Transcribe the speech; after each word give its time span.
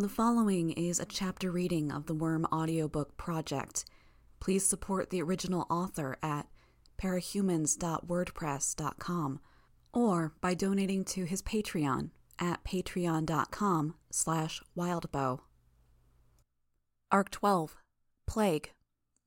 The 0.00 0.08
following 0.08 0.70
is 0.70 1.00
a 1.00 1.04
chapter 1.04 1.50
reading 1.50 1.90
of 1.90 2.06
the 2.06 2.14
Worm 2.14 2.46
audiobook 2.52 3.16
project. 3.16 3.84
Please 4.38 4.64
support 4.64 5.10
the 5.10 5.20
original 5.20 5.66
author 5.68 6.16
at 6.22 6.46
parahumans.wordpress.com 7.02 9.40
or 9.92 10.32
by 10.40 10.54
donating 10.54 11.04
to 11.04 11.24
his 11.24 11.42
Patreon 11.42 12.10
at 12.38 12.62
patreon.com 12.62 13.96
slash 14.12 14.62
wildbow. 14.76 15.40
Arc 17.10 17.32
12, 17.32 17.74
Plague, 18.24 18.70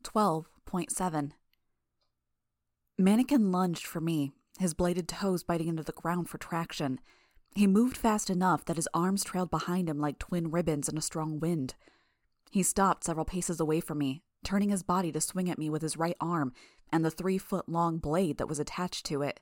12.7 0.05 1.31
Mannequin 2.97 3.51
lunged 3.51 3.85
for 3.85 3.99
me, 3.99 4.31
his 4.57 4.73
bladed 4.73 5.09
toes 5.09 5.43
biting 5.43 5.67
into 5.67 5.83
the 5.83 5.91
ground 5.91 6.29
for 6.29 6.37
traction. 6.37 7.01
He 7.53 7.67
moved 7.67 7.97
fast 7.97 8.29
enough 8.29 8.63
that 8.65 8.77
his 8.77 8.87
arms 8.93 9.23
trailed 9.23 9.51
behind 9.51 9.89
him 9.89 9.99
like 9.99 10.19
twin 10.19 10.51
ribbons 10.51 10.87
in 10.87 10.97
a 10.97 11.01
strong 11.01 11.39
wind. 11.39 11.75
He 12.49 12.63
stopped 12.63 13.03
several 13.03 13.25
paces 13.25 13.59
away 13.59 13.81
from 13.81 13.97
me, 13.97 14.23
turning 14.43 14.69
his 14.69 14.83
body 14.83 15.11
to 15.11 15.21
swing 15.21 15.49
at 15.49 15.59
me 15.59 15.69
with 15.69 15.81
his 15.81 15.97
right 15.97 16.15
arm 16.19 16.53
and 16.91 17.03
the 17.03 17.11
three 17.11 17.37
foot 17.37 17.67
long 17.69 17.97
blade 17.97 18.37
that 18.37 18.47
was 18.47 18.59
attached 18.59 19.05
to 19.07 19.21
it. 19.21 19.39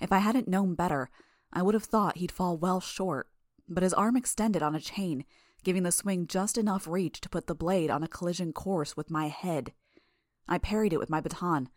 If 0.00 0.12
I 0.12 0.18
hadn't 0.18 0.48
known 0.48 0.74
better, 0.74 1.08
I 1.52 1.62
would 1.62 1.74
have 1.74 1.84
thought 1.84 2.18
he'd 2.18 2.32
fall 2.32 2.56
well 2.56 2.80
short, 2.80 3.28
but 3.68 3.82
his 3.82 3.94
arm 3.94 4.16
extended 4.16 4.62
on 4.62 4.74
a 4.74 4.80
chain, 4.80 5.24
giving 5.64 5.84
the 5.84 5.92
swing 5.92 6.26
just 6.26 6.58
enough 6.58 6.86
reach 6.86 7.20
to 7.20 7.28
put 7.28 7.46
the 7.46 7.54
blade 7.54 7.90
on 7.90 8.02
a 8.02 8.08
collision 8.08 8.52
course 8.52 8.96
with 8.96 9.10
my 9.10 9.28
head. 9.28 9.72
I 10.48 10.58
parried 10.58 10.92
it 10.92 10.98
with 10.98 11.10
my 11.10 11.20
baton. 11.20 11.68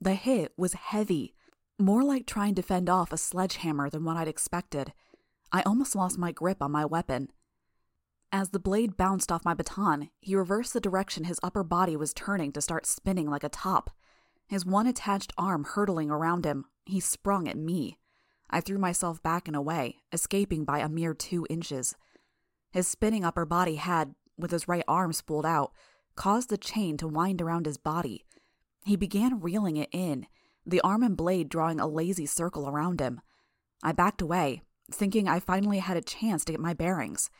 The 0.00 0.14
hit 0.14 0.52
was 0.56 0.72
heavy, 0.74 1.34
more 1.78 2.02
like 2.02 2.26
trying 2.26 2.54
to 2.56 2.62
fend 2.62 2.90
off 2.90 3.12
a 3.12 3.16
sledgehammer 3.16 3.88
than 3.88 4.04
what 4.04 4.16
I'd 4.16 4.28
expected. 4.28 4.92
I 5.52 5.62
almost 5.62 5.96
lost 5.96 6.18
my 6.18 6.32
grip 6.32 6.62
on 6.62 6.70
my 6.70 6.84
weapon. 6.84 7.30
As 8.32 8.50
the 8.50 8.60
blade 8.60 8.96
bounced 8.96 9.32
off 9.32 9.44
my 9.44 9.54
baton, 9.54 10.10
he 10.20 10.36
reversed 10.36 10.72
the 10.72 10.80
direction 10.80 11.24
his 11.24 11.40
upper 11.42 11.64
body 11.64 11.96
was 11.96 12.14
turning 12.14 12.52
to 12.52 12.60
start 12.60 12.86
spinning 12.86 13.28
like 13.28 13.42
a 13.42 13.48
top. 13.48 13.90
His 14.46 14.64
one 14.64 14.86
attached 14.86 15.32
arm 15.36 15.64
hurtling 15.64 16.10
around 16.10 16.44
him, 16.44 16.66
he 16.86 17.00
sprung 17.00 17.48
at 17.48 17.56
me. 17.56 17.98
I 18.48 18.60
threw 18.60 18.78
myself 18.78 19.22
back 19.22 19.48
and 19.48 19.56
away, 19.56 19.98
escaping 20.12 20.64
by 20.64 20.78
a 20.78 20.88
mere 20.88 21.14
two 21.14 21.46
inches. 21.50 21.96
His 22.70 22.86
spinning 22.86 23.24
upper 23.24 23.44
body 23.44 23.76
had, 23.76 24.14
with 24.38 24.52
his 24.52 24.68
right 24.68 24.84
arm 24.86 25.12
spooled 25.12 25.46
out, 25.46 25.72
caused 26.14 26.50
the 26.50 26.58
chain 26.58 26.96
to 26.98 27.08
wind 27.08 27.42
around 27.42 27.66
his 27.66 27.78
body. 27.78 28.24
He 28.84 28.96
began 28.96 29.40
reeling 29.40 29.76
it 29.76 29.88
in, 29.92 30.26
the 30.64 30.80
arm 30.82 31.02
and 31.02 31.16
blade 31.16 31.48
drawing 31.48 31.80
a 31.80 31.86
lazy 31.86 32.26
circle 32.26 32.68
around 32.68 33.00
him. 33.00 33.20
I 33.82 33.92
backed 33.92 34.22
away, 34.22 34.62
thinking 34.94 35.28
I 35.28 35.40
finally 35.40 35.78
had 35.78 35.96
a 35.96 36.02
chance 36.02 36.44
to 36.44 36.52
get 36.52 36.60
my 36.60 36.74
bearings. 36.74 37.30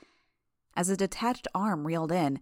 As 0.77 0.89
a 0.89 0.97
detached 0.97 1.49
arm 1.55 1.87
reeled 1.87 2.13
in, 2.13 2.41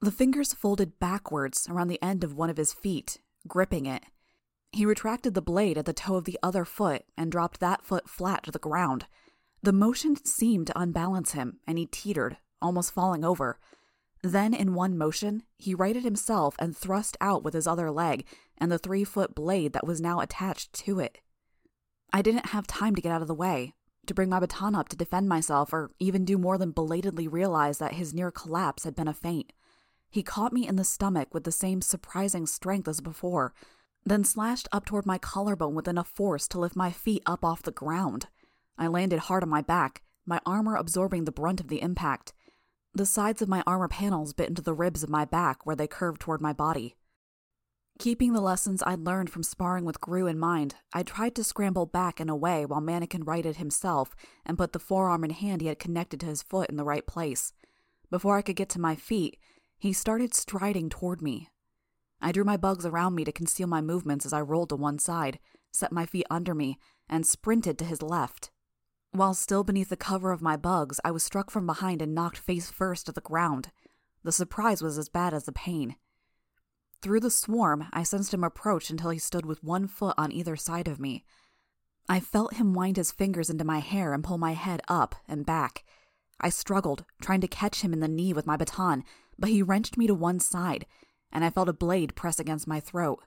the 0.00 0.10
fingers 0.10 0.52
folded 0.52 0.98
backwards 0.98 1.66
around 1.68 1.88
the 1.88 2.02
end 2.02 2.22
of 2.22 2.34
one 2.34 2.50
of 2.50 2.56
his 2.56 2.72
feet, 2.72 3.18
gripping 3.48 3.86
it. 3.86 4.04
He 4.72 4.84
retracted 4.84 5.34
the 5.34 5.42
blade 5.42 5.78
at 5.78 5.86
the 5.86 5.92
toe 5.92 6.16
of 6.16 6.24
the 6.24 6.38
other 6.42 6.64
foot 6.64 7.04
and 7.16 7.32
dropped 7.32 7.60
that 7.60 7.84
foot 7.84 8.08
flat 8.08 8.42
to 8.44 8.50
the 8.50 8.58
ground. 8.58 9.06
The 9.62 9.72
motion 9.72 10.16
seemed 10.24 10.66
to 10.68 10.78
unbalance 10.78 11.32
him, 11.32 11.60
and 11.66 11.78
he 11.78 11.86
teetered, 11.86 12.36
almost 12.60 12.92
falling 12.92 13.24
over. 13.24 13.58
Then, 14.22 14.52
in 14.52 14.74
one 14.74 14.98
motion, 14.98 15.44
he 15.56 15.74
righted 15.74 16.04
himself 16.04 16.56
and 16.58 16.76
thrust 16.76 17.16
out 17.20 17.42
with 17.42 17.54
his 17.54 17.66
other 17.66 17.90
leg 17.90 18.26
and 18.58 18.70
the 18.70 18.78
three 18.78 19.04
foot 19.04 19.34
blade 19.34 19.72
that 19.72 19.86
was 19.86 20.00
now 20.00 20.20
attached 20.20 20.72
to 20.72 21.00
it. 21.00 21.18
I 22.12 22.22
didn't 22.22 22.46
have 22.46 22.66
time 22.66 22.94
to 22.94 23.02
get 23.02 23.12
out 23.12 23.22
of 23.22 23.28
the 23.28 23.34
way, 23.34 23.74
to 24.06 24.14
bring 24.14 24.28
my 24.28 24.40
baton 24.40 24.74
up 24.74 24.88
to 24.90 24.96
defend 24.96 25.28
myself, 25.28 25.72
or 25.72 25.90
even 25.98 26.24
do 26.24 26.38
more 26.38 26.58
than 26.58 26.70
belatedly 26.70 27.28
realize 27.28 27.78
that 27.78 27.94
his 27.94 28.14
near 28.14 28.30
collapse 28.30 28.84
had 28.84 28.94
been 28.94 29.08
a 29.08 29.14
feint. 29.14 29.52
He 30.08 30.22
caught 30.22 30.52
me 30.52 30.66
in 30.66 30.76
the 30.76 30.84
stomach 30.84 31.32
with 31.32 31.44
the 31.44 31.52
same 31.52 31.82
surprising 31.82 32.46
strength 32.46 32.88
as 32.88 33.00
before, 33.00 33.52
then 34.04 34.24
slashed 34.24 34.68
up 34.70 34.84
toward 34.84 35.04
my 35.04 35.18
collarbone 35.18 35.74
with 35.74 35.88
enough 35.88 36.08
force 36.08 36.46
to 36.48 36.60
lift 36.60 36.76
my 36.76 36.92
feet 36.92 37.22
up 37.26 37.44
off 37.44 37.62
the 37.62 37.72
ground. 37.72 38.28
I 38.78 38.86
landed 38.86 39.20
hard 39.20 39.42
on 39.42 39.48
my 39.48 39.62
back, 39.62 40.02
my 40.24 40.40
armor 40.46 40.76
absorbing 40.76 41.24
the 41.24 41.32
brunt 41.32 41.60
of 41.60 41.68
the 41.68 41.82
impact. 41.82 42.32
The 42.94 43.06
sides 43.06 43.42
of 43.42 43.48
my 43.48 43.62
armor 43.66 43.88
panels 43.88 44.32
bit 44.32 44.48
into 44.48 44.62
the 44.62 44.74
ribs 44.74 45.02
of 45.02 45.10
my 45.10 45.24
back 45.24 45.66
where 45.66 45.76
they 45.76 45.86
curved 45.86 46.20
toward 46.20 46.40
my 46.40 46.52
body. 46.52 46.96
Keeping 47.98 48.34
the 48.34 48.42
lessons 48.42 48.82
I'd 48.86 49.00
learned 49.00 49.30
from 49.30 49.42
sparring 49.42 49.86
with 49.86 50.02
Grue 50.02 50.26
in 50.26 50.38
mind, 50.38 50.74
I 50.92 51.02
tried 51.02 51.34
to 51.36 51.44
scramble 51.44 51.86
back 51.86 52.20
and 52.20 52.28
away 52.28 52.66
while 52.66 52.82
Mannequin 52.82 53.24
righted 53.24 53.56
himself 53.56 54.14
and 54.44 54.58
put 54.58 54.72
the 54.72 54.78
forearm 54.78 55.24
and 55.24 55.32
hand 55.32 55.62
he 55.62 55.68
had 55.68 55.78
connected 55.78 56.20
to 56.20 56.26
his 56.26 56.42
foot 56.42 56.68
in 56.68 56.76
the 56.76 56.84
right 56.84 57.06
place. 57.06 57.54
Before 58.10 58.36
I 58.36 58.42
could 58.42 58.56
get 58.56 58.68
to 58.70 58.80
my 58.80 58.96
feet, 58.96 59.38
he 59.78 59.94
started 59.94 60.34
striding 60.34 60.90
toward 60.90 61.22
me. 61.22 61.48
I 62.20 62.32
drew 62.32 62.44
my 62.44 62.58
bugs 62.58 62.84
around 62.84 63.14
me 63.14 63.24
to 63.24 63.32
conceal 63.32 63.66
my 63.66 63.80
movements 63.80 64.26
as 64.26 64.32
I 64.32 64.42
rolled 64.42 64.68
to 64.70 64.76
one 64.76 64.98
side, 64.98 65.38
set 65.72 65.90
my 65.90 66.04
feet 66.04 66.26
under 66.30 66.54
me, 66.54 66.78
and 67.08 67.26
sprinted 67.26 67.78
to 67.78 67.84
his 67.84 68.02
left. 68.02 68.50
While 69.12 69.32
still 69.32 69.64
beneath 69.64 69.88
the 69.88 69.96
cover 69.96 70.32
of 70.32 70.42
my 70.42 70.58
bugs, 70.58 71.00
I 71.02 71.10
was 71.10 71.24
struck 71.24 71.50
from 71.50 71.66
behind 71.66 72.02
and 72.02 72.14
knocked 72.14 72.38
face 72.38 72.70
first 72.70 73.06
to 73.06 73.12
the 73.12 73.22
ground. 73.22 73.70
The 74.22 74.32
surprise 74.32 74.82
was 74.82 74.98
as 74.98 75.08
bad 75.08 75.32
as 75.32 75.44
the 75.44 75.52
pain. 75.52 75.96
Through 77.02 77.20
the 77.20 77.30
swarm, 77.30 77.86
I 77.92 78.02
sensed 78.02 78.34
him 78.34 78.42
approach 78.42 78.90
until 78.90 79.10
he 79.10 79.18
stood 79.18 79.46
with 79.46 79.62
one 79.62 79.86
foot 79.86 80.14
on 80.18 80.32
either 80.32 80.56
side 80.56 80.88
of 80.88 80.98
me. 80.98 81.24
I 82.08 82.20
felt 82.20 82.54
him 82.54 82.72
wind 82.72 82.96
his 82.96 83.12
fingers 83.12 83.50
into 83.50 83.64
my 83.64 83.80
hair 83.80 84.12
and 84.12 84.24
pull 84.24 84.38
my 84.38 84.52
head 84.52 84.80
up 84.88 85.14
and 85.28 85.44
back. 85.44 85.84
I 86.40 86.50
struggled, 86.50 87.04
trying 87.20 87.40
to 87.40 87.48
catch 87.48 87.80
him 87.80 87.92
in 87.92 88.00
the 88.00 88.08
knee 88.08 88.32
with 88.32 88.46
my 88.46 88.56
baton, 88.56 89.04
but 89.38 89.50
he 89.50 89.62
wrenched 89.62 89.96
me 89.96 90.06
to 90.06 90.14
one 90.14 90.40
side, 90.40 90.86
and 91.32 91.44
I 91.44 91.50
felt 91.50 91.68
a 91.68 91.72
blade 91.72 92.14
press 92.14 92.38
against 92.38 92.66
my 92.66 92.80
throat. 92.80 93.22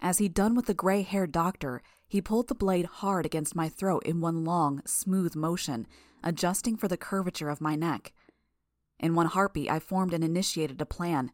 As 0.00 0.18
he'd 0.18 0.34
done 0.34 0.54
with 0.54 0.66
the 0.66 0.74
gray 0.74 1.02
haired 1.02 1.32
doctor, 1.32 1.82
he 2.06 2.20
pulled 2.20 2.48
the 2.48 2.54
blade 2.54 2.86
hard 2.86 3.26
against 3.26 3.56
my 3.56 3.68
throat 3.68 4.02
in 4.04 4.20
one 4.20 4.44
long, 4.44 4.82
smooth 4.86 5.34
motion, 5.34 5.86
adjusting 6.22 6.76
for 6.76 6.88
the 6.88 6.96
curvature 6.96 7.50
of 7.50 7.60
my 7.60 7.74
neck. 7.74 8.12
In 8.98 9.14
one 9.14 9.26
heartbeat, 9.26 9.70
I 9.70 9.78
formed 9.78 10.14
and 10.14 10.24
initiated 10.24 10.80
a 10.80 10.86
plan. 10.86 11.32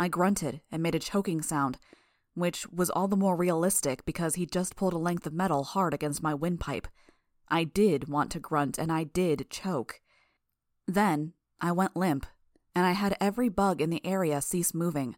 I 0.00 0.08
grunted 0.08 0.62
and 0.72 0.82
made 0.82 0.94
a 0.94 0.98
choking 0.98 1.42
sound, 1.42 1.76
which 2.32 2.66
was 2.68 2.88
all 2.88 3.06
the 3.06 3.18
more 3.18 3.36
realistic 3.36 4.02
because 4.06 4.36
he'd 4.36 4.50
just 4.50 4.74
pulled 4.74 4.94
a 4.94 4.98
length 4.98 5.26
of 5.26 5.34
metal 5.34 5.62
hard 5.62 5.92
against 5.92 6.22
my 6.22 6.32
windpipe. 6.32 6.88
I 7.48 7.64
did 7.64 8.08
want 8.08 8.32
to 8.32 8.40
grunt 8.40 8.78
and 8.78 8.90
I 8.90 9.04
did 9.04 9.50
choke. 9.50 10.00
Then 10.86 11.34
I 11.60 11.72
went 11.72 11.98
limp, 11.98 12.24
and 12.74 12.86
I 12.86 12.92
had 12.92 13.14
every 13.20 13.50
bug 13.50 13.82
in 13.82 13.90
the 13.90 14.04
area 14.06 14.40
cease 14.40 14.72
moving. 14.72 15.16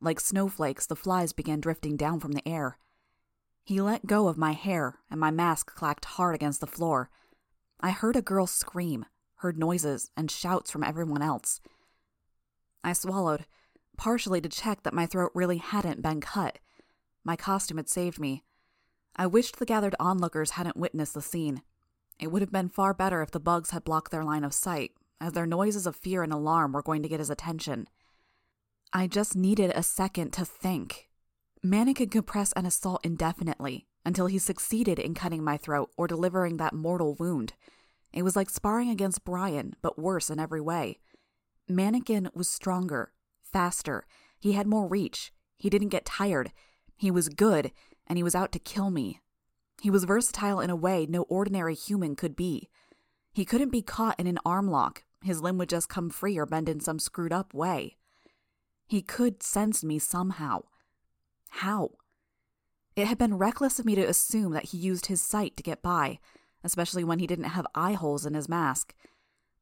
Like 0.00 0.18
snowflakes, 0.18 0.84
the 0.86 0.96
flies 0.96 1.32
began 1.32 1.60
drifting 1.60 1.96
down 1.96 2.18
from 2.18 2.32
the 2.32 2.46
air. 2.48 2.76
He 3.62 3.80
let 3.80 4.06
go 4.06 4.26
of 4.26 4.36
my 4.36 4.50
hair, 4.50 4.98
and 5.08 5.20
my 5.20 5.30
mask 5.30 5.72
clacked 5.76 6.06
hard 6.06 6.34
against 6.34 6.60
the 6.60 6.66
floor. 6.66 7.08
I 7.80 7.90
heard 7.90 8.16
a 8.16 8.22
girl 8.22 8.48
scream, 8.48 9.06
heard 9.36 9.56
noises 9.56 10.10
and 10.16 10.28
shouts 10.28 10.72
from 10.72 10.82
everyone 10.82 11.22
else. 11.22 11.60
I 12.82 12.92
swallowed, 12.94 13.46
partially 13.98 14.40
to 14.40 14.48
check 14.48 14.82
that 14.82 14.94
my 14.94 15.04
throat 15.04 15.32
really 15.34 15.58
hadn't 15.58 16.00
been 16.00 16.22
cut. 16.22 16.58
My 17.24 17.36
costume 17.36 17.76
had 17.76 17.88
saved 17.88 18.18
me. 18.18 18.44
I 19.16 19.26
wished 19.26 19.58
the 19.58 19.66
gathered 19.66 19.96
onlookers 20.00 20.52
hadn't 20.52 20.76
witnessed 20.76 21.12
the 21.12 21.20
scene. 21.20 21.62
It 22.18 22.28
would 22.28 22.40
have 22.40 22.52
been 22.52 22.68
far 22.68 22.94
better 22.94 23.20
if 23.20 23.32
the 23.32 23.40
bugs 23.40 23.70
had 23.70 23.84
blocked 23.84 24.10
their 24.10 24.24
line 24.24 24.44
of 24.44 24.54
sight, 24.54 24.92
as 25.20 25.32
their 25.32 25.46
noises 25.46 25.86
of 25.86 25.96
fear 25.96 26.22
and 26.22 26.32
alarm 26.32 26.72
were 26.72 26.82
going 26.82 27.02
to 27.02 27.08
get 27.08 27.18
his 27.20 27.28
attention. 27.28 27.88
I 28.92 29.06
just 29.06 29.36
needed 29.36 29.72
a 29.74 29.82
second 29.82 30.32
to 30.34 30.44
think. 30.44 31.08
Mannequin 31.62 32.08
could 32.08 32.26
press 32.26 32.52
an 32.52 32.64
assault 32.64 33.04
indefinitely 33.04 33.86
until 34.06 34.26
he 34.26 34.38
succeeded 34.38 34.98
in 34.98 35.14
cutting 35.14 35.44
my 35.44 35.56
throat 35.56 35.90
or 35.96 36.06
delivering 36.06 36.56
that 36.56 36.72
mortal 36.72 37.14
wound. 37.18 37.52
It 38.12 38.22
was 38.22 38.36
like 38.36 38.48
sparring 38.48 38.88
against 38.88 39.24
Brian, 39.24 39.74
but 39.82 39.98
worse 39.98 40.30
in 40.30 40.38
every 40.38 40.60
way. 40.60 41.00
Mannequin 41.68 42.30
was 42.32 42.48
stronger, 42.48 43.12
faster, 43.52 44.06
he 44.38 44.52
had 44.52 44.66
more 44.66 44.86
reach, 44.86 45.32
he 45.56 45.70
didn't 45.70 45.88
get 45.88 46.04
tired, 46.04 46.52
he 46.96 47.10
was 47.10 47.28
good, 47.28 47.72
and 48.06 48.16
he 48.16 48.22
was 48.22 48.34
out 48.34 48.52
to 48.52 48.58
kill 48.58 48.90
me. 48.90 49.20
He 49.80 49.90
was 49.90 50.04
versatile 50.04 50.60
in 50.60 50.70
a 50.70 50.76
way 50.76 51.06
no 51.06 51.22
ordinary 51.22 51.74
human 51.74 52.16
could 52.16 52.34
be. 52.34 52.68
He 53.32 53.44
couldn't 53.44 53.70
be 53.70 53.82
caught 53.82 54.18
in 54.18 54.26
an 54.26 54.38
arm 54.44 54.68
lock, 54.68 55.04
his 55.22 55.40
limb 55.40 55.58
would 55.58 55.68
just 55.68 55.88
come 55.88 56.10
free 56.10 56.36
or 56.38 56.46
bend 56.46 56.68
in 56.68 56.80
some 56.80 56.98
screwed 56.98 57.32
up 57.32 57.54
way. 57.54 57.96
He 58.86 59.02
could 59.02 59.42
sense 59.42 59.84
me 59.84 59.98
somehow. 59.98 60.62
How? 61.50 61.90
It 62.96 63.06
had 63.06 63.18
been 63.18 63.38
reckless 63.38 63.78
of 63.78 63.84
me 63.84 63.94
to 63.94 64.02
assume 64.02 64.52
that 64.52 64.66
he 64.66 64.78
used 64.78 65.06
his 65.06 65.22
sight 65.22 65.56
to 65.56 65.62
get 65.62 65.82
by, 65.82 66.18
especially 66.64 67.04
when 67.04 67.20
he 67.20 67.26
didn't 67.26 67.44
have 67.44 67.66
eye 67.74 67.92
holes 67.92 68.26
in 68.26 68.34
his 68.34 68.48
mask. 68.48 68.94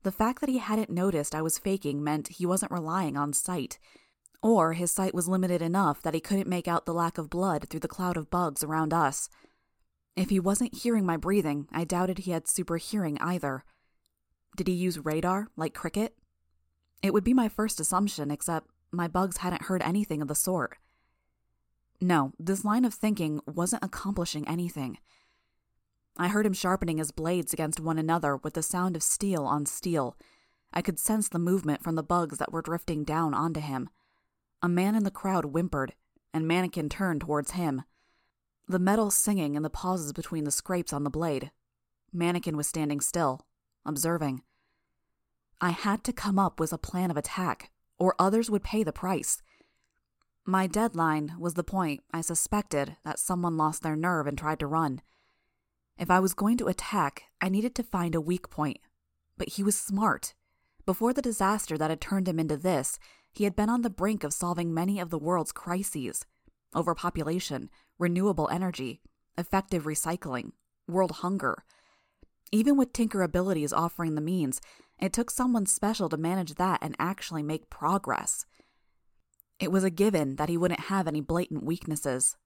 The 0.07 0.13
fact 0.13 0.41
that 0.41 0.49
he 0.49 0.59
hadn't 0.59 0.89
noticed 0.89 1.35
I 1.35 1.43
was 1.43 1.59
faking 1.59 2.05
meant 2.05 2.29
he 2.29 2.47
wasn't 2.47 2.71
relying 2.71 3.17
on 3.17 3.33
sight. 3.33 3.81
Or 4.41 4.75
his 4.75 4.93
sight 4.93 5.17
was 5.17 5.27
limited 5.27 5.61
enough 5.61 6.01
that 6.03 6.15
he 6.15 6.21
couldn't 6.21 6.47
make 6.47 6.69
out 6.69 6.87
the 6.87 6.95
lack 6.95 7.19
of 7.19 7.29
blood 7.29 7.69
through 7.69 7.81
the 7.81 7.89
cloud 7.89 8.17
of 8.17 8.31
bugs 8.31 8.63
around 8.63 8.95
us. 8.95 9.29
If 10.15 10.31
he 10.31 10.39
wasn't 10.39 10.77
hearing 10.77 11.05
my 11.05 11.17
breathing, 11.17 11.67
I 11.73 11.83
doubted 11.83 12.19
he 12.19 12.31
had 12.31 12.47
super 12.47 12.77
hearing 12.77 13.19
either. 13.21 13.65
Did 14.57 14.69
he 14.69 14.75
use 14.75 15.05
radar, 15.05 15.49
like 15.57 15.75
Cricket? 15.75 16.17
It 17.03 17.13
would 17.13 17.25
be 17.25 17.35
my 17.35 17.49
first 17.49 17.81
assumption, 17.81 18.31
except 18.31 18.71
my 18.93 19.09
bugs 19.09 19.39
hadn't 19.39 19.63
heard 19.63 19.83
anything 19.83 20.23
of 20.23 20.29
the 20.29 20.37
sort. 20.37 20.79
No, 22.01 22.33
this 22.39 22.65
line 22.65 22.85
of 22.85 22.95
thinking 22.95 23.41
wasn't 23.45 23.83
accomplishing 23.83 24.47
anything. 24.47 24.99
I 26.19 26.29
heard 26.29 26.47
him 26.47 26.53
sharpening 26.53 26.99
his 26.99 27.11
blades 27.11 27.53
against 27.53 27.81
one 27.81 27.99
another 27.99 28.37
with 28.37 28.55
the 28.55 28.63
sound 28.63 28.97
of 28.97 29.03
steel 29.03 29.45
on 29.45 29.67
steel. 29.67 30.17
I 30.73 30.83
could 30.83 30.99
sense 30.99 31.29
the 31.29 31.39
movement 31.39 31.83
from 31.83 31.95
the 31.95 32.03
bugs 32.03 32.39
that 32.39 32.53
were 32.53 32.63
drifting 32.63 33.05
down 33.05 33.35
onto 33.35 33.61
him. 33.61 33.91
A 34.63 34.69
man 34.69 34.95
in 34.95 35.05
the 35.05 35.11
crowd 35.11 35.47
whimpered, 35.47 35.95
and 36.33 36.49
Mannequin 36.49 36.89
turned 36.89 37.21
towards 37.21 37.53
him. 37.53 37.83
The 38.67 38.79
metal 38.79 39.11
singing 39.11 39.55
in 39.55 39.63
the 39.63 39.71
pauses 39.71 40.13
between 40.13 40.45
the 40.45 40.51
scrapes 40.51 40.93
on 40.93 41.05
the 41.05 41.11
blade. 41.11 41.51
Mannequin 42.13 42.57
was 42.57 42.67
standing 42.67 43.01
still, 43.01 43.47
observing. 43.85 44.43
I 45.61 45.71
had 45.71 46.03
to 46.05 46.13
come 46.13 46.39
up 46.39 46.59
with 46.59 46.73
a 46.73 46.79
plan 46.79 47.11
of 47.11 47.17
attack, 47.17 47.71
or 47.99 48.15
others 48.19 48.51
would 48.51 48.65
pay 48.65 48.83
the 48.83 48.93
price. 48.93 49.43
My 50.45 50.67
deadline 50.67 51.35
was 51.39 51.55
the 51.55 51.65
point 51.65 52.03
I 52.13 52.21
suspected 52.21 52.97
that 53.05 53.19
someone 53.19 53.57
lost 53.57 53.83
their 53.83 53.97
nerve 53.97 54.27
and 54.27 54.37
tried 54.37 54.61
to 54.61 54.67
run. 54.67 55.01
If 55.99 56.11
I 56.11 56.21
was 56.21 56.35
going 56.35 56.59
to 56.59 56.69
attack, 56.69 57.25
I 57.41 57.49
needed 57.49 57.75
to 57.77 57.83
find 57.83 58.15
a 58.15 58.21
weak 58.21 58.51
point. 58.51 58.79
But 59.39 59.51
he 59.51 59.63
was 59.63 59.79
smart. 59.79 60.35
Before 60.85 61.13
the 61.13 61.23
disaster 61.23 61.79
that 61.79 61.91
had 61.91 62.01
turned 62.01 62.29
him 62.29 62.39
into 62.39 62.57
this, 62.57 62.99
he 63.33 63.45
had 63.45 63.57
been 63.57 63.69
on 63.69 63.83
the 63.83 63.91
brink 63.91 64.23
of 64.25 64.33
solving 64.33 64.73
many 64.73 65.01
of 65.01 65.11
the 65.11 65.19
world's 65.19 65.53
crises 65.53 66.25
overpopulation, 66.75 67.71
renewable 67.99 68.49
energy, 68.51 69.01
effective 69.39 69.85
recycling, 69.85 70.53
world 70.87 71.11
hunger. 71.11 71.65
Even 72.53 72.77
with 72.77 72.93
Tinker 72.93 73.23
abilities 73.23 73.73
offering 73.73 74.15
the 74.15 74.21
means, 74.21 74.61
it 74.99 75.13
took 75.13 75.31
someone 75.31 75.65
special 75.65 76.11
to 76.11 76.17
manage 76.17 76.55
that 76.55 76.79
and 76.83 76.95
actually 76.99 77.43
make 77.43 77.71
progress. 77.71 78.45
It 79.59 79.73
was 79.73 79.85
a 79.85 79.91
given 79.91 80.37
that 80.37 80.51
he 80.51 80.59
wouldn't 80.59 80.81
have 80.81 81.09
any 81.09 81.21
blatant 81.23 81.65
weaknesses. 81.65 82.37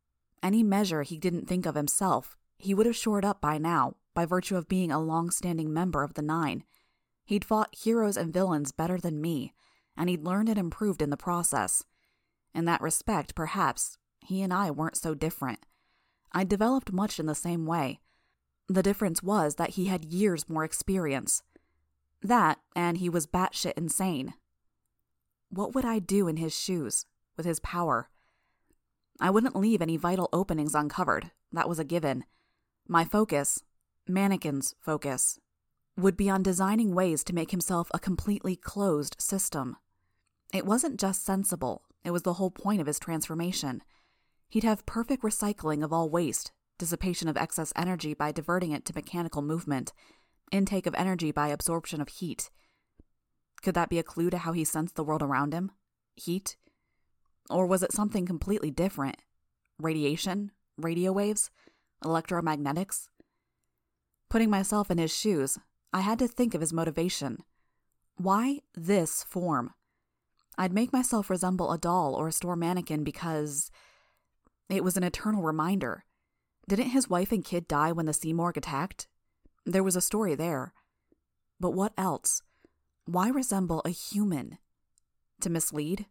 Any 0.43 0.63
measure 0.63 1.03
he 1.03 1.19
didn't 1.19 1.49
think 1.49 1.67
of 1.67 1.75
himself, 1.75 2.37
he 2.61 2.75
would 2.75 2.87
have 2.87 2.97
shored 2.97 3.25
up 3.25 3.41
by 3.41 3.59
now, 3.59 3.97
by 4.15 4.25
virtue 4.27 4.57
of 4.57 4.69
being 4.69 4.91
a 4.91 5.01
long 5.01 5.31
standing 5.31 5.73
member 5.73 6.03
of 6.03 6.15
the 6.15 6.23
Nine. 6.23 6.65
He'd 7.25 7.45
fought 7.45 7.75
heroes 7.75 8.17
and 8.17 8.33
villains 8.33 8.73
better 8.73 8.99
than 8.99 9.21
me, 9.21 9.55
and 9.97 10.09
he'd 10.09 10.25
learned 10.25 10.49
and 10.49 10.59
improved 10.59 11.01
in 11.01 11.11
the 11.11 11.17
process. 11.17 11.85
In 12.55 12.65
that 12.65 12.81
respect, 12.81 13.35
perhaps, 13.35 13.97
he 14.21 14.43
and 14.43 14.53
I 14.53 14.71
weren't 14.71 14.97
so 14.97 15.15
different. 15.15 15.67
I 16.33 16.45
developed 16.45 16.93
much 16.93 17.19
in 17.19 17.27
the 17.27 17.35
same 17.35 17.67
way. 17.67 18.01
The 18.69 18.83
difference 18.83 19.23
was 19.23 19.57
that 19.57 19.71
he 19.71 19.87
had 19.87 20.05
years 20.05 20.49
more 20.49 20.65
experience. 20.65 21.43
That, 22.23 22.59
and 22.77 22.99
he 22.99 23.09
was 23.09 23.27
batshit 23.27 23.73
insane. 23.77 24.35
What 25.49 25.75
would 25.75 25.85
I 25.85 25.99
do 25.99 26.29
in 26.29 26.37
his 26.37 26.57
shoes, 26.57 27.07
with 27.37 27.47
his 27.47 27.61
power? 27.61 28.09
I 29.21 29.31
wouldn't 29.31 29.57
leave 29.57 29.83
any 29.83 29.97
vital 29.97 30.29
openings 30.33 30.75
uncovered, 30.75 31.31
that 31.53 31.69
was 31.69 31.79
a 31.79 31.85
given. 31.85 32.25
My 32.93 33.05
focus, 33.05 33.63
Mannequin's 34.09 34.75
focus, 34.81 35.39
would 35.97 36.17
be 36.17 36.29
on 36.29 36.43
designing 36.43 36.93
ways 36.93 37.23
to 37.23 37.33
make 37.33 37.53
himself 37.53 37.89
a 37.95 38.01
completely 38.01 38.57
closed 38.57 39.15
system. 39.21 39.77
It 40.53 40.67
wasn't 40.67 40.99
just 40.99 41.25
sensible, 41.25 41.85
it 42.05 42.11
was 42.11 42.23
the 42.23 42.33
whole 42.33 42.51
point 42.51 42.81
of 42.81 42.89
his 42.89 42.99
transformation. 42.99 43.85
He'd 44.49 44.65
have 44.65 44.87
perfect 44.87 45.23
recycling 45.23 45.85
of 45.85 45.93
all 45.93 46.11
waste, 46.11 46.51
dissipation 46.79 47.29
of 47.29 47.37
excess 47.37 47.73
energy 47.77 48.13
by 48.13 48.33
diverting 48.33 48.73
it 48.73 48.85
to 48.87 48.93
mechanical 48.93 49.41
movement, 49.41 49.93
intake 50.51 50.89
of 50.89 50.97
energy 50.97 51.31
by 51.31 51.47
absorption 51.47 52.01
of 52.01 52.09
heat. 52.09 52.51
Could 53.63 53.77
that 53.77 53.89
be 53.89 54.01
a 54.01 54.03
clue 54.03 54.31
to 54.31 54.39
how 54.39 54.51
he 54.51 54.65
sensed 54.65 54.97
the 54.97 55.05
world 55.05 55.23
around 55.23 55.55
him? 55.55 55.71
Heat? 56.17 56.57
Or 57.49 57.69
was 57.69 57.85
it 57.85 57.93
something 57.93 58.27
completely 58.27 58.73
different? 58.73 59.19
Radiation? 59.79 60.51
Radio 60.77 61.13
waves? 61.13 61.53
Electromagnetics? 62.05 63.09
Putting 64.29 64.51
myself 64.51 64.91
in 64.91 64.99
his 64.99 65.15
shoes, 65.15 65.59
I 65.93 66.01
had 66.01 66.19
to 66.21 66.29
think 66.29 66.55
of 66.55 66.61
his 66.61 66.73
motivation. 66.73 67.39
Why 68.17 68.61
this 68.75 69.25
form? 69.25 69.75
I'd 70.57 70.73
make 70.73 70.93
myself 70.93 71.31
resemble 71.31 71.73
a 71.73 71.79
doll 71.79 72.15
or 72.15 72.29
a 72.29 72.33
store 72.33 72.57
mannequin 72.57 73.03
because 73.03 73.71
it 74.69 74.85
was 74.85 74.97
an 74.97 75.03
eternal 75.03 75.43
reminder. 75.43 76.05
Didn't 76.69 76.91
his 76.91 77.09
wife 77.09 77.33
and 77.33 77.45
kid 77.45 77.67
die 77.67 77.93
when 77.93 78.07
the 78.07 78.13
Simurgh 78.13 78.57
attacked? 78.57 79.09
There 79.67 79.83
was 79.83 79.97
a 79.97 80.01
story 80.01 80.35
there. 80.35 80.73
But 81.59 81.71
what 81.71 81.93
else? 81.99 82.43
Why 83.07 83.29
resemble 83.29 83.83
a 83.85 83.91
human? 83.91 84.59
To 85.41 85.51
mislead? 85.51 86.07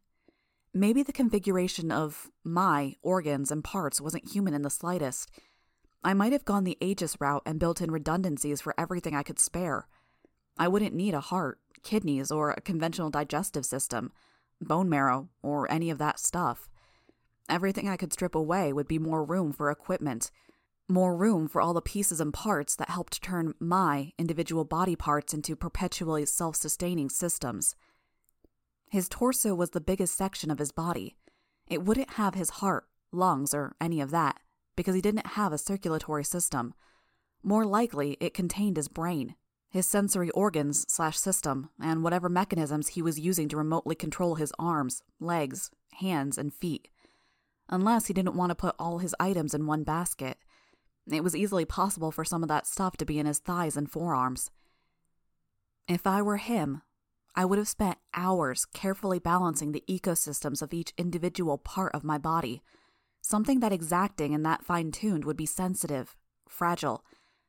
Maybe 0.74 1.01
the 1.01 1.13
configuration 1.13 1.91
of 1.91 2.30
my 2.44 2.95
organs 3.01 3.51
and 3.51 3.63
parts 3.63 4.01
wasn't 4.01 4.31
human 4.31 4.53
in 4.53 4.62
the 4.62 4.69
slightest. 4.69 5.30
I 6.04 6.13
might 6.13 6.31
have 6.31 6.46
gone 6.46 6.63
the 6.63 6.78
Aegis 6.80 7.19
route 7.19 7.44
and 7.46 7.60
built 7.60 7.81
in 7.81 7.92
redundancies 7.92 8.62
for 8.62 8.74
everything 8.78 9.16
I 9.16 9.24
could 9.24 9.40
spare. 9.40 9.88
I 10.57 10.68
wouldn't 10.68 10.96
need 10.96 11.13
a 11.13 11.19
heart, 11.19 11.60
kidneys, 11.84 12.31
or 12.31 12.51
a 12.51 12.62
conventional 12.62 13.10
digestive 13.10 13.66
system, 13.66 14.12
bone 14.62 14.90
marrow, 14.90 15.30
or 15.42 15.69
any 15.72 15.90
of 15.90 15.98
that 15.98 16.19
stuff. 16.19 16.69
Everything 17.50 17.90
I 17.90 17.98
could 17.98 18.13
strip 18.13 18.36
away 18.36 18.72
would 18.72 18.88
be 18.88 19.00
more 19.00 19.24
room 19.24 19.51
for 19.51 19.72
equipment, 19.72 20.31
more 20.88 21.16
room 21.16 21.48
for 21.48 21.62
all 21.62 21.74
the 21.74 21.81
pieces 21.81 22.22
and 22.22 22.34
parts 22.34 22.75
that 22.75 22.90
helped 22.90 23.22
turn 23.22 23.54
my 23.60 24.12
individual 24.18 24.66
body 24.66 24.96
parts 24.96 25.34
into 25.34 25.56
perpetually 25.56 26.25
self 26.25 26.56
sustaining 26.56 27.10
systems. 27.10 27.75
His 28.90 29.10
torso 29.10 29.54
was 29.54 29.72
the 29.72 29.81
biggest 29.81 30.16
section 30.16 30.50
of 30.50 30.60
his 30.60 30.72
body. 30.72 31.16
It 31.68 31.84
wouldn't 31.84 32.12
have 32.12 32.34
his 32.34 32.50
heart, 32.50 32.88
lungs, 33.12 33.54
or 33.54 33.75
any 33.80 34.01
of 34.01 34.12
that, 34.12 34.40
because 34.79 34.95
he 34.95 35.01
didn't 35.01 35.35
have 35.35 35.51
a 35.51 35.57
circulatory 35.57 36.23
system. 36.23 36.73
More 37.43 37.65
likely, 37.65 38.15
it 38.21 38.33
contained 38.33 38.77
his 38.77 38.87
brain, 38.87 39.35
his 39.69 39.85
sensory 39.85 40.29
organs 40.29 40.85
slash 40.87 41.19
system, 41.19 41.69
and 41.81 42.01
whatever 42.01 42.29
mechanisms 42.29 42.87
he 42.87 43.01
was 43.01 43.19
using 43.19 43.49
to 43.49 43.57
remotely 43.57 43.93
control 43.93 44.35
his 44.35 44.53
arms, 44.57 45.03
legs, 45.19 45.69
hands, 45.95 46.37
and 46.37 46.53
feet. 46.53 46.87
Unless 47.67 48.05
he 48.05 48.13
didn't 48.13 48.37
want 48.37 48.51
to 48.51 48.55
put 48.55 48.73
all 48.79 48.99
his 48.99 49.13
items 49.19 49.53
in 49.53 49.67
one 49.67 49.83
basket. 49.83 50.37
It 51.11 51.25
was 51.25 51.35
easily 51.35 51.65
possible 51.65 52.13
for 52.13 52.23
some 52.23 52.41
of 52.41 52.47
that 52.47 52.65
stuff 52.65 52.95
to 52.99 53.05
be 53.05 53.19
in 53.19 53.25
his 53.25 53.39
thighs 53.39 53.75
and 53.75 53.91
forearms. 53.91 54.49
If 55.89 56.07
I 56.07 56.21
were 56.21 56.37
him, 56.37 56.83
I 57.35 57.43
would 57.43 57.57
have 57.57 57.67
spent 57.67 57.97
hours 58.13 58.63
carefully 58.63 59.19
balancing 59.19 59.74
the 59.74 59.83
ecosystems 59.89 60.62
of 60.62 60.74
each 60.74 60.93
individual 60.98 61.57
part 61.57 61.93
of 61.93 62.05
my 62.05 62.17
body. 62.17 62.62
Something 63.21 63.59
that 63.59 63.73
exacting 63.73 64.33
and 64.33 64.45
that 64.45 64.63
fine 64.63 64.91
tuned 64.91 65.25
would 65.25 65.38
be 65.38 65.45
sensitive, 65.45 66.15
fragile. 66.47 67.03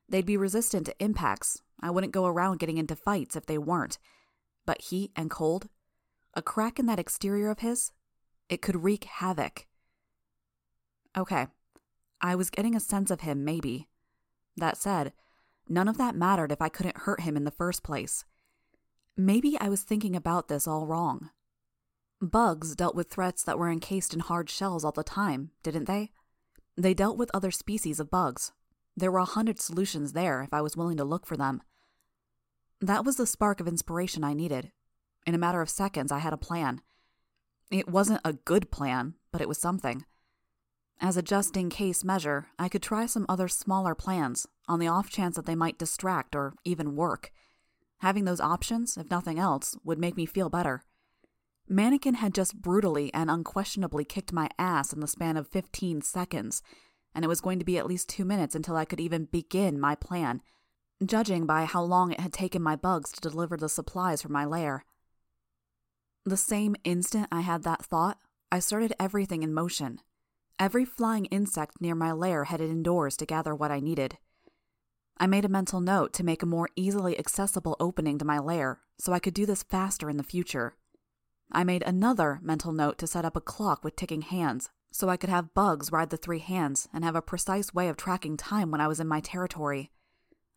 They'd 0.09 0.27
be 0.27 0.37
resistant 0.37 0.87
to 0.87 1.03
impacts. 1.03 1.63
I 1.81 1.91
wouldn't 1.91 2.13
go 2.13 2.27
around 2.27 2.59
getting 2.59 2.79
into 2.79 2.97
fights 2.97 3.37
if 3.37 3.47
they 3.47 3.59
weren't. 3.59 3.99
But 4.67 4.83
heat 4.83 5.13
and 5.17 5.31
cold? 5.31 5.69
A 6.35 6.43
crack 6.43 6.79
in 6.79 6.87
that 6.87 6.99
exterior 6.99 7.51
of 7.51 7.61
his? 7.61 7.93
It 8.49 8.63
could 8.63 8.83
wreak 8.83 9.05
havoc. 9.05 9.67
Okay, 11.17 11.47
I 12.21 12.35
was 12.35 12.51
getting 12.51 12.77
a 12.77 12.81
sense 12.81 13.11
of 13.11 13.23
him, 13.23 13.45
maybe. 13.45 13.89
That 14.57 14.77
said, 14.77 15.13
none 15.69 15.89
of 15.89 15.99
that 15.99 16.15
mattered 16.15 16.53
if 16.53 16.61
I 16.61 16.69
couldn't 16.69 16.99
hurt 16.99 17.21
him 17.21 17.37
in 17.37 17.45
the 17.45 17.51
first 17.51 17.83
place. 17.83 18.25
Maybe 19.17 19.57
I 19.61 19.69
was 19.69 19.83
thinking 19.83 20.15
about 20.15 20.49
this 20.49 20.67
all 20.67 20.87
wrong. 20.87 21.31
Bugs 22.21 22.77
dealt 22.77 22.95
with 22.95 23.09
threats 23.09 23.43
that 23.45 23.59
were 23.59 23.71
encased 23.71 24.13
in 24.13 24.21
hard 24.21 24.51
shells 24.51 24.85
all 24.85 24.93
the 24.93 25.03
time, 25.03 25.53
didn't 25.63 25.87
they? 25.87 26.11
They 26.77 26.93
dealt 26.93 27.17
with 27.17 27.31
other 27.33 27.51
species 27.51 27.99
of 27.99 28.11
bugs. 28.11 28.53
There 28.95 29.11
were 29.11 29.21
a 29.21 29.25
hundred 29.25 29.59
solutions 29.59 30.13
there 30.13 30.43
if 30.43 30.53
I 30.53 30.61
was 30.61 30.77
willing 30.77 30.99
to 30.99 31.05
look 31.05 31.25
for 31.25 31.37
them. 31.37 31.63
That 32.81 33.05
was 33.05 33.17
the 33.17 33.27
spark 33.27 33.61
of 33.61 33.69
inspiration 33.69 34.23
I 34.23 34.35
needed. 34.35 34.71
In 35.27 35.35
a 35.35 35.39
matter 35.39 35.63
of 35.63 35.71
seconds, 35.71 36.13
I 36.13 36.19
had 36.19 36.35
a 36.35 36.39
plan. 36.39 36.83
It 37.71 37.89
wasn't 37.89 38.21
a 38.25 38.35
good 38.35 38.71
plan, 38.71 39.15
but 39.33 39.41
it 39.41 39.49
was 39.49 39.59
something. 39.59 40.05
As 41.01 41.17
a 41.17 41.23
just 41.23 41.57
in 41.57 41.71
case 41.71 42.05
measure, 42.05 42.49
I 42.59 42.69
could 42.69 42.83
try 42.83 43.07
some 43.07 43.25
other 43.29 43.49
smaller 43.49 43.95
plans 43.95 44.47
on 44.69 44.79
the 44.79 44.89
off 44.89 45.09
chance 45.09 45.37
that 45.37 45.47
they 45.47 45.55
might 45.55 45.79
distract 45.79 46.37
or 46.37 46.53
even 46.65 46.97
work. 46.97 47.33
Having 47.99 48.27
those 48.27 48.41
options, 48.41 48.99
if 48.99 49.11
nothing 49.11 49.39
else, 49.39 49.77
would 49.85 49.99
make 49.99 50.17
me 50.17 50.27
feel 50.27 50.51
better. 50.51 50.83
Mannequin 51.73 52.15
had 52.15 52.35
just 52.35 52.61
brutally 52.61 53.15
and 53.15 53.31
unquestionably 53.31 54.05
kicked 54.05 54.33
my 54.33 54.49
ass 54.59 54.93
in 54.93 54.99
the 54.99 55.07
span 55.07 55.37
of 55.37 55.47
15 55.47 56.03
seconds, 56.03 56.65
and 57.15 57.25
it 57.25 57.29
was 57.29 57.41
going 57.41 57.61
to 57.61 57.65
be 57.65 57.79
at 57.79 57.87
least 57.87 58.09
two 58.09 58.25
minutes 58.25 58.57
until 58.57 58.77
I 58.77 58.85
could 58.85 58.99
even 58.99 59.27
begin 59.27 59.79
my 59.79 59.95
plan, 59.95 60.43
judging 61.07 61.47
by 61.47 61.67
how 61.67 61.83
long 61.83 62.11
it 62.11 62.19
had 62.19 62.33
taken 62.33 62.61
my 62.61 62.75
bugs 62.75 63.13
to 63.13 63.21
deliver 63.21 63.57
the 63.57 63.69
supplies 63.69 64.21
from 64.21 64.33
my 64.33 64.45
lair. 64.45 64.85
The 66.25 66.37
same 66.37 66.75
instant 66.83 67.29
I 67.31 67.43
had 67.43 67.63
that 67.63 67.85
thought, 67.85 68.19
I 68.51 68.59
started 68.59 68.93
everything 68.99 69.45
in 69.45 69.55
motion. 69.55 70.01
Every 70.59 70.85
flying 70.85 71.27
insect 71.27 71.81
near 71.81 71.95
my 71.95 72.11
lair 72.11 72.45
headed 72.45 72.69
indoors 72.69 73.17
to 73.19 73.27
gather 73.27 73.55
what 73.55 73.71
I 73.71 73.79
needed. 73.79 74.19
I 75.19 75.29
made 75.29 75.45
a 75.45 75.49
mental 75.49 75.81
note 75.81 76.13
to 76.15 76.25
make 76.25 76.43
a 76.43 76.47
more 76.47 76.69
easily 76.75 77.17
accessible 77.17 77.77
opening 77.79 78.19
to 78.19 78.25
my 78.25 78.41
lair 78.41 78.81
so 78.99 79.13
I 79.13 79.21
could 79.21 79.35
do 79.35 79.47
this 79.47 79.63
faster 79.63 80.11
in 80.11 80.17
the 80.17 80.25
future. 80.25 80.75
I 81.53 81.65
made 81.65 81.83
another 81.83 82.39
mental 82.43 82.73
note 82.73 82.99
to 82.99 83.07
set 83.07 83.25
up 83.25 83.37
a 83.37 83.41
clock 83.41 83.83
with 83.83 83.97
ticking 83.97 84.23
hands 84.23 84.71
so 84.93 85.09
I 85.09 85.17
could 85.17 85.31
have 85.31 85.55
bugs 85.55 85.93
ride 85.93 86.11
the 86.11 86.17
three 86.17 86.39
hands 86.39 86.89
and 86.93 87.05
have 87.05 87.17
a 87.17 87.23
precise 87.23 87.73
way 87.73 87.89
of 87.89 87.97
tracking 87.97 88.37
time 88.37 88.71
when 88.71 88.81
I 88.81 88.89
was 88.89 89.01
in 89.01 89.09
my 89.09 89.21
territory. 89.21 89.91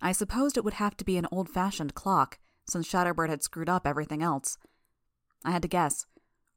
I 0.02 0.12
supposed 0.12 0.58
it 0.58 0.64
would 0.64 0.74
have 0.76 0.98
to 0.98 1.06
be 1.06 1.18
an 1.18 1.28
old 1.32 1.50
fashioned 1.50 1.94
clock, 1.96 2.40
since 2.68 2.88
Shatterbird 2.88 3.30
had 3.30 3.44
screwed 3.44 3.70
up 3.70 3.86
everything 3.86 4.22
else. 4.22 4.58
I 5.46 5.52
had 5.52 5.62
to 5.62 5.68
guess 5.68 6.06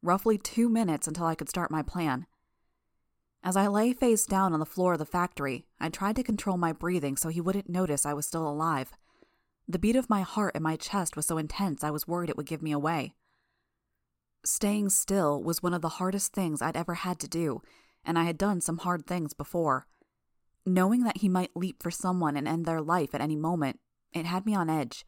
roughly 0.03 0.39
two 0.39 0.69
minutes 0.69 1.07
until 1.07 1.27
I 1.27 1.35
could 1.35 1.49
start 1.49 1.71
my 1.71 1.83
plan. 1.83 2.27
As 3.43 3.57
I 3.57 3.67
lay 3.67 3.93
face 3.93 4.27
down 4.27 4.53
on 4.53 4.61
the 4.61 4.67
floor 4.67 4.95
of 4.95 4.99
the 4.99 5.07
factory, 5.07 5.67
I 5.79 5.89
tried 5.89 6.17
to 6.17 6.23
control 6.23 6.57
my 6.57 6.73
breathing 6.73 7.17
so 7.17 7.29
he 7.29 7.41
wouldn't 7.41 7.69
notice 7.69 8.05
I 8.07 8.15
was 8.15 8.27
still 8.27 8.49
alive. 8.49 8.93
The 9.69 9.79
beat 9.79 9.97
of 9.97 10.11
my 10.11 10.23
heart 10.23 10.57
in 10.57 10.63
my 10.63 10.77
chest 10.77 11.17
was 11.17 11.27
so 11.27 11.39
intense 11.39 11.85
I 11.85 11.91
was 11.91 12.09
worried 12.09 12.31
it 12.31 12.37
would 12.37 12.47
give 12.47 12.63
me 12.63 12.73
away. 12.73 13.15
Staying 14.45 14.91
still 14.91 15.43
was 15.43 15.63
one 15.63 15.75
of 15.75 15.83
the 15.83 15.89
hardest 15.89 16.33
things 16.33 16.63
I'd 16.63 16.77
ever 16.77 16.95
had 16.95 17.19
to 17.21 17.29
do, 17.29 17.63
and 18.05 18.19
I 18.19 18.25
had 18.25 18.39
done 18.39 18.61
some 18.61 18.79
hard 18.79 19.07
things 19.07 19.33
before. 19.33 19.87
Knowing 20.65 21.05
that 21.05 21.19
he 21.19 21.29
might 21.29 21.57
leap 21.57 21.83
for 21.83 21.91
someone 21.91 22.37
and 22.37 22.47
end 22.47 22.65
their 22.65 22.81
life 22.81 23.15
at 23.15 23.21
any 23.21 23.37
moment, 23.37 23.81
it 24.13 24.27
had 24.27 24.47
me 24.47 24.55
on 24.55 24.71
edge. 24.71 25.05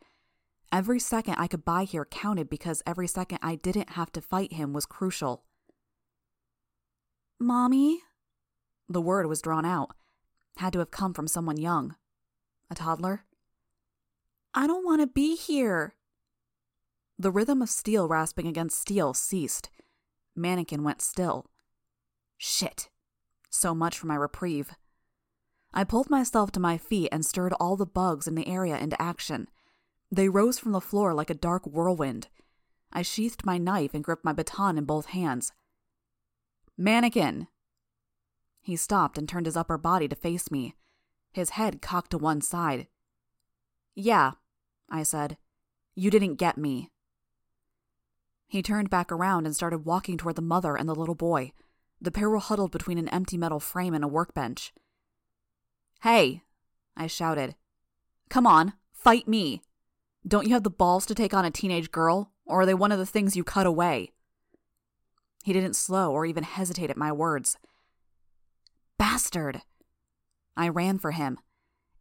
Every 0.70 1.00
second 1.00 1.37
I 1.37 1.47
could 1.47 1.64
buy 1.64 1.85
here 1.85 2.04
counted 2.04 2.50
because 2.50 2.82
every 2.87 3.08
second 3.08 3.38
I 3.42 3.54
didn't 3.54 3.90
have 3.90 4.12
to 4.12 4.20
fight 4.20 4.52
him 4.52 4.73
was 4.73 4.87
crucial. 4.87 5.44
Mommy? 7.40 8.00
The 8.88 9.00
word 9.00 9.26
was 9.26 9.40
drawn 9.40 9.64
out. 9.64 9.92
Had 10.56 10.73
to 10.75 10.80
have 10.80 10.90
come 10.90 11.14
from 11.14 11.28
someone 11.28 11.56
young. 11.56 11.97
A 12.70 12.75
toddler? 12.75 13.25
I 14.54 14.66
don't 14.66 14.85
want 14.85 15.00
to 15.00 15.06
be 15.06 15.37
here. 15.37 15.94
The 17.18 17.30
rhythm 17.32 17.62
of 17.62 17.68
steel 17.68 18.06
rasping 18.06 18.46
against 18.46 18.80
steel 18.80 19.12
ceased. 19.12 19.70
Mannequin 20.37 20.84
went 20.84 21.02
still. 21.02 21.46
Shit. 22.37 22.88
So 23.50 23.75
much 23.75 23.98
for 23.98 24.06
my 24.06 24.14
reprieve. 24.14 24.70
I 25.75 25.84
pulled 25.84 26.10
myself 26.10 26.52
to 26.52 26.60
my 26.60 26.78
feet 26.78 27.08
and 27.10 27.26
stirred 27.26 27.52
all 27.54 27.76
the 27.76 27.87
bugs 27.87 28.28
in 28.28 28.37
the 28.37 28.46
area 28.46 28.78
into 28.78 29.00
action. 29.00 29.48
They 30.12 30.28
rose 30.28 30.58
from 30.58 30.72
the 30.72 30.80
floor 30.80 31.12
like 31.12 31.28
a 31.28 31.34
dark 31.34 31.66
whirlwind. 31.66 32.28
I 32.92 33.02
sheathed 33.02 33.44
my 33.44 33.58
knife 33.58 33.94
and 33.94 34.04
gripped 34.04 34.25
my 34.25 34.32
baton 34.32 34.78
in 34.78 34.84
both 34.84 35.06
hands. 35.06 35.52
Mannequin! 36.76 37.48
He 38.60 38.76
stopped 38.76 39.18
and 39.18 39.28
turned 39.28 39.46
his 39.46 39.56
upper 39.56 39.76
body 39.76 40.08
to 40.08 40.16
face 40.16 40.50
me, 40.50 40.75
his 41.32 41.50
head 41.50 41.82
cocked 41.82 42.12
to 42.12 42.18
one 42.18 42.40
side. 42.40 42.87
Yeah, 43.94 44.32
I 44.88 45.02
said. 45.02 45.37
You 45.94 46.10
didn't 46.10 46.37
get 46.37 46.56
me. 46.56 46.90
He 48.48 48.62
turned 48.62 48.88
back 48.88 49.12
around 49.12 49.44
and 49.44 49.54
started 49.54 49.84
walking 49.84 50.16
toward 50.16 50.34
the 50.34 50.42
mother 50.42 50.74
and 50.74 50.88
the 50.88 50.94
little 50.94 51.14
boy. 51.14 51.52
The 52.00 52.10
pair 52.10 52.30
were 52.30 52.38
huddled 52.38 52.70
between 52.70 52.96
an 52.96 53.08
empty 53.08 53.36
metal 53.36 53.60
frame 53.60 53.92
and 53.92 54.02
a 54.02 54.08
workbench. 54.08 54.72
Hey! 56.00 56.42
I 56.96 57.06
shouted. 57.08 57.56
Come 58.30 58.46
on, 58.46 58.72
fight 58.90 59.28
me! 59.28 59.62
Don't 60.26 60.46
you 60.46 60.54
have 60.54 60.62
the 60.62 60.70
balls 60.70 61.04
to 61.06 61.14
take 61.14 61.34
on 61.34 61.44
a 61.44 61.50
teenage 61.50 61.90
girl, 61.90 62.32
or 62.46 62.62
are 62.62 62.66
they 62.66 62.74
one 62.74 62.90
of 62.90 62.98
the 62.98 63.06
things 63.06 63.36
you 63.36 63.44
cut 63.44 63.66
away? 63.66 64.12
He 65.44 65.52
didn't 65.52 65.76
slow 65.76 66.12
or 66.12 66.24
even 66.24 66.44
hesitate 66.44 66.90
at 66.90 66.96
my 66.96 67.12
words. 67.12 67.58
Bastard! 68.98 69.60
I 70.56 70.68
ran 70.68 70.98
for 70.98 71.12
him. 71.12 71.38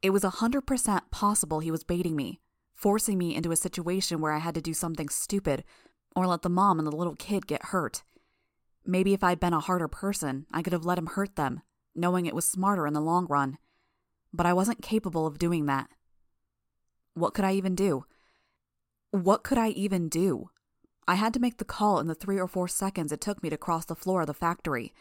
It 0.02 0.12
was 0.12 0.24
a 0.24 0.30
hundred 0.30 0.62
percent 0.62 1.12
possible 1.12 1.60
he 1.60 1.72
was 1.72 1.84
baiting 1.84 2.16
me, 2.16 2.40
forcing 2.74 3.18
me 3.18 3.36
into 3.36 3.52
a 3.52 3.58
situation 3.58 4.22
where 4.22 4.32
I 4.32 4.40
had 4.40 4.56
to 4.56 4.62
do 4.62 4.74
something 4.74 5.10
stupid 5.10 5.64
or 6.18 6.26
let 6.26 6.42
the 6.42 6.50
mom 6.50 6.80
and 6.80 6.88
the 6.88 6.96
little 6.96 7.16
kid 7.16 7.46
get 7.46 7.66
hurt. 7.66 8.02
Maybe 8.84 9.14
if 9.14 9.24
I'd 9.24 9.40
been 9.40 9.54
a 9.54 9.60
harder 9.60 9.88
person, 9.88 10.48
I 10.52 10.64
could 10.64 10.74
have 10.74 10.84
let 10.84 10.98
him 10.98 11.06
hurt 11.06 11.36
them, 11.36 11.62
knowing 11.94 12.26
it 12.26 12.34
was 12.34 12.48
smarter 12.48 12.88
in 12.88 12.94
the 12.96 13.00
long 13.00 13.28
run. 13.28 13.60
But 14.34 14.48
I 14.48 14.54
wasn't 14.54 14.82
capable 14.82 15.28
of 15.28 15.38
doing 15.38 15.68
that. 15.68 15.92
What 17.14 17.36
could 17.36 17.46
I 17.46 17.54
even 17.54 17.76
do? 17.76 18.06
What 19.12 19.44
could 19.44 19.60
I 19.60 19.70
even 19.70 20.10
do? 20.10 20.50
I 21.08 21.16
had 21.16 21.36
to 21.36 21.40
make 21.40 21.60
the 21.60 21.66
call 21.66 22.00
in 22.00 22.08
the 22.08 22.16
three 22.16 22.40
or 22.40 22.48
four 22.48 22.68
seconds 22.68 23.12
it 23.12 23.22
took 23.22 23.44
me 23.44 23.52
to 23.52 23.58
cross 23.58 23.86
the 23.86 23.96
floor 23.96 24.22
of 24.22 24.28
the 24.28 24.34
factory. 24.34 24.96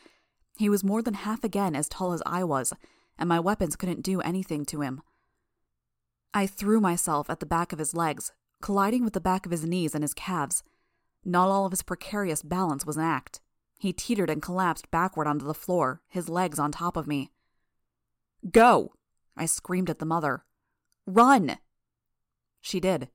He 0.59 0.69
was 0.69 0.85
more 0.85 1.01
than 1.01 1.15
half 1.15 1.43
again 1.43 1.75
as 1.75 1.89
tall 1.89 2.13
as 2.13 2.23
I 2.27 2.45
was, 2.45 2.75
and 3.19 3.27
my 3.27 3.41
weapons 3.41 3.75
couldn't 3.75 4.03
do 4.03 4.21
anything 4.21 4.67
to 4.67 4.83
him. 4.83 5.01
I 6.35 6.47
threw 6.47 6.79
myself 6.79 7.31
at 7.31 7.41
the 7.41 7.47
back 7.47 7.73
of 7.73 7.79
his 7.79 7.95
legs, 7.95 8.33
colliding 8.61 9.03
with 9.03 9.15
the 9.15 9.21
back 9.21 9.47
of 9.47 9.53
his 9.53 9.65
knees 9.65 9.95
and 9.95 10.05
his 10.05 10.13
calves. 10.13 10.63
Not 11.29 11.49
all 11.49 11.67
of 11.67 11.73
his 11.73 11.83
precarious 11.83 12.41
balance 12.41 12.87
was 12.87 12.97
an 12.97 13.03
act. 13.03 13.41
He 13.81 13.93
teetered 13.93 14.31
and 14.31 14.41
collapsed 14.41 14.93
backward 14.93 15.27
onto 15.27 15.45
the 15.45 15.55
floor, 15.55 16.01
his 16.09 16.29
legs 16.29 16.61
on 16.61 16.71
top 16.71 16.97
of 16.97 17.09
me. 17.09 17.33
Go! 18.53 18.93
I 19.37 19.47
screamed 19.47 19.91
at 19.91 19.99
the 19.99 20.07
mother. 20.07 20.45
Run! 21.05 21.59
She 22.61 22.79
did. 22.79 23.09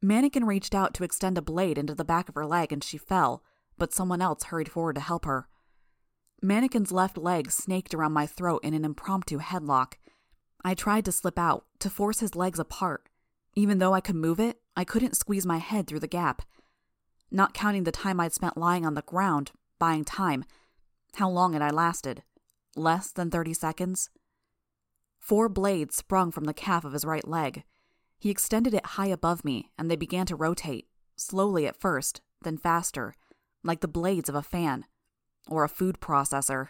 Mannequin 0.00 0.44
reached 0.44 0.72
out 0.72 0.94
to 0.94 1.04
extend 1.04 1.36
a 1.36 1.42
blade 1.42 1.78
into 1.78 1.96
the 1.96 2.04
back 2.04 2.28
of 2.28 2.36
her 2.36 2.46
leg 2.46 2.72
and 2.72 2.82
she 2.82 2.96
fell, 2.96 3.42
but 3.76 3.92
someone 3.92 4.22
else 4.22 4.44
hurried 4.44 4.70
forward 4.70 4.94
to 4.94 5.00
help 5.00 5.24
her. 5.24 5.48
Mannequin's 6.40 6.92
left 6.92 7.18
leg 7.18 7.50
snaked 7.50 7.92
around 7.92 8.12
my 8.12 8.26
throat 8.26 8.60
in 8.62 8.72
an 8.72 8.84
impromptu 8.84 9.38
headlock. 9.38 9.94
I 10.64 10.74
tried 10.74 11.04
to 11.06 11.12
slip 11.12 11.40
out, 11.40 11.66
to 11.80 11.90
force 11.90 12.20
his 12.20 12.36
legs 12.36 12.60
apart. 12.60 13.08
Even 13.56 13.78
though 13.78 13.94
I 13.94 14.00
could 14.00 14.14
move 14.14 14.38
it, 14.38 14.60
I 14.76 14.84
couldn't 14.84 15.16
squeeze 15.16 15.44
my 15.44 15.58
head 15.58 15.88
through 15.88 16.00
the 16.00 16.06
gap. 16.06 16.42
Not 17.34 17.54
counting 17.54 17.84
the 17.84 17.92
time 17.92 18.20
I'd 18.20 18.34
spent 18.34 18.58
lying 18.58 18.84
on 18.84 18.92
the 18.92 19.00
ground, 19.00 19.52
buying 19.78 20.04
time. 20.04 20.44
How 21.14 21.30
long 21.30 21.54
had 21.54 21.62
I 21.62 21.70
lasted? 21.70 22.22
Less 22.76 23.10
than 23.10 23.30
30 23.30 23.54
seconds? 23.54 24.10
Four 25.18 25.48
blades 25.48 25.96
sprung 25.96 26.30
from 26.30 26.44
the 26.44 26.52
calf 26.52 26.84
of 26.84 26.92
his 26.92 27.06
right 27.06 27.26
leg. 27.26 27.64
He 28.18 28.28
extended 28.28 28.74
it 28.74 28.84
high 28.84 29.06
above 29.06 29.46
me, 29.46 29.70
and 29.78 29.90
they 29.90 29.96
began 29.96 30.26
to 30.26 30.36
rotate, 30.36 30.88
slowly 31.16 31.66
at 31.66 31.80
first, 31.80 32.20
then 32.42 32.58
faster, 32.58 33.14
like 33.64 33.80
the 33.80 33.88
blades 33.88 34.28
of 34.28 34.34
a 34.34 34.42
fan 34.42 34.84
or 35.48 35.64
a 35.64 35.70
food 35.70 36.00
processor. 36.00 36.68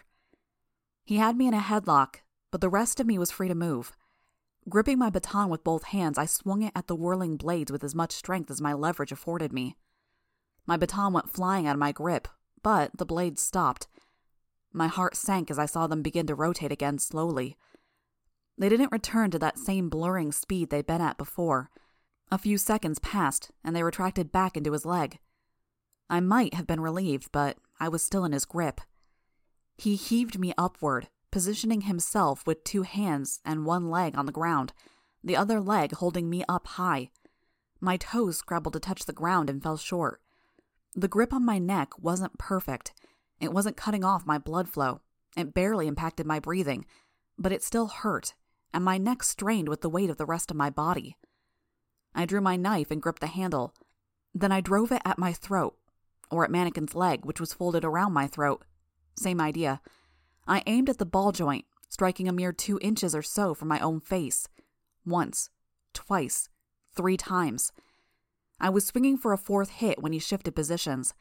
He 1.03 1.17
had 1.17 1.35
me 1.35 1.45
in 1.45 1.53
a 1.53 1.59
headlock, 1.59 2.21
but 2.51 2.61
the 2.61 2.69
rest 2.69 3.01
of 3.01 3.07
me 3.07 3.19
was 3.19 3.31
free 3.31 3.49
to 3.49 3.55
move. 3.55 3.91
Gripping 4.69 4.97
my 4.97 5.09
baton 5.09 5.49
with 5.49 5.63
both 5.63 5.83
hands, 5.83 6.17
I 6.17 6.25
swung 6.25 6.61
it 6.61 6.71
at 6.73 6.87
the 6.87 6.95
whirling 6.95 7.35
blades 7.35 7.69
with 7.69 7.83
as 7.83 7.93
much 7.93 8.13
strength 8.13 8.49
as 8.49 8.61
my 8.61 8.71
leverage 8.71 9.11
afforded 9.11 9.51
me. 9.51 9.75
My 10.65 10.77
baton 10.77 11.13
went 11.13 11.29
flying 11.29 11.67
out 11.67 11.73
of 11.73 11.79
my 11.79 11.91
grip, 11.91 12.27
but 12.61 12.91
the 12.97 13.05
blades 13.05 13.41
stopped. 13.41 13.87
My 14.71 14.87
heart 14.87 15.15
sank 15.15 15.51
as 15.51 15.59
I 15.59 15.65
saw 15.65 15.87
them 15.87 16.01
begin 16.01 16.25
to 16.27 16.35
rotate 16.35 16.71
again 16.71 16.97
slowly. 16.99 17.57
They 18.57 18.69
didn't 18.69 18.91
return 18.91 19.31
to 19.31 19.39
that 19.39 19.59
same 19.59 19.89
blurring 19.89 20.31
speed 20.31 20.69
they'd 20.69 20.87
been 20.87 21.01
at 21.01 21.17
before. 21.17 21.69
A 22.31 22.37
few 22.37 22.57
seconds 22.57 22.99
passed, 22.99 23.51
and 23.63 23.75
they 23.75 23.83
retracted 23.83 24.31
back 24.31 24.57
into 24.57 24.71
his 24.71 24.85
leg. 24.85 25.19
I 26.09 26.19
might 26.19 26.53
have 26.53 26.67
been 26.67 26.81
relieved, 26.81 27.31
but 27.31 27.57
I 27.79 27.89
was 27.89 28.05
still 28.05 28.25
in 28.25 28.31
his 28.31 28.45
grip. 28.45 28.81
He 29.77 29.95
heaved 29.95 30.39
me 30.39 30.53
upward, 30.57 31.09
positioning 31.31 31.81
himself 31.81 32.45
with 32.45 32.63
two 32.63 32.83
hands 32.83 33.39
and 33.43 33.65
one 33.65 33.89
leg 33.89 34.17
on 34.17 34.25
the 34.25 34.31
ground, 34.31 34.73
the 35.23 35.35
other 35.35 35.59
leg 35.59 35.93
holding 35.93 36.29
me 36.29 36.43
up 36.47 36.67
high. 36.67 37.09
My 37.79 37.97
toes 37.97 38.37
scrabbled 38.37 38.73
to 38.73 38.79
touch 38.79 39.05
the 39.05 39.13
ground 39.13 39.49
and 39.49 39.61
fell 39.61 39.77
short. 39.77 40.21
The 40.95 41.07
grip 41.07 41.33
on 41.33 41.45
my 41.45 41.59
neck 41.59 41.97
wasn't 41.99 42.37
perfect. 42.37 42.93
It 43.39 43.53
wasn't 43.53 43.77
cutting 43.77 44.03
off 44.03 44.25
my 44.25 44.37
blood 44.37 44.69
flow. 44.69 45.01
It 45.35 45.53
barely 45.53 45.87
impacted 45.87 46.25
my 46.25 46.39
breathing, 46.39 46.85
but 47.37 47.51
it 47.51 47.63
still 47.63 47.87
hurt 47.87 48.35
and 48.73 48.83
my 48.83 48.97
neck 48.97 49.23
strained 49.23 49.69
with 49.69 49.81
the 49.81 49.89
weight 49.89 50.09
of 50.09 50.17
the 50.17 50.25
rest 50.25 50.49
of 50.49 50.57
my 50.57 50.69
body. 50.69 51.15
I 52.15 52.25
drew 52.25 52.41
my 52.41 52.55
knife 52.55 52.89
and 52.89 53.01
gripped 53.01 53.21
the 53.21 53.27
handle. 53.27 53.73
Then 54.33 54.51
I 54.51 54.61
drove 54.61 54.91
it 54.91 55.01
at 55.05 55.19
my 55.19 55.31
throat, 55.31 55.77
or 56.31 56.43
at 56.43 56.51
Mannequin's 56.51 56.95
leg, 56.95 57.23
which 57.23 57.39
was 57.39 57.53
folded 57.53 57.85
around 57.85 58.13
my 58.13 58.27
throat. 58.27 58.65
Same 59.15 59.39
idea. 59.39 59.79
I 60.47 60.63
aimed 60.65 60.89
at 60.89 60.97
the 60.97 61.05
ball 61.05 61.31
joint, 61.31 61.65
striking 61.87 62.27
a 62.27 62.33
mere 62.33 62.51
two 62.51 62.79
inches 62.81 63.13
or 63.13 63.21
so 63.21 63.53
from 63.53 63.67
my 63.67 63.79
own 63.79 63.99
face. 63.99 64.47
Once, 65.05 65.49
twice, 65.93 66.49
three 66.95 67.17
times. 67.17 67.71
I 68.63 68.69
was 68.69 68.85
swinging 68.85 69.17
for 69.17 69.33
a 69.33 69.37
fourth 69.37 69.71
hit 69.71 70.01
when 70.01 70.13
he 70.13 70.19
shifted 70.19 70.55
positions. 70.55 71.13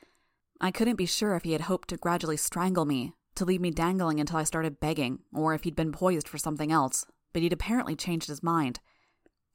I 0.60 0.70
couldn't 0.70 0.94
be 0.94 1.06
sure 1.06 1.34
if 1.34 1.42
he 1.42 1.50
had 1.50 1.62
hoped 1.62 1.88
to 1.88 1.96
gradually 1.96 2.36
strangle 2.36 2.84
me, 2.84 3.14
to 3.34 3.44
leave 3.44 3.60
me 3.60 3.72
dangling 3.72 4.20
until 4.20 4.36
I 4.36 4.44
started 4.44 4.78
begging, 4.78 5.18
or 5.34 5.52
if 5.52 5.64
he'd 5.64 5.74
been 5.74 5.90
poised 5.90 6.28
for 6.28 6.38
something 6.38 6.70
else, 6.70 7.04
but 7.32 7.42
he'd 7.42 7.52
apparently 7.52 7.96
changed 7.96 8.28
his 8.28 8.44
mind. 8.44 8.78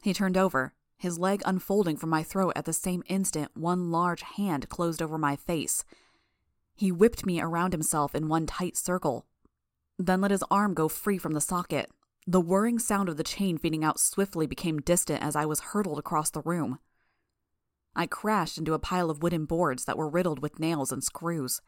He 0.03 0.13
turned 0.13 0.35
over, 0.35 0.73
his 0.97 1.17
leg 1.17 1.41
unfolding 1.45 1.95
from 1.95 2.09
my 2.09 2.23
throat 2.23 2.51
at 2.57 2.65
the 2.65 2.73
same 2.73 3.03
instant 3.07 3.51
one 3.55 3.89
large 3.89 4.21
hand 4.21 4.67
closed 4.67 5.01
over 5.01 5.17
my 5.17 5.37
face. 5.37 5.85
He 6.75 6.91
whipped 6.91 7.25
me 7.25 7.39
around 7.39 7.71
himself 7.71 8.13
in 8.13 8.27
one 8.27 8.47
tight 8.47 8.75
circle, 8.75 9.25
then 9.97 10.19
let 10.19 10.31
his 10.31 10.43
arm 10.51 10.73
go 10.73 10.89
free 10.89 11.17
from 11.17 11.31
the 11.31 11.39
socket. 11.39 11.89
The 12.27 12.41
whirring 12.41 12.79
sound 12.79 13.07
of 13.07 13.15
the 13.15 13.23
chain 13.23 13.57
feeding 13.57 13.85
out 13.85 13.97
swiftly 13.97 14.45
became 14.45 14.81
distant 14.81 15.23
as 15.23 15.37
I 15.37 15.45
was 15.45 15.61
hurtled 15.71 15.99
across 15.99 16.29
the 16.29 16.41
room. 16.41 16.79
I 17.97 18.05
crashed 18.05 18.59
into 18.59 18.75
a 18.75 18.79
pile 18.79 19.09
of 19.09 19.23
wooden 19.23 19.45
boards 19.45 19.85
that 19.85 19.97
were 19.97 20.07
riddled 20.07 20.39
with 20.39 20.59
nails 20.59 20.91
and 20.91 21.03
screws. 21.03 21.61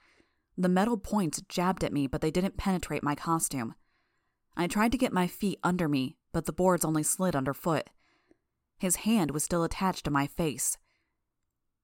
The 0.55 0.69
metal 0.69 0.95
points 0.95 1.41
jabbed 1.50 1.83
at 1.83 1.91
me, 1.91 2.05
but 2.05 2.21
they 2.21 2.29
didn't 2.29 2.55
penetrate 2.55 3.01
my 3.01 3.15
costume. 3.15 3.74
I 4.55 4.67
tried 4.67 4.91
to 4.91 4.98
get 4.98 5.12
my 5.12 5.25
feet 5.25 5.57
under 5.63 5.89
me, 5.89 6.17
but 6.31 6.45
the 6.45 6.53
boards 6.53 6.86
only 6.86 7.01
slid 7.01 7.36
underfoot. 7.36 7.89
His 8.77 8.98
hand 8.98 9.31
was 9.31 9.43
still 9.43 9.63
attached 9.63 10.05
to 10.05 10.12
my 10.12 10.27
face. 10.27 10.77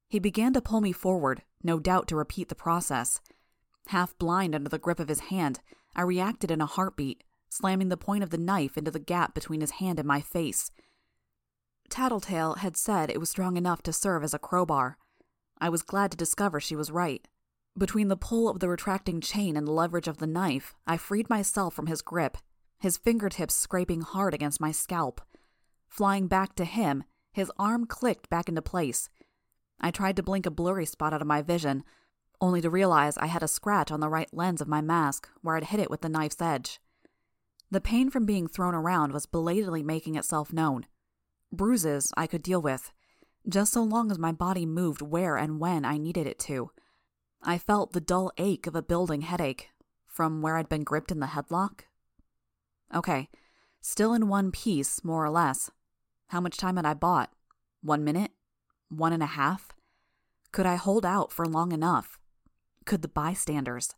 He 0.07 0.19
began 0.19 0.53
to 0.53 0.61
pull 0.61 0.79
me 0.79 0.91
forward, 0.91 1.41
no 1.63 1.79
doubt 1.79 2.07
to 2.09 2.15
repeat 2.15 2.49
the 2.49 2.55
process. 2.55 3.21
Half 3.87 4.15
blind 4.19 4.53
under 4.53 4.69
the 4.69 4.77
grip 4.77 4.99
of 4.99 5.09
his 5.09 5.21
hand, 5.21 5.59
I 5.95 6.03
reacted 6.03 6.51
in 6.51 6.61
a 6.61 6.67
heartbeat, 6.67 7.23
slamming 7.49 7.89
the 7.89 7.97
point 7.97 8.23
of 8.23 8.29
the 8.29 8.37
knife 8.37 8.77
into 8.77 8.91
the 8.91 8.99
gap 8.99 9.33
between 9.33 9.61
his 9.61 9.71
hand 9.71 9.97
and 9.97 10.07
my 10.07 10.21
face. 10.21 10.69
Tattletale 11.89 12.55
had 12.55 12.77
said 12.77 13.09
it 13.09 13.19
was 13.19 13.29
strong 13.29 13.57
enough 13.57 13.81
to 13.83 13.93
serve 13.93 14.23
as 14.23 14.33
a 14.33 14.39
crowbar. 14.39 14.97
I 15.59 15.69
was 15.69 15.81
glad 15.81 16.11
to 16.11 16.17
discover 16.17 16.59
she 16.59 16.75
was 16.75 16.91
right. 16.91 17.27
Between 17.77 18.07
the 18.07 18.17
pull 18.17 18.49
of 18.49 18.59
the 18.59 18.69
retracting 18.69 19.21
chain 19.21 19.57
and 19.57 19.67
the 19.67 19.71
leverage 19.71 20.07
of 20.07 20.17
the 20.17 20.27
knife, 20.27 20.75
I 20.87 20.97
freed 20.97 21.29
myself 21.29 21.73
from 21.73 21.87
his 21.87 22.01
grip, 22.01 22.37
his 22.79 22.97
fingertips 22.97 23.53
scraping 23.53 24.01
hard 24.01 24.33
against 24.33 24.61
my 24.61 24.71
scalp. 24.71 25.21
Flying 25.87 26.27
back 26.27 26.55
to 26.55 26.65
him, 26.65 27.03
his 27.33 27.51
arm 27.59 27.85
clicked 27.85 28.29
back 28.29 28.47
into 28.47 28.61
place. 28.61 29.09
I 29.79 29.91
tried 29.91 30.15
to 30.15 30.23
blink 30.23 30.45
a 30.45 30.51
blurry 30.51 30.85
spot 30.85 31.13
out 31.13 31.21
of 31.21 31.27
my 31.27 31.41
vision, 31.41 31.83
only 32.39 32.61
to 32.61 32.69
realize 32.69 33.17
I 33.17 33.27
had 33.27 33.43
a 33.43 33.47
scratch 33.47 33.91
on 33.91 33.99
the 33.99 34.09
right 34.09 34.33
lens 34.33 34.61
of 34.61 34.67
my 34.67 34.81
mask 34.81 35.29
where 35.41 35.55
I'd 35.57 35.65
hit 35.65 35.79
it 35.79 35.89
with 35.89 36.01
the 36.01 36.09
knife's 36.09 36.41
edge. 36.41 36.79
The 37.71 37.81
pain 37.81 38.09
from 38.09 38.25
being 38.25 38.47
thrown 38.47 38.73
around 38.73 39.11
was 39.11 39.25
belatedly 39.25 39.83
making 39.83 40.15
itself 40.15 40.53
known. 40.53 40.85
Bruises 41.51 42.11
I 42.17 42.27
could 42.27 42.43
deal 42.43 42.61
with, 42.61 42.91
just 43.47 43.73
so 43.73 43.83
long 43.83 44.11
as 44.11 44.19
my 44.19 44.31
body 44.31 44.65
moved 44.65 45.01
where 45.01 45.37
and 45.37 45.59
when 45.59 45.85
I 45.85 45.97
needed 45.97 46.27
it 46.27 46.39
to. 46.39 46.71
I 47.41 47.57
felt 47.57 47.93
the 47.93 48.01
dull 48.01 48.31
ache 48.37 48.67
of 48.67 48.75
a 48.75 48.81
building 48.81 49.21
headache 49.21 49.69
from 50.07 50.41
where 50.41 50.57
I'd 50.57 50.69
been 50.69 50.83
gripped 50.83 51.11
in 51.11 51.19
the 51.19 51.27
headlock. 51.27 51.81
Okay, 52.93 53.29
still 53.81 54.13
in 54.13 54.27
one 54.27 54.51
piece, 54.51 55.03
more 55.03 55.23
or 55.23 55.29
less. 55.29 55.69
How 56.29 56.41
much 56.41 56.57
time 56.57 56.77
had 56.77 56.85
I 56.85 56.93
bought? 56.93 57.31
One 57.81 58.03
minute? 58.03 58.31
One 58.89 59.13
and 59.13 59.21
a 59.21 59.27
half? 59.27 59.69
Could 60.51 60.65
I 60.65 60.75
hold 60.75 61.05
out 61.05 61.31
for 61.31 61.45
long 61.45 61.71
enough? 61.71 62.19
Could 62.85 63.01
the 63.01 63.07
bystanders? 63.07 63.93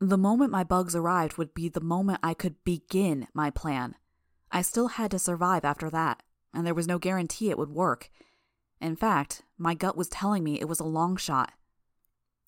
The 0.00 0.18
moment 0.18 0.50
my 0.50 0.64
bugs 0.64 0.96
arrived 0.96 1.38
would 1.38 1.54
be 1.54 1.68
the 1.68 1.80
moment 1.80 2.18
I 2.22 2.34
could 2.34 2.56
begin 2.64 3.28
my 3.34 3.50
plan. 3.50 3.94
I 4.50 4.62
still 4.62 4.88
had 4.88 5.12
to 5.12 5.18
survive 5.18 5.64
after 5.64 5.88
that 5.90 6.22
and 6.54 6.66
there 6.66 6.74
was 6.74 6.86
no 6.86 6.98
guarantee 6.98 7.50
it 7.50 7.58
would 7.58 7.70
work. 7.70 8.10
In 8.80 8.96
fact, 8.96 9.42
my 9.56 9.74
gut 9.74 9.96
was 9.96 10.08
telling 10.08 10.42
me 10.42 10.60
it 10.60 10.68
was 10.68 10.80
a 10.80 10.84
long 10.84 11.16
shot. 11.16 11.52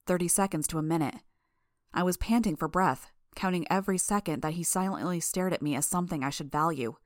30 0.07 0.29
seconds 0.29 0.67
to 0.69 0.79
a 0.79 0.83
minute. 0.83 1.17
I 1.93 2.03
was 2.03 2.17
panting 2.17 2.57
for 2.57 2.69
breath, 2.69 3.11
counting 3.35 3.67
every 3.71 3.99
second 3.99 4.43
that 4.43 4.55
he 4.55 4.63
silently 4.63 5.21
stared 5.21 5.53
at 5.53 5.63
me 5.63 5.75
as 5.75 5.87
something 5.87 6.23
I 6.23 6.31
should 6.31 6.51
value. 6.51 6.97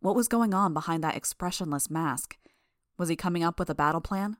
What 0.00 0.14
was 0.14 0.28
going 0.28 0.54
on 0.54 0.72
behind 0.72 1.02
that 1.02 1.16
expressionless 1.16 1.90
mask? 1.90 2.36
Was 2.96 3.08
he 3.08 3.16
coming 3.16 3.42
up 3.42 3.58
with 3.58 3.68
a 3.68 3.74
battle 3.74 4.00
plan? 4.00 4.36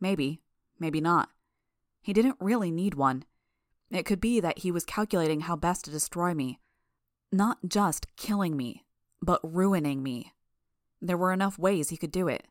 Maybe, 0.00 0.40
maybe 0.78 1.00
not. 1.00 1.30
He 2.02 2.12
didn't 2.12 2.36
really 2.40 2.70
need 2.70 2.94
one. 2.94 3.24
It 3.90 4.04
could 4.04 4.20
be 4.20 4.40
that 4.40 4.58
he 4.58 4.70
was 4.70 4.84
calculating 4.84 5.42
how 5.42 5.56
best 5.56 5.84
to 5.84 5.90
destroy 5.90 6.34
me. 6.34 6.58
Not 7.30 7.58
just 7.66 8.06
killing 8.16 8.56
me, 8.56 8.84
but 9.22 9.40
ruining 9.42 10.02
me. 10.02 10.32
There 11.04 11.18
were 11.18 11.34
enough 11.34 11.58
ways 11.58 11.90
he 11.90 11.98
could 11.98 12.10
do 12.10 12.28
it 12.28 12.46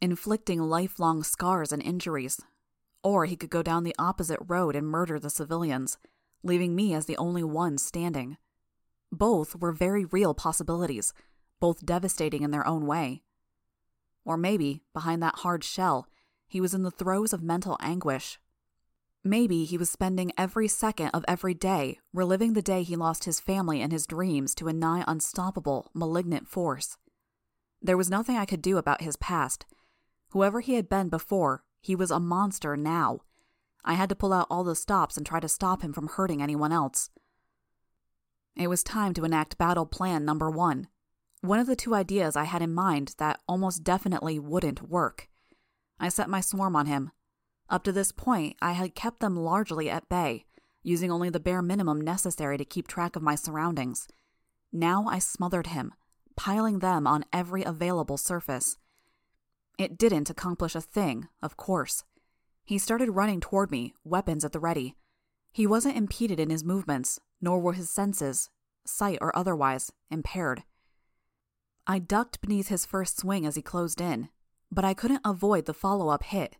inflicting 0.00 0.60
lifelong 0.60 1.24
scars 1.24 1.72
and 1.72 1.82
injuries. 1.82 2.40
Or 3.02 3.24
he 3.24 3.34
could 3.34 3.50
go 3.50 3.62
down 3.64 3.82
the 3.82 3.96
opposite 3.98 4.38
road 4.46 4.76
and 4.76 4.86
murder 4.86 5.18
the 5.18 5.30
civilians, 5.30 5.98
leaving 6.44 6.76
me 6.76 6.94
as 6.94 7.06
the 7.06 7.16
only 7.16 7.42
one 7.42 7.78
standing. 7.78 8.36
Both 9.10 9.56
were 9.56 9.72
very 9.72 10.04
real 10.04 10.34
possibilities, 10.34 11.12
both 11.58 11.84
devastating 11.84 12.42
in 12.42 12.52
their 12.52 12.64
own 12.64 12.86
way. 12.86 13.22
Or 14.24 14.36
maybe, 14.36 14.82
behind 14.92 15.20
that 15.24 15.38
hard 15.38 15.64
shell, 15.64 16.06
he 16.46 16.60
was 16.60 16.74
in 16.74 16.82
the 16.82 16.92
throes 16.92 17.32
of 17.32 17.42
mental 17.42 17.76
anguish. 17.80 18.38
Maybe 19.24 19.64
he 19.64 19.78
was 19.78 19.90
spending 19.90 20.30
every 20.38 20.68
second 20.68 21.08
of 21.08 21.24
every 21.26 21.54
day 21.54 21.98
reliving 22.12 22.52
the 22.52 22.62
day 22.62 22.84
he 22.84 22.94
lost 22.94 23.24
his 23.24 23.40
family 23.40 23.80
and 23.80 23.90
his 23.90 24.06
dreams 24.06 24.54
to 24.56 24.68
a 24.68 24.72
nigh 24.72 25.02
unstoppable, 25.08 25.90
malignant 25.92 26.46
force. 26.46 26.98
There 27.80 27.96
was 27.96 28.10
nothing 28.10 28.36
I 28.36 28.44
could 28.44 28.62
do 28.62 28.76
about 28.76 29.02
his 29.02 29.16
past. 29.16 29.66
Whoever 30.30 30.60
he 30.60 30.74
had 30.74 30.88
been 30.88 31.08
before, 31.08 31.62
he 31.80 31.94
was 31.94 32.10
a 32.10 32.20
monster 32.20 32.76
now. 32.76 33.20
I 33.84 33.94
had 33.94 34.08
to 34.08 34.16
pull 34.16 34.32
out 34.32 34.48
all 34.50 34.64
the 34.64 34.74
stops 34.74 35.16
and 35.16 35.24
try 35.24 35.40
to 35.40 35.48
stop 35.48 35.82
him 35.82 35.92
from 35.92 36.08
hurting 36.08 36.42
anyone 36.42 36.72
else. 36.72 37.10
It 38.56 38.68
was 38.68 38.82
time 38.82 39.14
to 39.14 39.24
enact 39.24 39.58
battle 39.58 39.86
plan 39.86 40.24
number 40.24 40.50
one. 40.50 40.88
One 41.40 41.60
of 41.60 41.68
the 41.68 41.76
two 41.76 41.94
ideas 41.94 42.36
I 42.36 42.44
had 42.44 42.62
in 42.62 42.74
mind 42.74 43.14
that 43.18 43.40
almost 43.46 43.84
definitely 43.84 44.38
wouldn't 44.40 44.88
work. 44.88 45.28
I 46.00 46.08
set 46.08 46.28
my 46.28 46.40
swarm 46.40 46.74
on 46.74 46.86
him. 46.86 47.12
Up 47.70 47.84
to 47.84 47.92
this 47.92 48.10
point, 48.10 48.56
I 48.60 48.72
had 48.72 48.96
kept 48.96 49.20
them 49.20 49.36
largely 49.36 49.88
at 49.88 50.08
bay, 50.08 50.46
using 50.82 51.12
only 51.12 51.30
the 51.30 51.38
bare 51.38 51.62
minimum 51.62 52.00
necessary 52.00 52.58
to 52.58 52.64
keep 52.64 52.88
track 52.88 53.14
of 53.14 53.22
my 53.22 53.36
surroundings. 53.36 54.08
Now 54.72 55.06
I 55.06 55.20
smothered 55.20 55.68
him, 55.68 55.94
piling 56.38 56.78
them 56.78 57.04
on 57.04 57.24
every 57.32 57.64
available 57.64 58.16
surface. 58.16 58.78
It 59.76 59.98
didn't 59.98 60.30
accomplish 60.30 60.76
a 60.76 60.80
thing, 60.80 61.26
of 61.42 61.56
course. 61.56 62.04
He 62.64 62.78
started 62.78 63.10
running 63.10 63.40
toward 63.40 63.72
me, 63.72 63.92
weapons 64.04 64.44
at 64.44 64.52
the 64.52 64.60
ready. 64.60 64.94
He 65.50 65.66
wasn't 65.66 65.96
impeded 65.96 66.38
in 66.38 66.50
his 66.50 66.62
movements, 66.62 67.18
nor 67.40 67.58
were 67.58 67.72
his 67.72 67.90
senses, 67.90 68.50
sight 68.86 69.18
or 69.20 69.36
otherwise, 69.36 69.90
impaired. 70.12 70.62
I 71.88 71.98
ducked 71.98 72.40
beneath 72.40 72.68
his 72.68 72.86
first 72.86 73.18
swing 73.18 73.44
as 73.44 73.56
he 73.56 73.62
closed 73.62 74.00
in, 74.00 74.28
but 74.70 74.84
I 74.84 74.94
couldn't 74.94 75.22
avoid 75.24 75.64
the 75.66 75.74
follow 75.74 76.08
up 76.08 76.22
hit. 76.22 76.56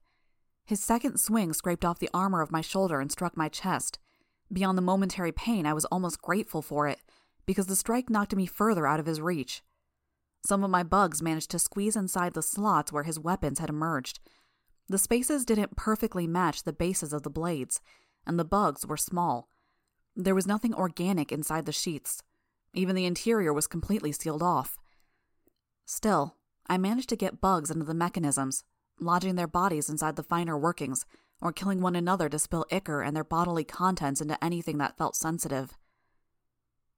His 0.65 0.83
second 0.83 1.21
swing 1.21 1.53
scraped 1.53 1.85
off 1.85 2.01
the 2.01 2.11
armor 2.13 2.41
of 2.41 2.51
my 2.51 2.63
shoulder 2.63 3.01
and 3.01 3.13
struck 3.13 3.37
my 3.37 3.49
chest. 3.49 4.01
Beyond 4.53 4.77
the 4.77 4.83
momentary 4.83 5.31
pain, 5.31 5.67
I 5.67 5.73
was 5.73 5.85
almost 5.85 6.21
grateful 6.21 6.63
for 6.63 6.89
it, 6.89 6.99
because 7.47 7.67
the 7.67 7.77
strike 7.77 8.11
knocked 8.11 8.35
me 8.35 8.47
further 8.47 8.87
out 8.87 8.99
of 8.99 9.07
his 9.07 9.21
reach. 9.21 9.63
Some 10.45 10.65
of 10.65 10.71
my 10.71 10.83
bugs 10.83 11.23
managed 11.23 11.51
to 11.51 11.59
squeeze 11.59 11.97
inside 11.97 12.35
the 12.35 12.43
slots 12.43 12.93
where 12.93 13.03
his 13.03 13.19
weapons 13.19 13.59
had 13.59 13.69
emerged. 13.69 14.21
The 14.89 14.99
spaces 14.99 15.45
didn't 15.45 15.77
perfectly 15.77 16.27
match 16.27 16.63
the 16.63 16.73
bases 16.73 17.13
of 17.13 17.23
the 17.23 17.31
blades, 17.31 17.81
and 18.27 18.39
the 18.39 18.45
bugs 18.45 18.87
were 18.87 18.97
small. 18.97 19.49
There 20.17 20.35
was 20.35 20.47
nothing 20.47 20.75
organic 20.75 21.31
inside 21.31 21.67
the 21.67 21.73
sheaths. 21.73 22.23
Even 22.75 22.97
the 22.97 23.07
interior 23.07 23.53
was 23.53 23.67
completely 23.67 24.13
sealed 24.13 24.43
off. 24.43 24.79
Still, 25.85 26.37
I 26.67 26.79
managed 26.79 27.09
to 27.11 27.17
get 27.17 27.41
bugs 27.41 27.71
into 27.71 27.85
the 27.85 27.95
mechanisms, 27.95 28.65
lodging 29.01 29.37
their 29.37 29.47
bodies 29.47 29.89
inside 29.89 30.17
the 30.17 30.23
finer 30.23 30.59
workings, 30.59 31.07
or 31.41 31.53
killing 31.53 31.81
one 31.81 31.97
another 31.97 32.29
to 32.29 32.39
spill 32.39 32.67
ichor 32.71 33.01
and 33.01 33.15
their 33.15 33.25
bodily 33.25 33.65
contents 33.65 34.21
into 34.21 34.43
anything 34.43 34.79
that 34.79 34.97
felt 34.99 35.17
sensitive. 35.17 35.77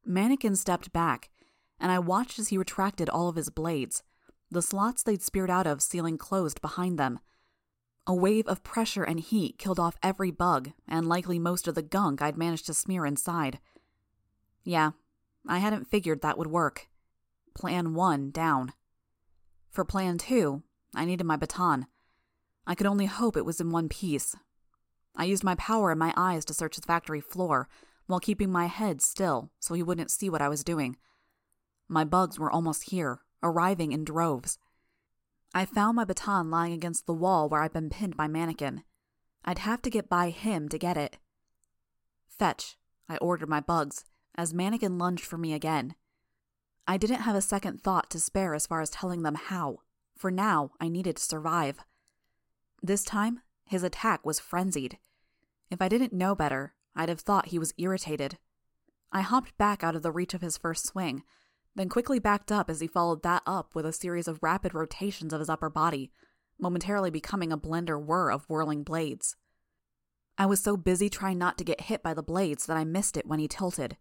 Mannequin 0.04 0.56
stepped 0.56 0.92
back 0.92 1.30
and 1.80 1.90
I 1.90 1.98
watched 1.98 2.38
as 2.38 2.48
he 2.48 2.58
retracted 2.58 3.08
all 3.08 3.28
of 3.28 3.36
his 3.36 3.50
blades, 3.50 4.02
the 4.50 4.62
slots 4.62 5.02
they'd 5.02 5.22
speared 5.22 5.50
out 5.50 5.66
of 5.66 5.82
sealing 5.82 6.18
closed 6.18 6.60
behind 6.60 6.98
them. 6.98 7.20
A 8.06 8.14
wave 8.14 8.46
of 8.46 8.62
pressure 8.62 9.04
and 9.04 9.20
heat 9.20 9.58
killed 9.58 9.80
off 9.80 9.96
every 10.02 10.30
bug, 10.30 10.72
and 10.88 11.08
likely 11.08 11.38
most 11.38 11.68
of 11.68 11.74
the 11.74 11.82
gunk 11.82 12.20
I'd 12.20 12.36
managed 12.36 12.66
to 12.66 12.74
smear 12.74 13.06
inside. 13.06 13.60
Yeah, 14.64 14.90
I 15.46 15.58
hadn't 15.58 15.88
figured 15.90 16.20
that 16.22 16.36
would 16.36 16.48
work. 16.48 16.88
Plan 17.54 17.94
1 17.94 18.30
down. 18.30 18.72
For 19.70 19.84
Plan 19.84 20.18
2, 20.18 20.62
I 20.94 21.04
needed 21.04 21.24
my 21.24 21.36
baton. 21.36 21.86
I 22.66 22.74
could 22.74 22.86
only 22.86 23.06
hope 23.06 23.36
it 23.36 23.44
was 23.44 23.60
in 23.60 23.70
one 23.70 23.88
piece. 23.88 24.36
I 25.14 25.24
used 25.24 25.44
my 25.44 25.54
power 25.54 25.90
and 25.90 25.98
my 25.98 26.12
eyes 26.16 26.44
to 26.46 26.54
search 26.54 26.76
the 26.76 26.82
factory 26.82 27.20
floor, 27.20 27.68
while 28.06 28.20
keeping 28.20 28.50
my 28.50 28.66
head 28.66 29.00
still 29.00 29.50
so 29.60 29.74
he 29.74 29.82
wouldn't 29.82 30.10
see 30.10 30.28
what 30.28 30.42
I 30.42 30.48
was 30.48 30.64
doing. 30.64 30.96
My 31.92 32.04
bugs 32.04 32.38
were 32.38 32.52
almost 32.52 32.90
here, 32.90 33.18
arriving 33.42 33.90
in 33.90 34.04
droves. 34.04 34.60
I 35.52 35.64
found 35.64 35.96
my 35.96 36.04
baton 36.04 36.48
lying 36.48 36.72
against 36.72 37.04
the 37.04 37.12
wall 37.12 37.48
where 37.48 37.62
I'd 37.62 37.72
been 37.72 37.90
pinned 37.90 38.16
by 38.16 38.28
Mannequin. 38.28 38.84
I'd 39.44 39.58
have 39.58 39.82
to 39.82 39.90
get 39.90 40.08
by 40.08 40.30
him 40.30 40.68
to 40.68 40.78
get 40.78 40.96
it. 40.96 41.18
Fetch, 42.28 42.78
I 43.08 43.16
ordered 43.16 43.48
my 43.48 43.58
bugs, 43.58 44.04
as 44.36 44.54
Mannequin 44.54 44.98
lunged 44.98 45.24
for 45.24 45.36
me 45.36 45.52
again. 45.52 45.96
I 46.86 46.96
didn't 46.96 47.22
have 47.22 47.34
a 47.34 47.42
second 47.42 47.82
thought 47.82 48.08
to 48.10 48.20
spare 48.20 48.54
as 48.54 48.68
far 48.68 48.80
as 48.80 48.90
telling 48.90 49.24
them 49.24 49.34
how, 49.34 49.80
for 50.16 50.30
now 50.30 50.70
I 50.80 50.88
needed 50.88 51.16
to 51.16 51.22
survive. 51.24 51.80
This 52.80 53.02
time, 53.02 53.40
his 53.64 53.82
attack 53.82 54.24
was 54.24 54.38
frenzied. 54.38 54.98
If 55.72 55.82
I 55.82 55.88
didn't 55.88 56.12
know 56.12 56.36
better, 56.36 56.74
I'd 56.94 57.08
have 57.08 57.20
thought 57.20 57.46
he 57.46 57.58
was 57.58 57.74
irritated. 57.78 58.38
I 59.10 59.22
hopped 59.22 59.58
back 59.58 59.82
out 59.82 59.96
of 59.96 60.02
the 60.02 60.12
reach 60.12 60.34
of 60.34 60.40
his 60.40 60.56
first 60.56 60.86
swing, 60.86 61.24
then 61.74 61.88
quickly 61.88 62.18
backed 62.18 62.50
up 62.50 62.68
as 62.68 62.80
he 62.80 62.86
followed 62.86 63.22
that 63.22 63.42
up 63.46 63.74
with 63.74 63.86
a 63.86 63.92
series 63.92 64.28
of 64.28 64.42
rapid 64.42 64.74
rotations 64.74 65.32
of 65.32 65.40
his 65.40 65.48
upper 65.48 65.70
body, 65.70 66.10
momentarily 66.58 67.10
becoming 67.10 67.52
a 67.52 67.58
blender 67.58 68.02
whir 68.02 68.30
of 68.30 68.44
whirling 68.48 68.82
blades. 68.82 69.36
I 70.36 70.46
was 70.46 70.60
so 70.60 70.76
busy 70.76 71.08
trying 71.08 71.38
not 71.38 71.58
to 71.58 71.64
get 71.64 71.82
hit 71.82 72.02
by 72.02 72.14
the 72.14 72.22
blades 72.22 72.66
that 72.66 72.76
I 72.76 72.84
missed 72.84 73.16
it 73.16 73.26
when 73.26 73.38
he 73.38 73.48
tilted. 73.48 73.96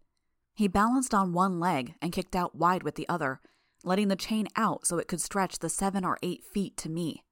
He 0.54 0.68
balanced 0.68 1.14
on 1.14 1.32
one 1.32 1.60
leg 1.60 1.94
and 2.02 2.12
kicked 2.12 2.34
out 2.34 2.54
wide 2.54 2.82
with 2.82 2.94
the 2.94 3.08
other, 3.08 3.40
letting 3.84 4.08
the 4.08 4.16
chain 4.16 4.48
out 4.56 4.86
so 4.86 4.98
it 4.98 5.08
could 5.08 5.20
stretch 5.20 5.58
the 5.58 5.68
seven 5.68 6.04
or 6.04 6.18
eight 6.22 6.44
feet 6.44 6.76
to 6.78 6.88
me. 6.88 7.24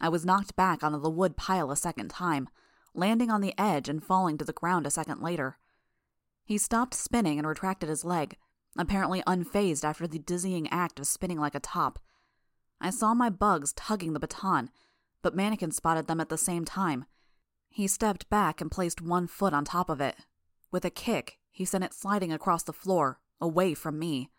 I 0.00 0.08
was 0.08 0.24
knocked 0.24 0.56
back 0.56 0.82
onto 0.82 1.00
the 1.00 1.10
wood 1.10 1.36
pile 1.36 1.70
a 1.70 1.76
second 1.76 2.08
time, 2.08 2.48
landing 2.94 3.30
on 3.30 3.40
the 3.40 3.54
edge 3.58 3.88
and 3.88 4.02
falling 4.02 4.36
to 4.38 4.44
the 4.44 4.52
ground 4.52 4.86
a 4.86 4.90
second 4.90 5.20
later. 5.20 5.58
He 6.44 6.58
stopped 6.58 6.94
spinning 6.94 7.38
and 7.38 7.46
retracted 7.46 7.88
his 7.88 8.04
leg, 8.04 8.36
apparently 8.76 9.22
unfazed 9.26 9.84
after 9.84 10.06
the 10.06 10.18
dizzying 10.18 10.68
act 10.70 10.98
of 10.98 11.06
spinning 11.06 11.38
like 11.38 11.54
a 11.54 11.60
top. 11.60 11.98
I 12.80 12.90
saw 12.90 13.14
my 13.14 13.30
bugs 13.30 13.72
tugging 13.72 14.12
the 14.12 14.20
baton, 14.20 14.70
but 15.22 15.36
Mannequin 15.36 15.70
spotted 15.70 16.06
them 16.06 16.20
at 16.20 16.28
the 16.28 16.38
same 16.38 16.64
time. 16.64 17.04
He 17.68 17.86
stepped 17.86 18.28
back 18.28 18.60
and 18.60 18.70
placed 18.70 19.00
one 19.00 19.26
foot 19.26 19.54
on 19.54 19.64
top 19.64 19.88
of 19.88 20.00
it. 20.00 20.16
With 20.70 20.84
a 20.84 20.90
kick, 20.90 21.38
he 21.50 21.64
sent 21.64 21.84
it 21.84 21.94
sliding 21.94 22.32
across 22.32 22.62
the 22.62 22.72
floor, 22.72 23.20
away 23.40 23.74
from 23.74 23.98
me. 23.98 24.30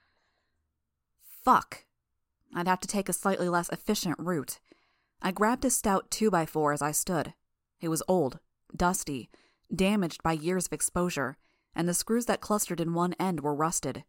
Fuck. 1.44 1.86
I'd 2.54 2.68
have 2.68 2.80
to 2.82 2.88
take 2.88 3.10
a 3.10 3.14
slightly 3.14 3.50
less 3.50 3.70
efficient 3.70 4.18
route. 4.20 4.60
I 5.22 5.32
grabbed 5.32 5.66
a 5.66 5.70
stout 5.70 6.12
2x4 6.12 6.74
as 6.74 6.82
I 6.82 6.92
stood. 6.92 7.34
It 7.82 7.88
was 7.88 8.04
old, 8.08 8.40
dusty, 8.76 9.30
damaged 9.74 10.22
by 10.22 10.34
years 10.34 10.68
of 10.68 10.74
exposure, 10.74 11.38
and 11.76 11.88
the 11.88 11.94
screws 11.94 12.26
that 12.26 12.42
clustered 12.42 12.80
in 12.80 12.94
one 12.94 13.14
end 13.14 13.40
were 13.40 13.56
rusted. 13.56 14.04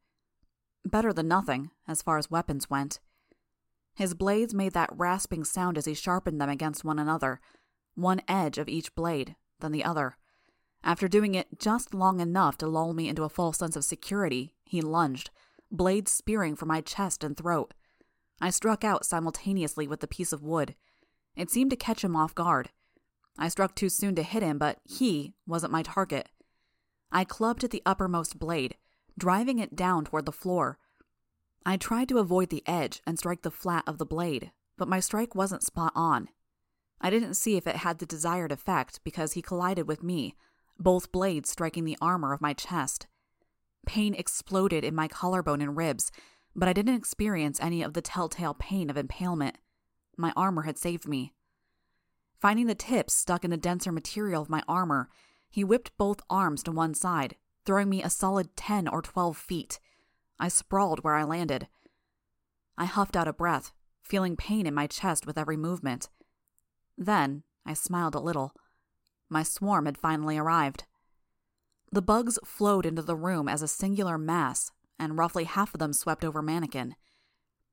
Better 0.84 1.12
than 1.12 1.28
nothing, 1.28 1.70
as 1.88 2.02
far 2.02 2.18
as 2.18 2.30
weapons 2.30 2.68
went. 2.68 3.00
His 3.94 4.14
blades 4.14 4.52
made 4.52 4.72
that 4.72 4.90
rasping 4.92 5.44
sound 5.44 5.78
as 5.78 5.84
he 5.84 5.94
sharpened 5.94 6.40
them 6.40 6.50
against 6.50 6.84
one 6.84 6.98
another, 6.98 7.40
one 7.94 8.22
edge 8.28 8.58
of 8.58 8.68
each 8.68 8.94
blade, 8.94 9.36
then 9.60 9.72
the 9.72 9.84
other. 9.84 10.16
After 10.82 11.08
doing 11.08 11.34
it 11.34 11.58
just 11.58 11.94
long 11.94 12.20
enough 12.20 12.58
to 12.58 12.66
lull 12.66 12.92
me 12.92 13.08
into 13.08 13.22
a 13.22 13.28
false 13.28 13.58
sense 13.58 13.76
of 13.76 13.84
security, 13.84 14.52
he 14.64 14.82
lunged, 14.82 15.30
blades 15.70 16.10
spearing 16.10 16.56
for 16.56 16.66
my 16.66 16.80
chest 16.80 17.24
and 17.24 17.36
throat. 17.36 17.72
I 18.40 18.50
struck 18.50 18.84
out 18.84 19.06
simultaneously 19.06 19.86
with 19.86 20.00
the 20.00 20.06
piece 20.06 20.32
of 20.32 20.42
wood. 20.42 20.74
It 21.36 21.50
seemed 21.50 21.70
to 21.70 21.76
catch 21.76 22.04
him 22.04 22.16
off 22.16 22.34
guard. 22.34 22.70
I 23.38 23.48
struck 23.48 23.74
too 23.74 23.88
soon 23.88 24.14
to 24.16 24.22
hit 24.22 24.42
him, 24.42 24.58
but 24.58 24.80
he 24.84 25.34
wasn't 25.46 25.72
my 25.72 25.82
target. 25.82 26.28
I 27.10 27.24
clubbed 27.24 27.64
at 27.64 27.70
the 27.70 27.82
uppermost 27.86 28.38
blade, 28.38 28.76
driving 29.18 29.58
it 29.58 29.76
down 29.76 30.04
toward 30.04 30.26
the 30.26 30.32
floor. 30.32 30.78
I 31.66 31.76
tried 31.76 32.08
to 32.10 32.18
avoid 32.18 32.50
the 32.50 32.62
edge 32.66 33.00
and 33.06 33.18
strike 33.18 33.42
the 33.42 33.50
flat 33.50 33.84
of 33.86 33.98
the 33.98 34.06
blade, 34.06 34.52
but 34.76 34.88
my 34.88 35.00
strike 35.00 35.34
wasn't 35.34 35.62
spot 35.62 35.92
on. 35.94 36.28
I 37.00 37.10
didn't 37.10 37.34
see 37.34 37.56
if 37.56 37.66
it 37.66 37.76
had 37.76 37.98
the 37.98 38.06
desired 38.06 38.52
effect 38.52 39.00
because 39.04 39.32
he 39.32 39.42
collided 39.42 39.86
with 39.86 40.02
me, 40.02 40.36
both 40.78 41.12
blades 41.12 41.50
striking 41.50 41.84
the 41.84 41.98
armor 42.00 42.32
of 42.32 42.40
my 42.40 42.52
chest. 42.52 43.06
Pain 43.86 44.14
exploded 44.14 44.84
in 44.84 44.94
my 44.94 45.08
collarbone 45.08 45.60
and 45.60 45.76
ribs, 45.76 46.10
but 46.56 46.68
I 46.68 46.72
didn't 46.72 46.94
experience 46.94 47.60
any 47.60 47.82
of 47.82 47.94
the 47.94 48.02
telltale 48.02 48.54
pain 48.54 48.88
of 48.90 48.96
impalement. 48.96 49.58
My 50.16 50.32
armor 50.36 50.62
had 50.62 50.78
saved 50.78 51.06
me. 51.06 51.32
Finding 52.40 52.66
the 52.66 52.74
tips 52.74 53.14
stuck 53.14 53.44
in 53.44 53.50
the 53.50 53.56
denser 53.56 53.92
material 53.92 54.42
of 54.42 54.50
my 54.50 54.62
armor, 54.68 55.08
he 55.50 55.64
whipped 55.64 55.96
both 55.96 56.20
arms 56.28 56.62
to 56.64 56.72
one 56.72 56.94
side, 56.94 57.36
throwing 57.64 57.88
me 57.88 58.02
a 58.02 58.10
solid 58.10 58.56
10 58.56 58.88
or 58.88 59.02
12 59.02 59.36
feet. 59.36 59.80
I 60.38 60.48
sprawled 60.48 61.02
where 61.02 61.14
I 61.14 61.24
landed. 61.24 61.68
I 62.76 62.86
huffed 62.86 63.16
out 63.16 63.28
a 63.28 63.32
breath, 63.32 63.72
feeling 64.02 64.36
pain 64.36 64.66
in 64.66 64.74
my 64.74 64.86
chest 64.86 65.26
with 65.26 65.38
every 65.38 65.56
movement. 65.56 66.08
Then 66.98 67.42
I 67.64 67.74
smiled 67.74 68.14
a 68.14 68.20
little. 68.20 68.54
My 69.28 69.42
swarm 69.42 69.86
had 69.86 69.98
finally 69.98 70.36
arrived. 70.36 70.84
The 71.90 72.02
bugs 72.02 72.38
flowed 72.44 72.86
into 72.86 73.02
the 73.02 73.16
room 73.16 73.48
as 73.48 73.62
a 73.62 73.68
singular 73.68 74.18
mass, 74.18 74.72
and 74.98 75.16
roughly 75.16 75.44
half 75.44 75.74
of 75.74 75.78
them 75.78 75.92
swept 75.92 76.24
over 76.24 76.42
Mannequin. 76.42 76.96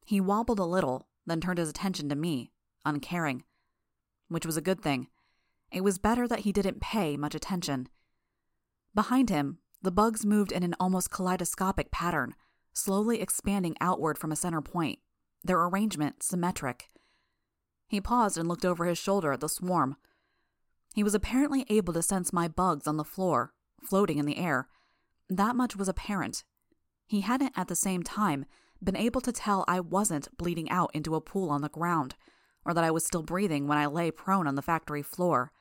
He 0.06 0.22
wobbled 0.22 0.60
a 0.60 0.66
little, 0.66 1.08
then 1.26 1.42
turned 1.42 1.60
his 1.60 1.70
attention 1.70 2.10
to 2.10 2.16
me, 2.16 2.52
uncaring. 2.86 3.44
Which 4.28 4.46
was 4.46 4.58
a 4.58 4.62
good 4.62 4.82
thing. 4.82 5.08
It 5.72 5.84
was 5.84 5.98
better 5.98 6.28
that 6.28 6.40
he 6.40 6.52
didn't 6.52 6.82
pay 6.82 7.18
much 7.18 7.36
attention. 7.36 7.90
Behind 8.94 9.30
him, 9.30 9.60
the 9.82 9.92
bugs 9.92 10.26
moved 10.26 10.52
in 10.52 10.64
an 10.64 10.76
almost 10.80 11.10
kaleidoscopic 11.12 11.92
pattern, 11.92 12.36
slowly 12.74 13.22
expanding 13.22 13.76
outward 13.82 14.18
from 14.18 14.32
a 14.32 14.36
center 14.36 14.62
point, 14.62 15.00
their 15.44 15.62
arrangement 15.64 16.24
symmetric. 16.24 16.88
He 17.88 18.00
paused 18.00 18.38
and 18.38 18.48
looked 18.48 18.66
over 18.66 18.86
his 18.86 18.98
shoulder 18.98 19.34
at 19.34 19.40
the 19.40 19.50
swarm. 19.50 19.98
He 20.94 21.04
was 21.04 21.16
apparently 21.16 21.66
able 21.70 21.94
to 21.94 22.02
sense 22.02 22.32
my 22.32 22.48
bugs 22.48 22.88
on 22.88 22.98
the 22.98 23.04
floor, 23.04 23.54
floating 23.82 24.18
in 24.18 24.26
the 24.26 24.38
air. 24.38 24.68
That 25.30 25.56
much 25.56 25.76
was 25.76 25.90
apparent. 25.90 26.44
He 27.08 27.22
hadn't, 27.22 27.54
at 27.58 27.68
the 27.68 27.76
same 27.76 28.04
time, 28.04 28.46
been 28.84 28.96
able 28.96 29.22
to 29.22 29.32
tell 29.32 29.66
I 29.68 29.80
wasn't 29.80 30.36
bleeding 30.38 30.70
out 30.70 30.92
into 30.94 31.16
a 31.16 31.22
pool 31.22 31.50
on 31.50 31.62
the 31.62 31.70
ground, 31.70 32.16
or 32.66 32.74
that 32.74 32.84
I 32.84 32.92
was 32.92 33.06
still 33.06 33.24
breathing 33.24 33.68
when 33.68 33.78
I 33.78 33.88
lay 33.88 34.12
prone 34.12 34.48
on 34.48 34.56
the 34.56 34.62
factory 34.62 35.02
floor. 35.02 35.52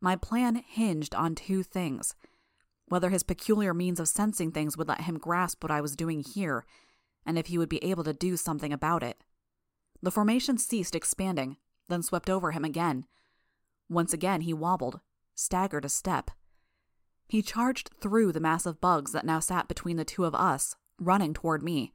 My 0.00 0.16
plan 0.16 0.56
hinged 0.56 1.14
on 1.14 1.34
two 1.34 1.62
things 1.62 2.14
whether 2.88 3.10
his 3.10 3.22
peculiar 3.22 3.72
means 3.72 4.00
of 4.00 4.08
sensing 4.08 4.50
things 4.50 4.76
would 4.76 4.88
let 4.88 5.02
him 5.02 5.18
grasp 5.18 5.62
what 5.62 5.70
I 5.70 5.80
was 5.80 5.96
doing 5.96 6.20
here, 6.20 6.64
and 7.24 7.38
if 7.38 7.46
he 7.46 7.58
would 7.58 7.68
be 7.68 7.82
able 7.84 8.04
to 8.04 8.12
do 8.12 8.36
something 8.36 8.72
about 8.72 9.02
it. 9.02 9.22
The 10.02 10.10
formation 10.10 10.58
ceased 10.58 10.94
expanding, 10.94 11.56
then 11.88 12.02
swept 12.02 12.28
over 12.28 12.50
him 12.50 12.64
again. 12.64 13.06
Once 13.88 14.12
again 14.12 14.42
he 14.42 14.52
wobbled, 14.52 15.00
staggered 15.34 15.84
a 15.84 15.88
step. 15.88 16.30
He 17.28 17.40
charged 17.40 17.90
through 18.00 18.32
the 18.32 18.40
mass 18.40 18.66
of 18.66 18.80
bugs 18.80 19.12
that 19.12 19.24
now 19.24 19.40
sat 19.40 19.68
between 19.68 19.96
the 19.96 20.04
two 20.04 20.24
of 20.24 20.34
us, 20.34 20.76
running 20.98 21.32
toward 21.32 21.62
me. 21.62 21.92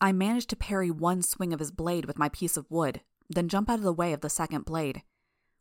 I 0.00 0.12
managed 0.12 0.50
to 0.50 0.56
parry 0.56 0.90
one 0.90 1.22
swing 1.22 1.52
of 1.52 1.58
his 1.58 1.72
blade 1.72 2.04
with 2.04 2.18
my 2.18 2.28
piece 2.28 2.56
of 2.56 2.70
wood, 2.70 3.00
then 3.28 3.48
jump 3.48 3.68
out 3.68 3.78
of 3.78 3.84
the 3.84 3.92
way 3.92 4.12
of 4.12 4.20
the 4.20 4.30
second 4.30 4.64
blade. 4.64 5.02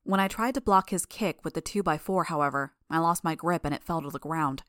When 0.07 0.21
I 0.21 0.29
tried 0.29 0.53
to 0.53 0.61
block 0.61 0.91
his 0.91 1.05
kick 1.05 1.43
with 1.43 1.53
the 1.53 1.61
2x4, 1.61 2.27
however, 2.27 2.71
I 2.89 2.99
lost 2.99 3.25
my 3.25 3.35
grip 3.35 3.65
and 3.65 3.75
it 3.75 3.83
fell 3.83 4.01
to 4.01 4.09
the 4.09 4.19
ground. 4.19 4.63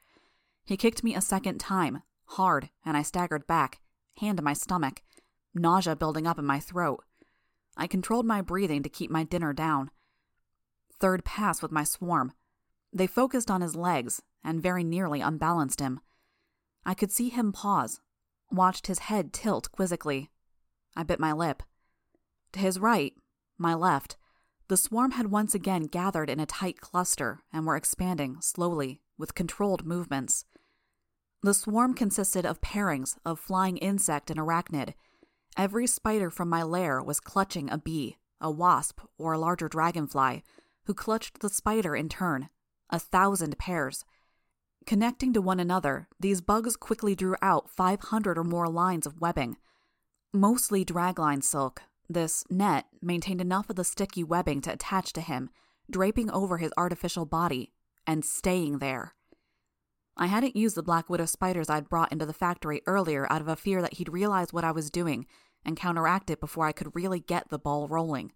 He 0.65 0.77
kicked 0.77 1.05
me 1.05 1.15
a 1.15 1.21
second 1.21 1.59
time, 1.59 2.03
hard, 2.25 2.71
and 2.85 2.97
I 2.97 3.03
staggered 3.03 3.47
back, 3.47 3.79
hand 4.17 4.39
to 4.39 4.43
my 4.43 4.53
stomach, 4.53 5.01
nausea 5.55 5.95
building 5.95 6.27
up 6.27 6.41
in 6.41 6.45
my 6.45 6.59
throat. 6.59 7.05
I 7.77 7.87
controlled 7.87 8.27
my 8.27 8.43
breathing 8.43 8.83
to 8.83 8.89
keep 8.89 9.13
my 9.13 9.23
dinner 9.23 9.53
down. 9.53 9.93
Third 10.99 11.25
pass 11.25 11.63
with 11.63 11.71
my 11.71 11.85
swarm. 11.85 12.33
They 12.93 13.07
focused 13.07 13.49
on 13.49 13.61
his 13.61 13.77
legs 13.77 14.21
and 14.43 14.61
very 14.61 14.83
nearly 14.83 15.21
unbalanced 15.21 15.79
him. 15.79 16.01
I 16.85 16.95
could 16.95 17.13
see 17.13 17.29
him 17.29 17.53
pause, 17.53 18.01
watched 18.51 18.89
his 18.89 18.99
head 18.99 19.33
tilt 19.33 19.71
quizzically. 19.71 20.31
I 20.97 21.05
bit 21.05 21.21
my 21.21 21.33
lip. 21.33 21.63
To 22.55 22.59
his 22.59 22.81
right, 22.81 23.15
my 23.57 23.75
left, 23.75 24.17
the 24.69 24.77
swarm 24.77 25.13
had 25.13 25.31
once 25.31 25.55
again 25.55 25.85
gathered 25.85 26.29
in 26.29 26.39
a 26.39 26.47
tight 26.47 26.81
cluster 26.81 27.41
and 27.53 27.67
were 27.67 27.77
expanding 27.77 28.37
slowly 28.41 29.01
with 29.17 29.35
controlled 29.35 29.87
movements. 29.87 30.45
The 31.43 31.55
swarm 31.55 31.95
consisted 31.95 32.45
of 32.45 32.61
pairings 32.61 33.17
of 33.25 33.41
flying 33.41 33.79
insect 33.79 34.31
and 34.31 34.39
arachnid. 34.39 34.95
Every 35.57 35.87
spider 35.87 36.31
from 36.31 36.49
my 36.49 36.63
lair 36.63 37.03
was 37.03 37.21
clutching 37.21 37.71
a 37.71 37.79
bee, 37.79 38.19
a 38.41 38.51
wasp, 38.51 39.01
or 39.17 39.33
a 39.33 39.39
larger 39.39 39.69
dragonfly, 39.69 40.43
who 40.85 40.95
clutched 40.95 41.41
the 41.41 41.49
spider 41.49 41.97
in 41.97 42.09
turn. 42.09 42.49
A 42.91 42.99
thousand 42.99 43.59
pairs. 43.59 44.05
Connecting 44.87 45.33
to 45.35 45.43
one 45.43 45.61
another, 45.61 46.09
these 46.19 46.41
bugs 46.41 46.77
quickly 46.77 47.15
drew 47.15 47.37
out 47.43 47.69
500 47.69 48.39
or 48.39 48.45
more 48.45 48.69
lines 48.69 49.07
of 49.07 49.21
webbing. 49.21 49.59
Mostly 50.33 50.85
dragline 50.85 51.43
silk, 51.43 51.83
this 52.09 52.45
net 52.51 52.87
maintained 53.03 53.41
enough 53.41 53.71
of 53.71 53.77
the 53.77 53.85
sticky 53.85 54.25
webbing 54.25 54.61
to 54.63 54.73
attach 54.73 55.13
to 55.13 55.21
him, 55.21 55.51
draping 55.91 56.31
over 56.31 56.59
his 56.59 56.73
artificial 56.77 57.27
body 57.27 57.73
and 58.07 58.25
staying 58.25 58.79
there. 58.79 59.15
I 60.17 60.27
hadn't 60.27 60.57
used 60.57 60.75
the 60.75 60.83
Black 60.83 61.09
Widow 61.09 61.27
spiders 61.27 61.71
I'd 61.71 61.89
brought 61.89 62.11
into 62.11 62.27
the 62.27 62.33
factory 62.33 62.83
earlier 62.87 63.31
out 63.31 63.41
of 63.41 63.49
a 63.49 63.57
fear 63.57 63.81
that 63.83 63.95
he'd 63.95 64.09
realize 64.09 64.53
what 64.53 64.65
I 64.65 64.73
was 64.73 64.91
doing 64.91 65.27
and 65.65 65.77
counteract 65.77 66.31
it 66.31 66.41
before 66.41 66.67
I 66.67 66.73
could 66.73 66.95
really 66.95 67.21
get 67.21 67.51
the 67.51 67.59
ball 67.59 67.87
rolling. 67.87 68.33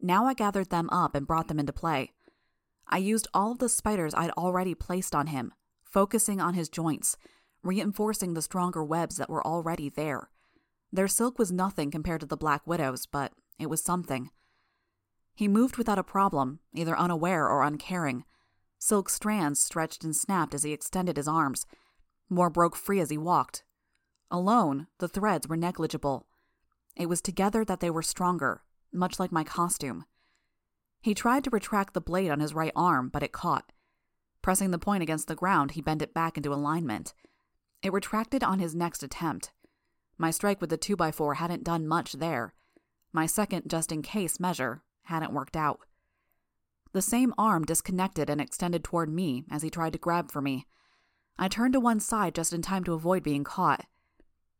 Now 0.00 0.26
I 0.26 0.34
gathered 0.34 0.70
them 0.70 0.90
up 0.90 1.14
and 1.14 1.26
brought 1.26 1.48
them 1.48 1.60
into 1.60 1.72
play. 1.72 2.12
I 2.88 2.98
used 2.98 3.28
all 3.32 3.52
of 3.52 3.58
the 3.58 3.68
spiders 3.68 4.12
I'd 4.14 4.30
already 4.30 4.74
placed 4.74 5.14
on 5.14 5.28
him, 5.28 5.52
focusing 5.84 6.40
on 6.40 6.54
his 6.54 6.68
joints, 6.68 7.16
reinforcing 7.62 8.34
the 8.34 8.42
stronger 8.42 8.84
webs 8.84 9.16
that 9.16 9.30
were 9.30 9.46
already 9.46 9.88
there. 9.88 10.30
Their 10.94 11.08
silk 11.08 11.40
was 11.40 11.50
nothing 11.50 11.90
compared 11.90 12.20
to 12.20 12.26
the 12.26 12.36
Black 12.36 12.64
Widow's, 12.68 13.04
but 13.04 13.32
it 13.58 13.68
was 13.68 13.82
something. 13.82 14.30
He 15.34 15.48
moved 15.48 15.76
without 15.76 15.98
a 15.98 16.04
problem, 16.04 16.60
either 16.72 16.96
unaware 16.96 17.48
or 17.48 17.64
uncaring. 17.64 18.22
Silk 18.78 19.10
strands 19.10 19.58
stretched 19.58 20.04
and 20.04 20.14
snapped 20.14 20.54
as 20.54 20.62
he 20.62 20.72
extended 20.72 21.16
his 21.16 21.26
arms. 21.26 21.66
More 22.30 22.48
broke 22.48 22.76
free 22.76 23.00
as 23.00 23.10
he 23.10 23.18
walked. 23.18 23.64
Alone, 24.30 24.86
the 25.00 25.08
threads 25.08 25.48
were 25.48 25.56
negligible. 25.56 26.28
It 26.94 27.08
was 27.08 27.20
together 27.20 27.64
that 27.64 27.80
they 27.80 27.90
were 27.90 28.00
stronger, 28.00 28.62
much 28.92 29.18
like 29.18 29.32
my 29.32 29.42
costume. 29.42 30.04
He 31.02 31.12
tried 31.12 31.42
to 31.42 31.50
retract 31.50 31.94
the 31.94 32.00
blade 32.00 32.30
on 32.30 32.38
his 32.38 32.54
right 32.54 32.72
arm, 32.76 33.08
but 33.08 33.24
it 33.24 33.32
caught. 33.32 33.72
Pressing 34.42 34.70
the 34.70 34.78
point 34.78 35.02
against 35.02 35.26
the 35.26 35.34
ground, 35.34 35.72
he 35.72 35.82
bent 35.82 36.02
it 36.02 36.14
back 36.14 36.36
into 36.36 36.54
alignment. 36.54 37.14
It 37.82 37.92
retracted 37.92 38.44
on 38.44 38.60
his 38.60 38.76
next 38.76 39.02
attempt. 39.02 39.50
My 40.16 40.30
strike 40.30 40.60
with 40.60 40.70
the 40.70 40.78
2x4 40.78 41.36
hadn't 41.36 41.64
done 41.64 41.88
much 41.88 42.14
there. 42.14 42.54
My 43.12 43.26
second 43.26 43.68
just 43.68 43.92
in 43.92 44.02
case 44.02 44.40
measure 44.40 44.82
hadn't 45.04 45.32
worked 45.32 45.56
out. 45.56 45.80
The 46.92 47.02
same 47.02 47.34
arm 47.36 47.64
disconnected 47.64 48.30
and 48.30 48.40
extended 48.40 48.84
toward 48.84 49.08
me 49.08 49.44
as 49.50 49.62
he 49.62 49.70
tried 49.70 49.92
to 49.94 49.98
grab 49.98 50.30
for 50.30 50.40
me. 50.40 50.66
I 51.36 51.48
turned 51.48 51.72
to 51.72 51.80
one 51.80 51.98
side 51.98 52.34
just 52.34 52.52
in 52.52 52.62
time 52.62 52.84
to 52.84 52.94
avoid 52.94 53.24
being 53.24 53.42
caught. 53.42 53.84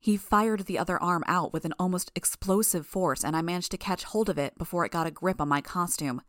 He 0.01 0.17
fired 0.17 0.67
the 0.67 0.79
other 0.79 1.01
arm 1.03 1.23
out 1.27 1.53
with 1.53 1.65
an 1.65 1.75
almost 1.79 2.11
explosive 2.15 2.87
force, 2.87 3.25
and 3.25 3.37
I 3.37 3.43
managed 3.43 3.71
to 3.71 3.79
catch 3.79 4.05
hold 4.05 4.29
of 4.29 4.37
it 4.37 4.59
before 4.59 4.85
it 4.85 4.93
got 4.93 5.07
a 5.07 5.13
grip 5.13 5.41
on 5.41 5.49
my 5.49 5.61
costume. 5.61 6.21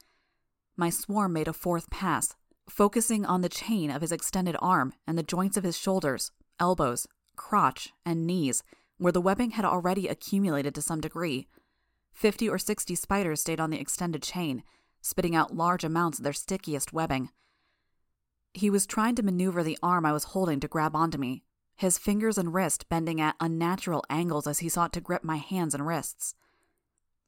My 0.77 0.89
swarm 0.89 1.33
made 1.33 1.47
a 1.47 1.53
fourth 1.53 1.89
pass, 1.89 2.35
focusing 2.69 3.25
on 3.25 3.41
the 3.41 3.49
chain 3.49 3.89
of 3.89 4.01
his 4.01 4.11
extended 4.11 4.55
arm 4.61 4.93
and 5.07 5.17
the 5.17 5.23
joints 5.23 5.57
of 5.57 5.63
his 5.63 5.77
shoulders, 5.77 6.31
elbows, 6.59 7.07
crotch, 7.35 7.91
and 8.05 8.25
knees, 8.25 8.63
where 8.97 9.11
the 9.11 9.21
webbing 9.21 9.51
had 9.51 9.65
already 9.65 10.07
accumulated 10.07 10.73
to 10.75 10.81
some 10.81 11.01
degree. 11.01 11.47
Fifty 12.13 12.47
or 12.47 12.57
sixty 12.57 12.95
spiders 12.95 13.41
stayed 13.41 13.59
on 13.59 13.69
the 13.69 13.79
extended 13.79 14.23
chain, 14.23 14.63
spitting 15.01 15.35
out 15.35 15.55
large 15.55 15.83
amounts 15.83 16.17
of 16.17 16.23
their 16.23 16.33
stickiest 16.33 16.93
webbing. 16.93 17.29
He 18.53 18.69
was 18.69 18.85
trying 18.85 19.15
to 19.15 19.23
maneuver 19.23 19.63
the 19.63 19.77
arm 19.83 20.05
I 20.05 20.13
was 20.13 20.23
holding 20.25 20.59
to 20.61 20.67
grab 20.67 20.95
onto 20.95 21.17
me, 21.17 21.43
his 21.75 21.97
fingers 21.97 22.37
and 22.37 22.53
wrist 22.53 22.87
bending 22.87 23.19
at 23.19 23.35
unnatural 23.41 24.05
angles 24.09 24.47
as 24.47 24.59
he 24.59 24.69
sought 24.69 24.93
to 24.93 25.01
grip 25.01 25.25
my 25.25 25.37
hands 25.37 25.73
and 25.73 25.85
wrists. 25.85 26.35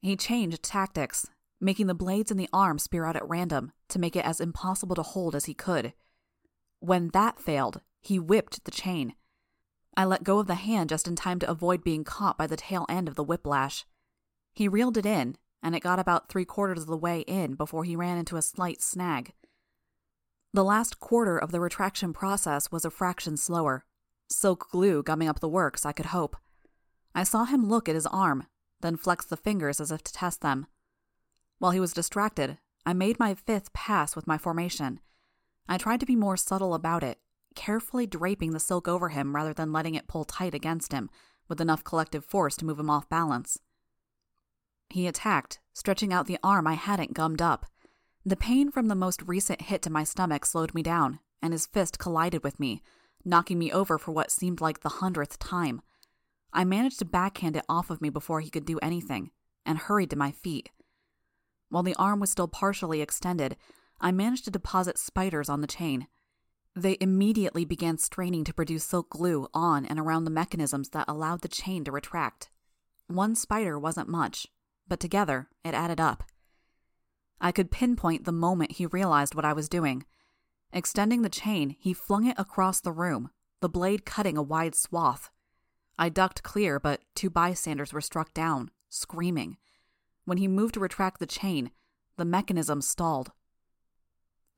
He 0.02 0.16
changed 0.16 0.64
tactics, 0.64 1.28
making 1.60 1.88
the 1.88 1.94
blades 1.94 2.32
in 2.32 2.38
the 2.38 2.50
arm 2.54 2.80
spear 2.80 3.04
out 3.04 3.18
at 3.18 3.28
random 3.28 3.74
to 3.90 4.00
make 4.00 4.16
it 4.16 4.24
as 4.24 4.40
impossible 4.40 4.96
to 4.96 5.04
hold 5.04 5.36
as 5.36 5.46
he 5.46 5.54
could. 5.54 5.92
When 6.80 7.10
that 7.10 7.40
failed, 7.40 7.82
he 8.00 8.20
whipped 8.20 8.64
the 8.64 8.72
chain. 8.72 9.16
I 9.98 10.06
let 10.06 10.24
go 10.24 10.38
of 10.38 10.46
the 10.46 10.56
hand 10.56 10.90
just 10.90 11.08
in 11.08 11.16
time 11.16 11.40
to 11.40 11.50
avoid 11.50 11.84
being 11.84 12.04
caught 12.04 12.38
by 12.38 12.46
the 12.46 12.56
tail 12.56 12.86
end 12.88 13.08
of 13.08 13.16
the 13.16 13.24
whiplash. 13.24 13.84
He 14.54 14.68
reeled 14.68 14.96
it 14.96 15.08
in, 15.08 15.38
and 15.64 15.76
it 15.76 15.82
got 15.82 15.98
about 15.98 16.30
three 16.30 16.46
quarters 16.46 16.84
of 16.84 16.88
the 16.88 16.96
way 16.96 17.22
in 17.22 17.56
before 17.56 17.84
he 17.84 17.96
ran 17.96 18.20
into 18.20 18.38
a 18.38 18.44
slight 18.44 18.80
snag. 18.80 19.34
The 20.54 20.64
last 20.64 21.00
quarter 21.00 21.38
of 21.38 21.52
the 21.52 21.60
retraction 21.60 22.14
process 22.14 22.72
was 22.72 22.86
a 22.86 22.92
fraction 22.92 23.38
slower, 23.38 23.86
silk 24.30 24.70
glue 24.70 25.02
gumming 25.02 25.28
up 25.28 25.40
the 25.40 25.50
works, 25.50 25.84
I 25.84 25.94
could 25.94 26.08
hope. 26.08 26.38
I 27.16 27.24
saw 27.24 27.46
him 27.46 27.68
look 27.68 27.90
at 27.90 27.96
his 27.96 28.06
arm, 28.06 28.46
then 28.82 28.98
flex 28.98 29.26
the 29.26 29.36
fingers 29.36 29.82
as 29.82 29.92
if 29.92 30.04
to 30.04 30.14
test 30.14 30.42
them. 30.42 30.68
While 31.58 31.72
he 31.72 31.80
was 31.80 31.94
distracted, 31.94 32.60
I 32.86 32.94
made 32.94 33.18
my 33.18 33.34
fifth 33.34 33.74
pass 33.74 34.16
with 34.16 34.28
my 34.28 34.38
formation. 34.38 35.00
I 35.68 35.80
tried 35.80 36.00
to 36.02 36.06
be 36.06 36.16
more 36.16 36.38
subtle 36.38 36.76
about 36.76 37.04
it, 37.04 37.18
carefully 37.58 38.06
draping 38.06 38.52
the 38.52 38.60
silk 38.60 38.88
over 38.88 39.10
him 39.10 39.36
rather 39.36 39.52
than 39.52 39.74
letting 39.74 39.96
it 39.96 40.08
pull 40.08 40.24
tight 40.24 40.54
against 40.54 40.94
him 40.94 41.10
with 41.50 41.60
enough 41.60 41.84
collective 41.84 42.24
force 42.24 42.56
to 42.56 42.66
move 42.66 42.80
him 42.80 42.90
off 42.90 43.10
balance. 43.10 43.60
He 44.90 45.08
attacked, 45.08 45.60
stretching 45.74 46.14
out 46.14 46.28
the 46.28 46.38
arm 46.44 46.68
I 46.68 46.76
hadn't 46.76 47.16
gummed 47.16 47.42
up. 47.42 47.66
The 48.24 48.38
pain 48.38 48.72
from 48.72 48.88
the 48.88 48.96
most 48.96 49.24
recent 49.24 49.64
hit 49.64 49.82
to 49.82 49.90
my 49.90 50.04
stomach 50.04 50.46
slowed 50.46 50.76
me 50.76 50.84
down, 50.84 51.20
and 51.42 51.52
his 51.52 51.66
fist 51.66 51.98
collided 51.98 52.44
with 52.44 52.60
me, 52.60 52.84
knocking 53.26 53.58
me 53.58 53.72
over 53.72 53.98
for 53.98 54.12
what 54.12 54.32
seemed 54.32 54.62
like 54.62 54.82
the 54.82 54.90
hundredth 54.90 55.40
time. 55.40 55.82
I 56.54 56.64
managed 56.64 57.00
to 57.00 57.06
backhand 57.06 57.58
it 57.58 57.66
off 57.68 57.90
of 57.90 58.02
me 58.02 58.10
before 58.10 58.40
he 58.40 58.52
could 58.52 58.66
do 58.66 58.80
anything, 58.80 59.32
and 59.66 59.80
hurried 59.80 60.12
to 60.12 60.16
my 60.16 60.32
feet. 60.32 60.70
While 61.70 61.84
the 61.84 61.96
arm 61.96 62.20
was 62.20 62.30
still 62.30 62.48
partially 62.48 63.02
extended, 63.02 63.58
I 64.00 64.12
managed 64.12 64.46
to 64.46 64.52
deposit 64.52 64.98
spiders 65.00 65.50
on 65.50 65.62
the 65.62 65.68
chain. 65.68 66.08
They 66.78 66.96
immediately 67.02 67.66
began 67.66 67.98
straining 67.98 68.44
to 68.44 68.54
produce 68.54 68.84
silk 68.84 69.10
glue 69.10 69.48
on 69.52 69.84
and 69.84 70.00
around 70.00 70.26
the 70.26 70.30
mechanisms 70.30 70.90
that 70.90 71.08
allowed 71.08 71.42
the 71.42 71.48
chain 71.48 71.84
to 71.86 71.92
retract. 71.92 72.52
One 73.08 73.34
spider 73.34 73.80
wasn't 73.80 74.08
much, 74.08 74.46
but 74.88 75.00
together 75.00 75.50
it 75.66 75.74
added 75.74 76.00
up. 76.00 76.22
I 77.42 77.52
could 77.52 77.72
pinpoint 77.72 78.26
the 78.26 78.32
moment 78.32 78.74
he 78.74 78.86
realized 78.86 79.34
what 79.34 79.44
I 79.44 79.54
was 79.54 79.68
doing. 79.68 80.06
Extending 80.72 81.24
the 81.24 81.30
chain, 81.30 81.76
he 81.80 81.94
flung 81.94 82.28
it 82.28 82.38
across 82.38 82.80
the 82.80 82.92
room, 82.92 83.32
the 83.60 83.70
blade 83.70 84.06
cutting 84.06 84.38
a 84.38 84.44
wide 84.44 84.76
swath. 84.76 85.32
I 85.98 86.10
ducked 86.10 86.44
clear, 86.44 86.80
but 86.80 87.02
two 87.16 87.32
bystanders 87.32 87.92
were 87.92 88.02
struck 88.02 88.36
down, 88.36 88.70
screaming. 88.88 89.58
When 90.26 90.38
he 90.38 90.48
moved 90.48 90.76
to 90.76 90.80
retract 90.80 91.20
the 91.20 91.26
chain, 91.26 91.72
the 92.18 92.26
mechanism 92.26 92.82
stalled. 92.82 93.32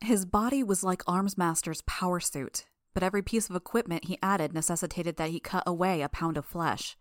His 0.01 0.25
body 0.25 0.63
was 0.63 0.83
like 0.83 1.03
Armsmaster's 1.05 1.81
power 1.81 2.19
suit, 2.19 2.65
but 2.93 3.03
every 3.03 3.21
piece 3.21 3.49
of 3.49 3.55
equipment 3.55 4.05
he 4.05 4.17
added 4.23 4.53
necessitated 4.53 5.17
that 5.17 5.29
he 5.29 5.39
cut 5.39 5.63
away 5.67 6.01
a 6.01 6.09
pound 6.09 6.37
of 6.37 6.45
flesh. 6.45 6.97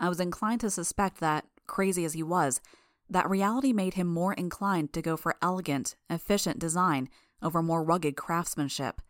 I 0.00 0.08
was 0.08 0.20
inclined 0.20 0.60
to 0.62 0.70
suspect 0.70 1.20
that, 1.20 1.44
crazy 1.66 2.04
as 2.04 2.14
he 2.14 2.22
was, 2.22 2.60
that 3.08 3.28
reality 3.28 3.72
made 3.72 3.94
him 3.94 4.06
more 4.06 4.32
inclined 4.32 4.92
to 4.94 5.02
go 5.02 5.16
for 5.16 5.36
elegant, 5.42 5.96
efficient 6.08 6.58
design 6.58 7.08
over 7.42 7.62
more 7.62 7.84
rugged 7.84 8.16
craftsmanship. 8.16 9.02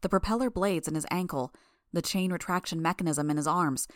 The 0.00 0.08
propeller 0.08 0.48
blades 0.48 0.88
in 0.88 0.94
his 0.94 1.06
ankle, 1.10 1.52
the 1.92 2.02
chain 2.02 2.32
retraction 2.32 2.80
mechanism 2.80 3.30
in 3.30 3.36
his 3.36 3.46
arms, 3.46 3.86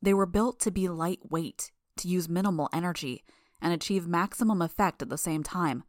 they 0.00 0.14
were 0.14 0.26
built 0.26 0.60
to 0.60 0.70
be 0.70 0.88
lightweight, 0.88 1.72
to 1.96 2.08
use 2.08 2.28
minimal 2.28 2.68
energy, 2.72 3.24
and 3.60 3.72
achieve 3.72 4.06
maximum 4.06 4.62
effect 4.62 5.02
at 5.02 5.08
the 5.08 5.18
same 5.18 5.42
time. 5.42 5.82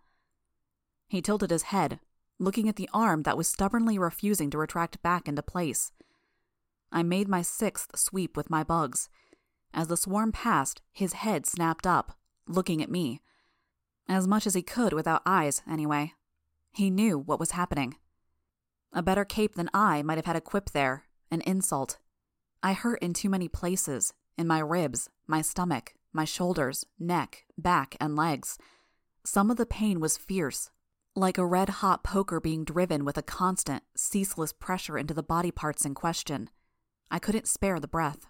He 1.08 1.22
tilted 1.22 1.52
his 1.52 1.63
head, 1.63 2.00
looking 2.44 2.70
at 2.70 2.76
the 2.76 2.90
arm 2.94 3.24
that 3.24 3.38
was 3.38 3.48
stubbornly 3.48 3.98
refusing 3.98 4.50
to 4.50 4.58
retract 4.58 5.02
back 5.02 5.28
into 5.28 5.42
place. 5.42 5.92
I 6.92 7.04
made 7.04 7.28
my 7.28 7.42
sixth 7.42 7.98
sweep 7.98 8.38
with 8.38 8.50
my 8.50 8.64
bugs. 8.64 9.10
As 9.74 9.88
the 9.88 9.98
swarm 9.98 10.32
passed, 10.32 10.82
his 10.92 11.14
head 11.14 11.46
snapped 11.46 11.88
up, 11.88 12.18
looking 12.48 12.82
at 12.84 12.92
me. 12.92 13.22
As 14.08 14.28
much 14.28 14.46
as 14.46 14.54
he 14.54 14.62
could 14.62 14.94
without 14.94 15.24
eyes, 15.26 15.62
anyway. 15.70 16.14
He 16.72 16.90
knew 16.90 17.18
what 17.18 17.40
was 17.40 17.52
happening. 17.52 17.96
A 18.92 19.02
better 19.02 19.26
cape 19.26 19.56
than 19.56 19.70
I 19.74 20.04
might 20.04 20.18
have 20.18 20.26
had 20.26 20.36
a 20.36 20.42
quip 20.42 20.72
there, 20.72 21.06
an 21.32 21.42
insult. 21.42 21.98
I 22.62 22.74
hurt 22.74 23.02
in 23.02 23.14
too 23.14 23.30
many 23.30 23.48
places 23.48 24.14
in 24.38 24.48
my 24.48 24.60
ribs, 24.60 25.10
my 25.28 25.42
stomach, 25.42 25.94
my 26.12 26.26
shoulders, 26.26 26.86
neck, 27.00 27.46
back, 27.58 27.96
and 28.00 28.16
legs. 28.16 28.58
Some 29.26 29.50
of 29.50 29.58
the 29.58 29.66
pain 29.66 30.00
was 30.00 30.18
fierce, 30.18 30.70
like 31.15 31.38
a 31.38 31.45
red 31.45 31.69
hot 31.69 32.04
poker 32.04 32.39
being 32.39 32.63
driven 32.63 33.06
with 33.06 33.17
a 33.17 33.21
constant, 33.21 33.84
ceaseless 33.95 34.52
pressure 34.52 34.97
into 34.97 35.13
the 35.13 35.21
body 35.21 35.52
parts 35.52 35.86
in 35.86 35.93
question. 35.93 36.49
I 37.12 37.19
couldn't 37.19 37.47
spare 37.47 37.80
the 37.80 37.88
breath. 37.88 38.26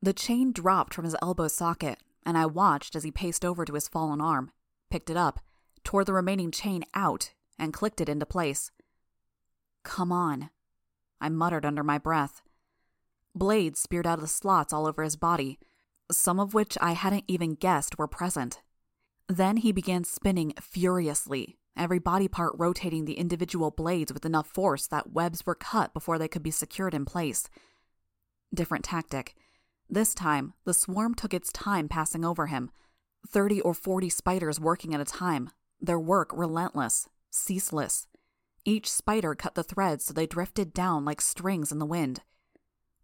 The 0.00 0.14
chain 0.14 0.52
dropped 0.52 0.94
from 0.94 1.04
his 1.04 1.16
elbow 1.20 1.48
socket, 1.48 1.98
and 2.24 2.38
I 2.38 2.46
watched 2.46 2.96
as 2.96 3.04
he 3.04 3.10
paced 3.10 3.44
over 3.44 3.64
to 3.64 3.74
his 3.74 3.88
fallen 3.88 4.20
arm, 4.20 4.52
picked 4.90 5.10
it 5.10 5.16
up, 5.16 5.40
tore 5.84 6.04
the 6.04 6.14
remaining 6.14 6.50
chain 6.50 6.84
out, 6.94 7.34
and 7.58 7.74
clicked 7.74 8.00
it 8.00 8.08
into 8.08 8.24
place. 8.24 8.70
Come 9.82 10.10
on, 10.10 10.50
I 11.20 11.28
muttered 11.28 11.66
under 11.66 11.82
my 11.82 11.98
breath. 11.98 12.42
Blades 13.34 13.80
speared 13.80 14.06
out 14.06 14.18
of 14.18 14.22
the 14.22 14.28
slots 14.28 14.72
all 14.72 14.86
over 14.86 15.02
his 15.02 15.16
body, 15.16 15.58
some 16.10 16.40
of 16.40 16.54
which 16.54 16.78
I 16.80 16.92
hadn't 16.92 17.24
even 17.28 17.54
guessed 17.54 17.98
were 17.98 18.08
present. 18.08 18.62
Then 19.28 19.58
he 19.58 19.72
began 19.72 20.04
spinning 20.04 20.54
furiously, 20.60 21.58
every 21.78 21.98
body 21.98 22.28
part 22.28 22.52
rotating 22.56 23.04
the 23.04 23.18
individual 23.18 23.70
blades 23.70 24.12
with 24.12 24.24
enough 24.24 24.46
force 24.48 24.86
that 24.88 25.12
webs 25.12 25.46
were 25.46 25.54
cut 25.54 25.94
before 25.94 26.18
they 26.18 26.28
could 26.28 26.42
be 26.42 26.50
secured 26.50 26.94
in 26.94 27.04
place. 27.04 27.48
Different 28.52 28.84
tactic. 28.84 29.34
This 29.88 30.14
time, 30.14 30.54
the 30.64 30.74
swarm 30.74 31.14
took 31.14 31.32
its 31.32 31.52
time 31.52 31.88
passing 31.88 32.24
over 32.24 32.46
him. 32.46 32.70
Thirty 33.26 33.60
or 33.60 33.74
forty 33.74 34.08
spiders 34.08 34.60
working 34.60 34.94
at 34.94 35.00
a 35.00 35.04
time, 35.04 35.50
their 35.80 35.98
work 35.98 36.30
relentless, 36.32 37.08
ceaseless. 37.30 38.06
Each 38.64 38.90
spider 38.90 39.34
cut 39.34 39.54
the 39.54 39.62
threads 39.62 40.04
so 40.04 40.12
they 40.12 40.26
drifted 40.26 40.74
down 40.74 41.04
like 41.04 41.20
strings 41.20 41.72
in 41.72 41.78
the 41.78 41.86
wind. 41.86 42.20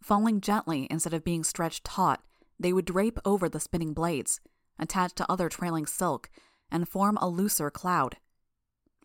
Falling 0.02 0.40
gently 0.40 0.86
instead 0.90 1.14
of 1.14 1.24
being 1.24 1.44
stretched 1.44 1.84
taut, 1.84 2.20
they 2.60 2.72
would 2.72 2.84
drape 2.84 3.18
over 3.24 3.48
the 3.48 3.60
spinning 3.60 3.94
blades, 3.94 4.40
attach 4.78 5.14
to 5.14 5.30
other 5.30 5.48
trailing 5.48 5.86
silk, 5.86 6.28
and 6.70 6.88
form 6.88 7.16
a 7.20 7.28
looser 7.28 7.70
cloud. 7.70 8.16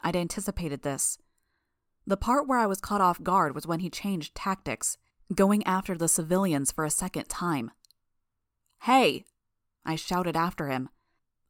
I'd 0.02 0.16
anticipated 0.16 0.82
this. 0.82 1.18
The 2.08 2.18
part 2.18 2.48
where 2.48 2.60
I 2.60 2.66
was 2.66 2.82
caught 2.82 3.02
off 3.02 3.22
guard 3.22 3.54
was 3.54 3.68
when 3.68 3.80
he 3.80 3.90
changed 3.90 4.36
tactics, 4.36 4.98
going 5.34 5.64
after 5.66 5.96
the 5.96 6.08
civilians 6.08 6.72
for 6.72 6.86
a 6.86 6.90
second 6.90 7.30
time. 7.30 7.72
Hey! 8.84 9.26
I 9.86 9.96
shouted 9.96 10.36
after 10.36 10.68
him. 10.68 10.90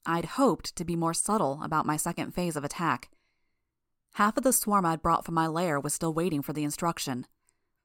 I'd 0.05 0.25
hoped 0.25 0.75
to 0.75 0.85
be 0.85 0.95
more 0.95 1.13
subtle 1.13 1.62
about 1.63 1.85
my 1.85 1.97
second 1.97 2.33
phase 2.33 2.55
of 2.55 2.63
attack. 2.63 3.09
Half 4.13 4.38
of 4.38 4.43
the 4.43 4.53
swarm 4.53 4.85
I'd 4.85 5.01
brought 5.01 5.25
from 5.25 5.35
my 5.35 5.47
lair 5.47 5.79
was 5.79 5.93
still 5.93 6.13
waiting 6.13 6.41
for 6.41 6.53
the 6.53 6.63
instruction. 6.63 7.25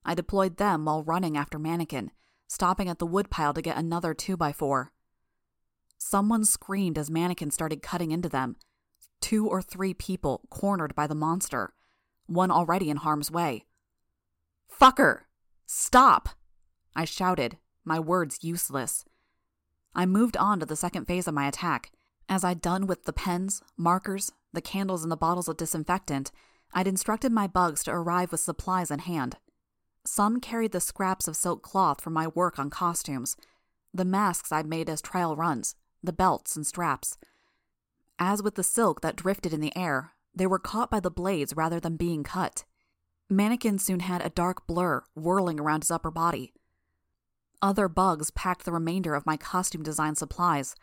I 0.04 0.14
deployed 0.14 0.56
them 0.56 0.84
while 0.84 1.02
running 1.02 1.36
after 1.36 1.58
Mannequin, 1.58 2.10
stopping 2.46 2.88
at 2.88 2.98
the 2.98 3.06
woodpile 3.06 3.54
to 3.54 3.62
get 3.62 3.76
another 3.76 4.14
2x4. 4.14 4.88
Someone 5.98 6.44
screamed 6.44 6.98
as 6.98 7.10
Mannequin 7.10 7.50
started 7.50 7.82
cutting 7.82 8.10
into 8.10 8.28
them. 8.28 8.56
Two 9.24 9.48
or 9.48 9.62
three 9.62 9.94
people 9.94 10.42
cornered 10.50 10.94
by 10.94 11.06
the 11.06 11.14
monster, 11.14 11.72
one 12.26 12.50
already 12.50 12.90
in 12.90 12.98
harm's 12.98 13.30
way. 13.30 13.64
Fucker! 14.70 15.20
Stop! 15.64 16.28
I 16.94 17.06
shouted, 17.06 17.56
my 17.86 17.98
words 17.98 18.40
useless. 18.42 19.06
I 19.94 20.04
moved 20.04 20.36
on 20.36 20.60
to 20.60 20.66
the 20.66 20.76
second 20.76 21.06
phase 21.06 21.26
of 21.26 21.32
my 21.32 21.48
attack. 21.48 21.90
As 22.28 22.44
I'd 22.44 22.60
done 22.60 22.86
with 22.86 23.04
the 23.04 23.14
pens, 23.14 23.62
markers, 23.78 24.30
the 24.52 24.60
candles, 24.60 25.02
and 25.02 25.10
the 25.10 25.16
bottles 25.16 25.48
of 25.48 25.56
disinfectant, 25.56 26.30
I'd 26.74 26.86
instructed 26.86 27.32
my 27.32 27.46
bugs 27.46 27.82
to 27.84 27.92
arrive 27.92 28.30
with 28.30 28.42
supplies 28.42 28.90
in 28.90 28.98
hand. 28.98 29.38
Some 30.04 30.38
carried 30.38 30.72
the 30.72 30.80
scraps 30.80 31.26
of 31.26 31.34
silk 31.34 31.62
cloth 31.62 32.02
from 32.02 32.12
my 32.12 32.26
work 32.26 32.58
on 32.58 32.68
costumes, 32.68 33.38
the 33.94 34.04
masks 34.04 34.52
I'd 34.52 34.66
made 34.66 34.90
as 34.90 35.00
trial 35.00 35.34
runs, 35.34 35.76
the 36.02 36.12
belts 36.12 36.56
and 36.56 36.66
straps. 36.66 37.16
As 38.18 38.42
with 38.42 38.54
the 38.54 38.62
silk 38.62 39.00
that 39.00 39.16
drifted 39.16 39.52
in 39.52 39.60
the 39.60 39.76
air, 39.76 40.12
they 40.34 40.46
were 40.46 40.58
caught 40.58 40.90
by 40.90 41.00
the 41.00 41.10
blades 41.10 41.56
rather 41.56 41.80
than 41.80 41.96
being 41.96 42.22
cut. 42.22 42.64
Mannequin 43.30 43.78
soon 43.78 44.00
had 44.00 44.24
a 44.24 44.30
dark 44.30 44.66
blur 44.66 45.02
whirling 45.14 45.58
around 45.58 45.82
his 45.82 45.90
upper 45.90 46.10
body. 46.10 46.52
Other 47.62 47.88
bugs 47.88 48.30
packed 48.30 48.64
the 48.64 48.72
remainder 48.72 49.14
of 49.14 49.26
my 49.26 49.36
costume 49.36 49.82
design 49.82 50.14
supplies. 50.14 50.74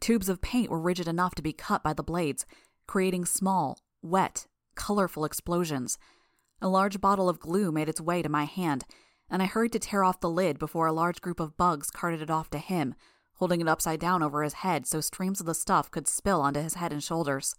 Tubes 0.00 0.28
of 0.28 0.40
paint 0.40 0.70
were 0.70 0.80
rigid 0.80 1.08
enough 1.08 1.34
to 1.34 1.42
be 1.42 1.52
cut 1.52 1.82
by 1.82 1.92
the 1.92 2.02
blades, 2.02 2.46
creating 2.86 3.24
small, 3.24 3.78
wet, 4.02 4.46
colorful 4.74 5.24
explosions. 5.24 5.98
A 6.60 6.68
large 6.68 7.00
bottle 7.00 7.28
of 7.28 7.40
glue 7.40 7.72
made 7.72 7.88
its 7.88 8.00
way 8.00 8.22
to 8.22 8.28
my 8.28 8.44
hand, 8.44 8.84
and 9.28 9.42
I 9.42 9.46
hurried 9.46 9.72
to 9.72 9.78
tear 9.78 10.04
off 10.04 10.20
the 10.20 10.30
lid 10.30 10.58
before 10.58 10.86
a 10.86 10.92
large 10.92 11.20
group 11.20 11.40
of 11.40 11.56
bugs 11.56 11.90
carted 11.90 12.22
it 12.22 12.30
off 12.30 12.50
to 12.50 12.58
him, 12.58 12.94
holding 13.42 13.60
it 13.60 13.66
upside 13.66 13.98
down 13.98 14.22
over 14.22 14.44
his 14.44 14.52
head 14.52 14.86
so 14.86 15.00
streams 15.00 15.40
of 15.40 15.46
the 15.46 15.52
stuff 15.52 15.90
could 15.90 16.06
spill 16.06 16.40
onto 16.40 16.62
his 16.62 16.74
head 16.74 16.92
and 16.92 17.02
shoulders. 17.02 17.56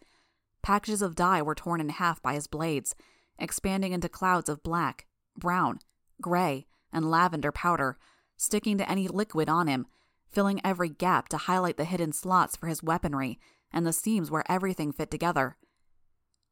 Packages 0.61 1.01
of 1.01 1.13
dye 1.13 1.41
were 1.41 1.53
torn 1.53 1.81
in 1.81 1.89
half 1.89 2.21
by 2.21 2.35
his 2.35 2.47
blades, 2.47 2.95
expanding 3.37 3.91
into 3.91 4.07
clouds 4.07 4.47
of 4.47 4.63
black, 4.63 5.07
brown, 5.37 5.79
gray, 6.21 6.67
and 6.93 7.11
lavender 7.11 7.51
powder, 7.51 7.97
sticking 8.37 8.77
to 8.77 8.89
any 8.89 9.09
liquid 9.09 9.49
on 9.49 9.67
him, 9.67 9.85
filling 10.31 10.61
every 10.63 10.87
gap 10.87 11.27
to 11.27 11.35
highlight 11.35 11.75
the 11.75 11.83
hidden 11.83 12.13
slots 12.13 12.55
for 12.55 12.67
his 12.67 12.81
weaponry 12.81 13.37
and 13.69 13.85
the 13.85 13.91
seams 13.91 14.31
where 14.31 14.49
everything 14.49 14.93
fit 14.93 15.11
together. 15.11 15.57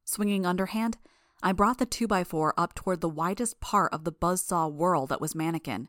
Swinging 0.04 0.44
underhand, 0.44 0.98
I 1.42 1.52
brought 1.52 1.78
the 1.78 1.86
2x4 1.86 2.52
up 2.58 2.74
toward 2.74 3.00
the 3.00 3.08
widest 3.08 3.60
part 3.60 3.94
of 3.94 4.04
the 4.04 4.12
buzzsaw 4.12 4.70
whirl 4.70 5.06
that 5.06 5.22
was 5.22 5.34
Mannequin. 5.34 5.88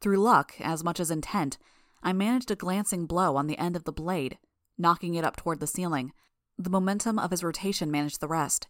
Through 0.00 0.18
luck, 0.18 0.54
as 0.60 0.84
much 0.84 1.00
as 1.00 1.10
intent, 1.10 1.58
I 2.02 2.12
managed 2.12 2.50
a 2.50 2.56
glancing 2.56 3.06
blow 3.06 3.36
on 3.36 3.46
the 3.46 3.58
end 3.58 3.76
of 3.76 3.84
the 3.84 3.92
blade, 3.92 4.38
knocking 4.78 5.14
it 5.14 5.24
up 5.24 5.36
toward 5.36 5.60
the 5.60 5.66
ceiling. 5.66 6.12
The 6.58 6.70
momentum 6.70 7.18
of 7.18 7.30
his 7.30 7.44
rotation 7.44 7.90
managed 7.90 8.20
the 8.20 8.28
rest. 8.28 8.68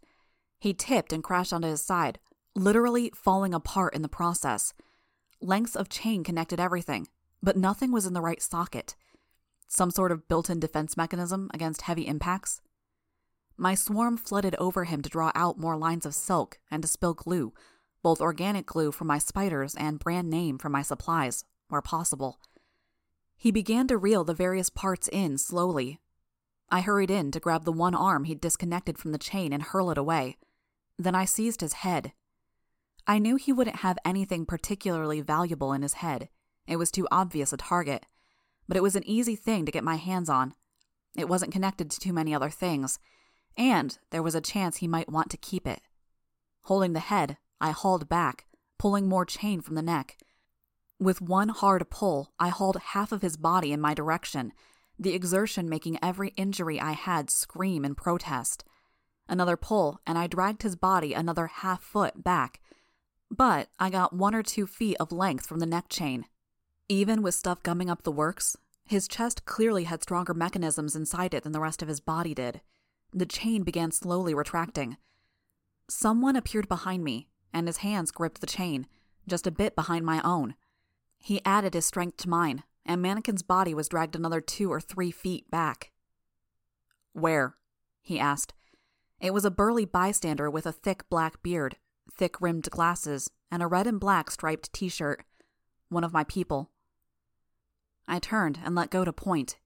He 0.58 0.74
tipped 0.74 1.12
and 1.12 1.22
crashed 1.22 1.52
onto 1.52 1.68
his 1.68 1.82
side, 1.82 2.18
literally 2.54 3.12
falling 3.14 3.54
apart 3.54 3.94
in 3.94 4.02
the 4.02 4.08
process. 4.08 4.72
Lengths 5.40 5.76
of 5.76 5.88
chain 5.88 6.22
connected 6.24 6.60
everything, 6.60 7.08
but 7.42 7.56
nothing 7.56 7.92
was 7.92 8.06
in 8.06 8.12
the 8.12 8.20
right 8.20 8.42
socket. 8.42 8.96
Some 9.68 9.90
sort 9.90 10.12
of 10.12 10.26
built 10.28 10.50
in 10.50 10.60
defense 10.60 10.96
mechanism 10.96 11.48
against 11.54 11.82
heavy 11.82 12.06
impacts? 12.06 12.60
My 13.56 13.74
swarm 13.74 14.16
flooded 14.16 14.54
over 14.56 14.84
him 14.84 15.00
to 15.02 15.10
draw 15.10 15.30
out 15.34 15.58
more 15.58 15.76
lines 15.76 16.04
of 16.04 16.14
silk 16.14 16.58
and 16.70 16.82
to 16.82 16.88
spill 16.88 17.14
glue, 17.14 17.52
both 18.02 18.20
organic 18.20 18.66
glue 18.66 18.90
from 18.90 19.06
my 19.06 19.18
spiders 19.18 19.74
and 19.74 19.98
brand 19.98 20.28
name 20.28 20.58
from 20.58 20.72
my 20.72 20.82
supplies, 20.82 21.44
where 21.68 21.82
possible. 21.82 22.40
He 23.40 23.50
began 23.50 23.86
to 23.86 23.96
reel 23.96 24.22
the 24.22 24.34
various 24.34 24.68
parts 24.68 25.08
in 25.08 25.38
slowly. 25.38 25.98
I 26.68 26.82
hurried 26.82 27.10
in 27.10 27.30
to 27.30 27.40
grab 27.40 27.64
the 27.64 27.72
one 27.72 27.94
arm 27.94 28.24
he'd 28.24 28.38
disconnected 28.38 28.98
from 28.98 29.12
the 29.12 29.18
chain 29.18 29.54
and 29.54 29.62
hurl 29.62 29.90
it 29.90 29.96
away. 29.96 30.36
Then 30.98 31.14
I 31.14 31.24
seized 31.24 31.62
his 31.62 31.72
head. 31.72 32.12
I 33.06 33.18
knew 33.18 33.36
he 33.36 33.50
wouldn't 33.50 33.76
have 33.76 33.96
anything 34.04 34.44
particularly 34.44 35.22
valuable 35.22 35.72
in 35.72 35.80
his 35.80 35.94
head. 35.94 36.28
It 36.66 36.76
was 36.76 36.90
too 36.90 37.08
obvious 37.10 37.50
a 37.54 37.56
target. 37.56 38.04
But 38.68 38.76
it 38.76 38.82
was 38.82 38.94
an 38.94 39.08
easy 39.08 39.36
thing 39.36 39.64
to 39.64 39.72
get 39.72 39.84
my 39.84 39.96
hands 39.96 40.28
on. 40.28 40.52
It 41.16 41.26
wasn't 41.26 41.52
connected 41.52 41.90
to 41.90 41.98
too 41.98 42.12
many 42.12 42.34
other 42.34 42.50
things, 42.50 42.98
and 43.56 43.98
there 44.10 44.22
was 44.22 44.34
a 44.34 44.42
chance 44.42 44.76
he 44.76 44.86
might 44.86 45.10
want 45.10 45.30
to 45.30 45.38
keep 45.38 45.66
it. 45.66 45.80
Holding 46.64 46.92
the 46.92 47.00
head, 47.00 47.38
I 47.58 47.70
hauled 47.70 48.06
back, 48.06 48.44
pulling 48.78 49.08
more 49.08 49.24
chain 49.24 49.62
from 49.62 49.76
the 49.76 49.82
neck. 49.82 50.18
With 51.00 51.22
one 51.22 51.48
hard 51.48 51.88
pull, 51.88 52.30
I 52.38 52.50
hauled 52.50 52.76
half 52.76 53.10
of 53.10 53.22
his 53.22 53.38
body 53.38 53.72
in 53.72 53.80
my 53.80 53.94
direction, 53.94 54.52
the 54.98 55.14
exertion 55.14 55.66
making 55.66 55.98
every 56.02 56.28
injury 56.36 56.78
I 56.78 56.92
had 56.92 57.30
scream 57.30 57.86
in 57.86 57.94
protest. 57.94 58.64
Another 59.26 59.56
pull, 59.56 59.98
and 60.06 60.18
I 60.18 60.26
dragged 60.26 60.62
his 60.62 60.76
body 60.76 61.14
another 61.14 61.46
half 61.46 61.82
foot 61.82 62.22
back. 62.22 62.60
But 63.30 63.70
I 63.78 63.88
got 63.88 64.12
one 64.12 64.34
or 64.34 64.42
two 64.42 64.66
feet 64.66 64.98
of 65.00 65.10
length 65.10 65.46
from 65.46 65.60
the 65.60 65.64
neck 65.64 65.86
chain. 65.88 66.26
Even 66.86 67.22
with 67.22 67.34
stuff 67.34 67.62
gumming 67.62 67.88
up 67.88 68.02
the 68.02 68.12
works, 68.12 68.58
his 68.84 69.08
chest 69.08 69.46
clearly 69.46 69.84
had 69.84 70.02
stronger 70.02 70.34
mechanisms 70.34 70.94
inside 70.94 71.32
it 71.32 71.44
than 71.44 71.52
the 71.52 71.60
rest 71.60 71.80
of 71.80 71.88
his 71.88 72.00
body 72.00 72.34
did. 72.34 72.60
The 73.14 73.24
chain 73.24 73.62
began 73.62 73.90
slowly 73.90 74.34
retracting. 74.34 74.98
Someone 75.88 76.36
appeared 76.36 76.68
behind 76.68 77.02
me, 77.04 77.28
and 77.54 77.68
his 77.68 77.78
hands 77.78 78.10
gripped 78.10 78.42
the 78.42 78.46
chain, 78.46 78.86
just 79.26 79.46
a 79.46 79.50
bit 79.50 79.74
behind 79.74 80.04
my 80.04 80.20
own. 80.22 80.56
He 81.20 81.44
added 81.44 81.74
his 81.74 81.86
strength 81.86 82.16
to 82.18 82.28
mine, 82.28 82.64
and 82.84 83.00
Mannequin's 83.00 83.42
body 83.42 83.74
was 83.74 83.88
dragged 83.88 84.16
another 84.16 84.40
two 84.40 84.72
or 84.72 84.80
three 84.80 85.10
feet 85.10 85.50
back. 85.50 85.92
Where? 87.12 87.56
he 88.00 88.18
asked. 88.18 88.54
It 89.20 89.34
was 89.34 89.44
a 89.44 89.50
burly 89.50 89.84
bystander 89.84 90.50
with 90.50 90.64
a 90.64 90.72
thick 90.72 91.08
black 91.10 91.42
beard, 91.42 91.76
thick 92.10 92.40
rimmed 92.40 92.70
glasses, 92.70 93.30
and 93.50 93.62
a 93.62 93.66
red 93.66 93.86
and 93.86 94.00
black 94.00 94.30
striped 94.30 94.72
t 94.72 94.88
shirt. 94.88 95.24
One 95.90 96.04
of 96.04 96.12
my 96.12 96.24
people. 96.24 96.70
I 98.08 98.18
turned 98.18 98.58
and 98.64 98.74
let 98.74 98.90
go 98.90 99.04
to 99.04 99.12
point. 99.12 99.58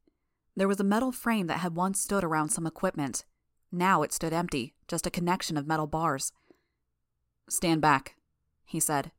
There 0.57 0.69
was 0.69 0.81
a 0.81 0.85
metal 0.85 1.13
frame 1.13 1.47
that 1.47 1.61
had 1.61 1.77
once 1.77 2.01
stood 2.01 2.25
around 2.25 2.49
some 2.49 2.67
equipment. 2.67 3.25
Now 3.71 4.03
it 4.03 4.13
stood 4.13 4.33
empty, 4.33 4.75
just 4.89 5.07
a 5.07 5.11
connection 5.11 5.57
of 5.57 5.67
metal 5.67 5.87
bars. 5.87 6.33
Stand 7.49 7.81
back, 7.81 8.17
he 8.65 8.81
said, 8.81 9.13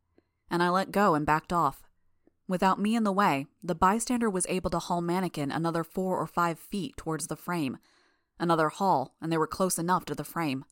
and 0.49 0.61
I 0.61 0.69
let 0.69 0.91
go 0.91 1.15
and 1.15 1.25
backed 1.25 1.53
off. 1.53 1.84
Without 2.47 2.79
me 2.79 2.95
in 2.95 3.03
the 3.03 3.11
way, 3.11 3.47
the 3.63 3.73
bystander 3.73 4.29
was 4.29 4.45
able 4.47 4.69
to 4.69 4.79
haul 4.79 5.01
Mannequin 5.01 5.51
another 5.51 5.83
four 5.83 6.17
or 6.17 6.27
five 6.27 6.59
feet 6.59 6.95
towards 6.95 7.27
the 7.27 7.35
frame. 7.35 7.77
Another 8.39 8.69
haul, 8.69 9.15
and 9.19 9.31
they 9.31 9.37
were 9.37 9.47
close 9.47 9.79
enough 9.79 10.05
to 10.05 10.15
the 10.15 10.23
frame. 10.23 10.65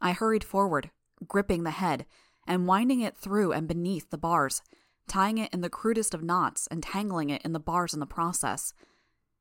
I 0.00 0.12
hurried 0.12 0.42
forward, 0.42 0.90
gripping 1.28 1.62
the 1.62 1.70
head, 1.70 2.06
and 2.46 2.66
winding 2.66 3.00
it 3.00 3.16
through 3.16 3.52
and 3.52 3.68
beneath 3.68 4.10
the 4.10 4.18
bars, 4.18 4.62
tying 5.06 5.38
it 5.38 5.52
in 5.52 5.60
the 5.60 5.70
crudest 5.70 6.12
of 6.14 6.22
knots 6.22 6.66
and 6.66 6.82
tangling 6.82 7.30
it 7.30 7.42
in 7.42 7.52
the 7.52 7.60
bars 7.60 7.94
in 7.94 8.00
the 8.00 8.06
process. 8.06 8.74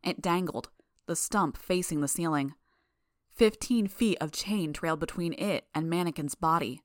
It 0.03 0.21
dangled, 0.21 0.69
the 1.07 1.15
stump 1.15 1.57
facing 1.57 2.01
the 2.01 2.07
ceiling. 2.07 2.53
Fifteen 3.31 3.87
feet 3.87 4.17
of 4.21 4.31
chain 4.31 4.73
trailed 4.73 4.99
between 4.99 5.33
it 5.33 5.65
and 5.73 5.89
Mannequin's 5.89 6.35
body. 6.35 6.81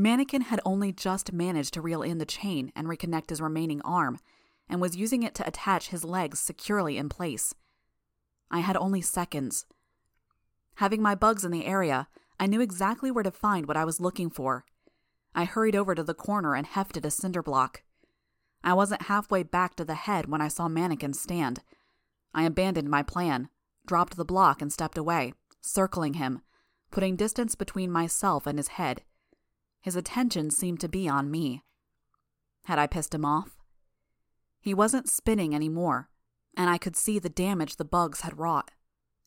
Mannequin 0.00 0.42
had 0.42 0.60
only 0.64 0.92
just 0.92 1.30
managed 1.30 1.74
to 1.74 1.82
reel 1.82 2.00
in 2.00 2.16
the 2.16 2.24
chain 2.24 2.72
and 2.74 2.88
reconnect 2.88 3.28
his 3.28 3.42
remaining 3.42 3.82
arm, 3.82 4.18
and 4.66 4.80
was 4.80 4.96
using 4.96 5.22
it 5.22 5.34
to 5.34 5.46
attach 5.46 5.88
his 5.88 6.04
legs 6.04 6.40
securely 6.40 6.96
in 6.96 7.10
place. 7.10 7.54
I 8.50 8.60
had 8.60 8.78
only 8.78 9.02
seconds. 9.02 9.66
Having 10.76 11.02
my 11.02 11.14
bugs 11.14 11.44
in 11.44 11.50
the 11.50 11.66
area, 11.66 12.08
I 12.38 12.46
knew 12.46 12.62
exactly 12.62 13.10
where 13.10 13.22
to 13.22 13.30
find 13.30 13.66
what 13.66 13.76
I 13.76 13.84
was 13.84 14.00
looking 14.00 14.30
for. 14.30 14.64
I 15.34 15.44
hurried 15.44 15.76
over 15.76 15.94
to 15.94 16.02
the 16.02 16.14
corner 16.14 16.54
and 16.54 16.66
hefted 16.66 17.04
a 17.04 17.10
cinder 17.10 17.42
block. 17.42 17.82
I 18.64 18.72
wasn't 18.72 19.02
halfway 19.02 19.42
back 19.42 19.74
to 19.76 19.84
the 19.84 19.94
head 19.94 20.26
when 20.30 20.40
I 20.40 20.48
saw 20.48 20.66
Mannequin 20.66 21.12
stand. 21.12 21.60
I 22.32 22.44
abandoned 22.44 22.88
my 22.88 23.02
plan, 23.02 23.50
dropped 23.86 24.16
the 24.16 24.24
block, 24.24 24.62
and 24.62 24.72
stepped 24.72 24.96
away, 24.96 25.34
circling 25.60 26.14
him, 26.14 26.40
putting 26.90 27.16
distance 27.16 27.54
between 27.54 27.90
myself 27.90 28.46
and 28.46 28.58
his 28.58 28.68
head. 28.68 29.02
His 29.80 29.96
attention 29.96 30.50
seemed 30.50 30.80
to 30.80 30.88
be 30.88 31.08
on 31.08 31.30
me. 31.30 31.62
Had 32.64 32.78
I 32.78 32.86
pissed 32.86 33.14
him 33.14 33.24
off? 33.24 33.56
He 34.60 34.74
wasn't 34.74 35.08
spinning 35.08 35.54
anymore, 35.54 36.10
and 36.56 36.68
I 36.68 36.78
could 36.78 36.96
see 36.96 37.18
the 37.18 37.28
damage 37.28 37.76
the 37.76 37.84
bugs 37.84 38.20
had 38.20 38.38
wrought. 38.38 38.70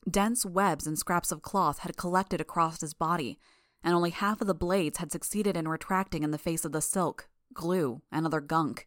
Dense 0.08 0.46
webs 0.46 0.86
and 0.86 0.98
scraps 0.98 1.32
of 1.32 1.42
cloth 1.42 1.80
had 1.80 1.96
collected 1.96 2.40
across 2.40 2.80
his 2.80 2.94
body, 2.94 3.38
and 3.82 3.94
only 3.94 4.10
half 4.10 4.40
of 4.40 4.46
the 4.46 4.54
blades 4.54 4.98
had 4.98 5.10
succeeded 5.10 5.56
in 5.56 5.66
retracting 5.66 6.22
in 6.22 6.30
the 6.30 6.38
face 6.38 6.64
of 6.64 6.72
the 6.72 6.80
silk, 6.80 7.28
glue, 7.52 8.02
and 8.12 8.24
other 8.24 8.40
gunk. 8.40 8.86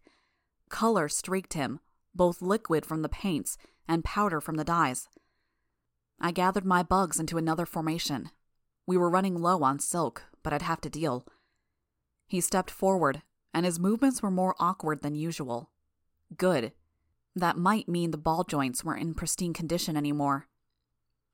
Color 0.70 1.10
streaked 1.10 1.54
him, 1.54 1.80
both 2.16 2.42
liquid 2.42 2.86
from 2.86 3.02
the 3.02 3.10
paints 3.10 3.58
and 3.88 4.04
powder 4.04 4.40
from 4.40 4.56
the 4.56 4.64
dyes. 4.64 5.08
I 6.20 6.32
gathered 6.32 6.66
my 6.66 6.82
bugs 6.82 7.20
into 7.20 7.38
another 7.38 7.66
formation. 7.66 8.32
We 8.86 8.98
were 8.98 9.10
running 9.10 9.42
low 9.42 9.64
on 9.64 9.80
silk, 9.80 10.24
but 10.44 10.54
I'd 10.54 10.64
have 10.64 10.82
to 10.82 10.90
deal. 10.90 11.26
He 12.28 12.42
stepped 12.42 12.70
forward, 12.70 13.22
and 13.54 13.66
his 13.66 13.80
movements 13.80 14.22
were 14.22 14.32
more 14.32 14.56
awkward 14.60 15.02
than 15.02 15.16
usual. 15.16 15.72
Good. 16.36 16.74
That 17.36 17.58
might 17.58 17.88
mean 17.88 18.12
the 18.12 18.18
ball 18.18 18.44
joints 18.44 18.84
weren't 18.84 19.02
in 19.02 19.14
pristine 19.14 19.54
condition 19.54 19.96
anymore. 19.96 20.48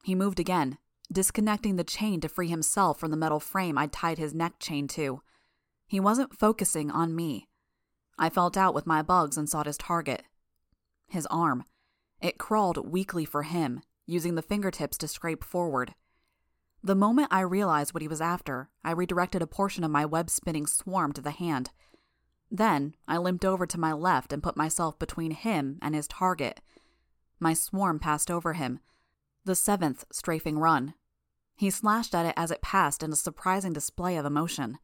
He 0.03 0.15
moved 0.15 0.39
again, 0.39 0.77
disconnecting 1.11 1.75
the 1.75 1.83
chain 1.83 2.21
to 2.21 2.29
free 2.29 2.49
himself 2.49 2.99
from 2.99 3.11
the 3.11 3.17
metal 3.17 3.39
frame 3.39 3.77
I'd 3.77 3.91
tied 3.91 4.17
his 4.17 4.33
neck 4.33 4.53
chain 4.59 4.87
to. 4.89 5.21
He 5.87 5.99
wasn't 5.99 6.37
focusing 6.37 6.91
on 6.91 7.15
me. 7.15 7.47
I 8.17 8.29
felt 8.29 8.57
out 8.57 8.73
with 8.73 8.85
my 8.85 9.01
bugs 9.01 9.37
and 9.37 9.49
sought 9.49 9.65
his 9.65 9.77
target. 9.77 10.23
His 11.07 11.25
arm. 11.27 11.63
It 12.21 12.37
crawled 12.37 12.91
weakly 12.91 13.25
for 13.25 13.43
him, 13.43 13.81
using 14.05 14.35
the 14.35 14.41
fingertips 14.41 14.97
to 14.99 15.07
scrape 15.07 15.43
forward. 15.43 15.95
The 16.86 16.95
moment 16.95 17.29
I 17.31 17.39
realized 17.41 17.93
what 17.93 18.01
he 18.01 18.09
was 18.09 18.19
after, 18.19 18.69
I 18.84 18.91
redirected 18.91 19.41
a 19.41 19.47
portion 19.47 19.86
of 19.86 19.91
my 19.91 20.05
web 20.05 20.29
spinning 20.29 20.67
swarm 20.67 21.13
to 21.13 21.21
the 21.21 21.31
hand. 21.31 21.71
Then 22.51 22.95
I 23.07 23.17
limped 23.17 23.45
over 23.45 23.65
to 23.65 23.79
my 23.79 23.93
left 23.93 24.34
and 24.34 24.43
put 24.43 24.57
myself 24.57 24.99
between 24.99 25.31
him 25.31 25.79
and 25.81 25.95
his 25.95 26.09
target. 26.09 26.59
My 27.39 27.53
swarm 27.53 27.99
passed 27.99 28.29
over 28.29 28.53
him, 28.53 28.81
the 29.45 29.55
seventh 29.55 30.03
strafing 30.11 30.59
run. 30.59 30.93
He 31.55 31.69
slashed 31.69 32.13
at 32.13 32.25
it 32.25 32.34
as 32.36 32.51
it 32.51 32.61
passed 32.61 33.01
in 33.01 33.13
a 33.13 33.15
surprising 33.15 33.71
display 33.71 34.17
of 34.17 34.25
emotion. 34.25 34.77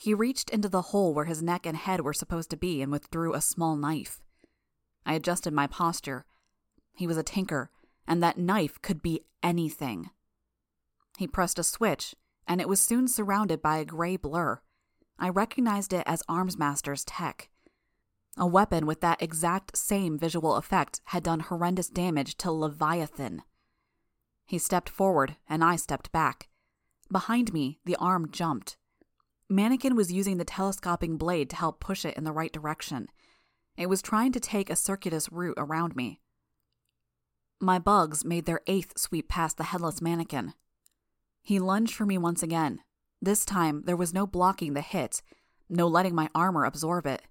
He 0.00 0.14
reached 0.14 0.50
into 0.50 0.68
the 0.68 0.82
hole 0.82 1.14
where 1.14 1.24
his 1.24 1.42
neck 1.42 1.66
and 1.66 1.76
head 1.76 2.02
were 2.02 2.12
supposed 2.12 2.50
to 2.50 2.56
be 2.56 2.80
and 2.80 2.92
withdrew 2.92 3.34
a 3.34 3.40
small 3.40 3.74
knife. 3.76 4.20
I 5.04 5.14
adjusted 5.14 5.52
my 5.52 5.66
posture. 5.66 6.26
He 6.94 7.08
was 7.08 7.16
a 7.16 7.22
tinker, 7.24 7.70
and 8.06 8.22
that 8.22 8.38
knife 8.38 8.80
could 8.82 9.02
be 9.02 9.22
anything. 9.42 10.10
He 11.18 11.26
pressed 11.26 11.58
a 11.58 11.64
switch, 11.64 12.14
and 12.46 12.60
it 12.60 12.68
was 12.68 12.80
soon 12.80 13.08
surrounded 13.08 13.62
by 13.62 13.78
a 13.78 13.84
gray 13.84 14.16
blur. 14.16 14.60
I 15.18 15.28
recognized 15.28 15.92
it 15.92 16.02
as 16.06 16.22
Armsmaster's 16.28 17.04
tech. 17.04 17.50
A 18.36 18.46
weapon 18.46 18.86
with 18.86 19.00
that 19.02 19.22
exact 19.22 19.76
same 19.76 20.18
visual 20.18 20.56
effect 20.56 21.00
had 21.06 21.22
done 21.22 21.40
horrendous 21.40 21.88
damage 21.88 22.36
to 22.38 22.50
Leviathan. 22.50 23.42
He 24.46 24.58
stepped 24.58 24.88
forward, 24.88 25.36
and 25.48 25.62
I 25.62 25.76
stepped 25.76 26.10
back. 26.12 26.48
Behind 27.10 27.52
me, 27.52 27.78
the 27.84 27.96
arm 27.96 28.30
jumped. 28.30 28.76
Mannequin 29.48 29.94
was 29.94 30.12
using 30.12 30.38
the 30.38 30.46
telescoping 30.46 31.18
blade 31.18 31.50
to 31.50 31.56
help 31.56 31.78
push 31.78 32.06
it 32.06 32.16
in 32.16 32.24
the 32.24 32.32
right 32.32 32.52
direction. 32.52 33.08
It 33.76 33.88
was 33.88 34.00
trying 34.00 34.32
to 34.32 34.40
take 34.40 34.70
a 34.70 34.76
circuitous 34.76 35.30
route 35.30 35.58
around 35.58 35.94
me. 35.94 36.20
My 37.60 37.78
bugs 37.78 38.24
made 38.24 38.46
their 38.46 38.62
eighth 38.66 38.98
sweep 38.98 39.28
past 39.28 39.58
the 39.58 39.64
headless 39.64 40.00
mannequin. 40.00 40.54
He 41.42 41.58
lunged 41.58 41.94
for 41.94 42.06
me 42.06 42.18
once 42.18 42.42
again. 42.42 42.80
This 43.20 43.44
time, 43.44 43.82
there 43.84 43.96
was 43.96 44.14
no 44.14 44.26
blocking 44.26 44.74
the 44.74 44.80
hit, 44.80 45.22
no 45.68 45.86
letting 45.86 46.14
my 46.14 46.28
armor 46.34 46.64
absorb 46.64 47.06
it. 47.06 47.22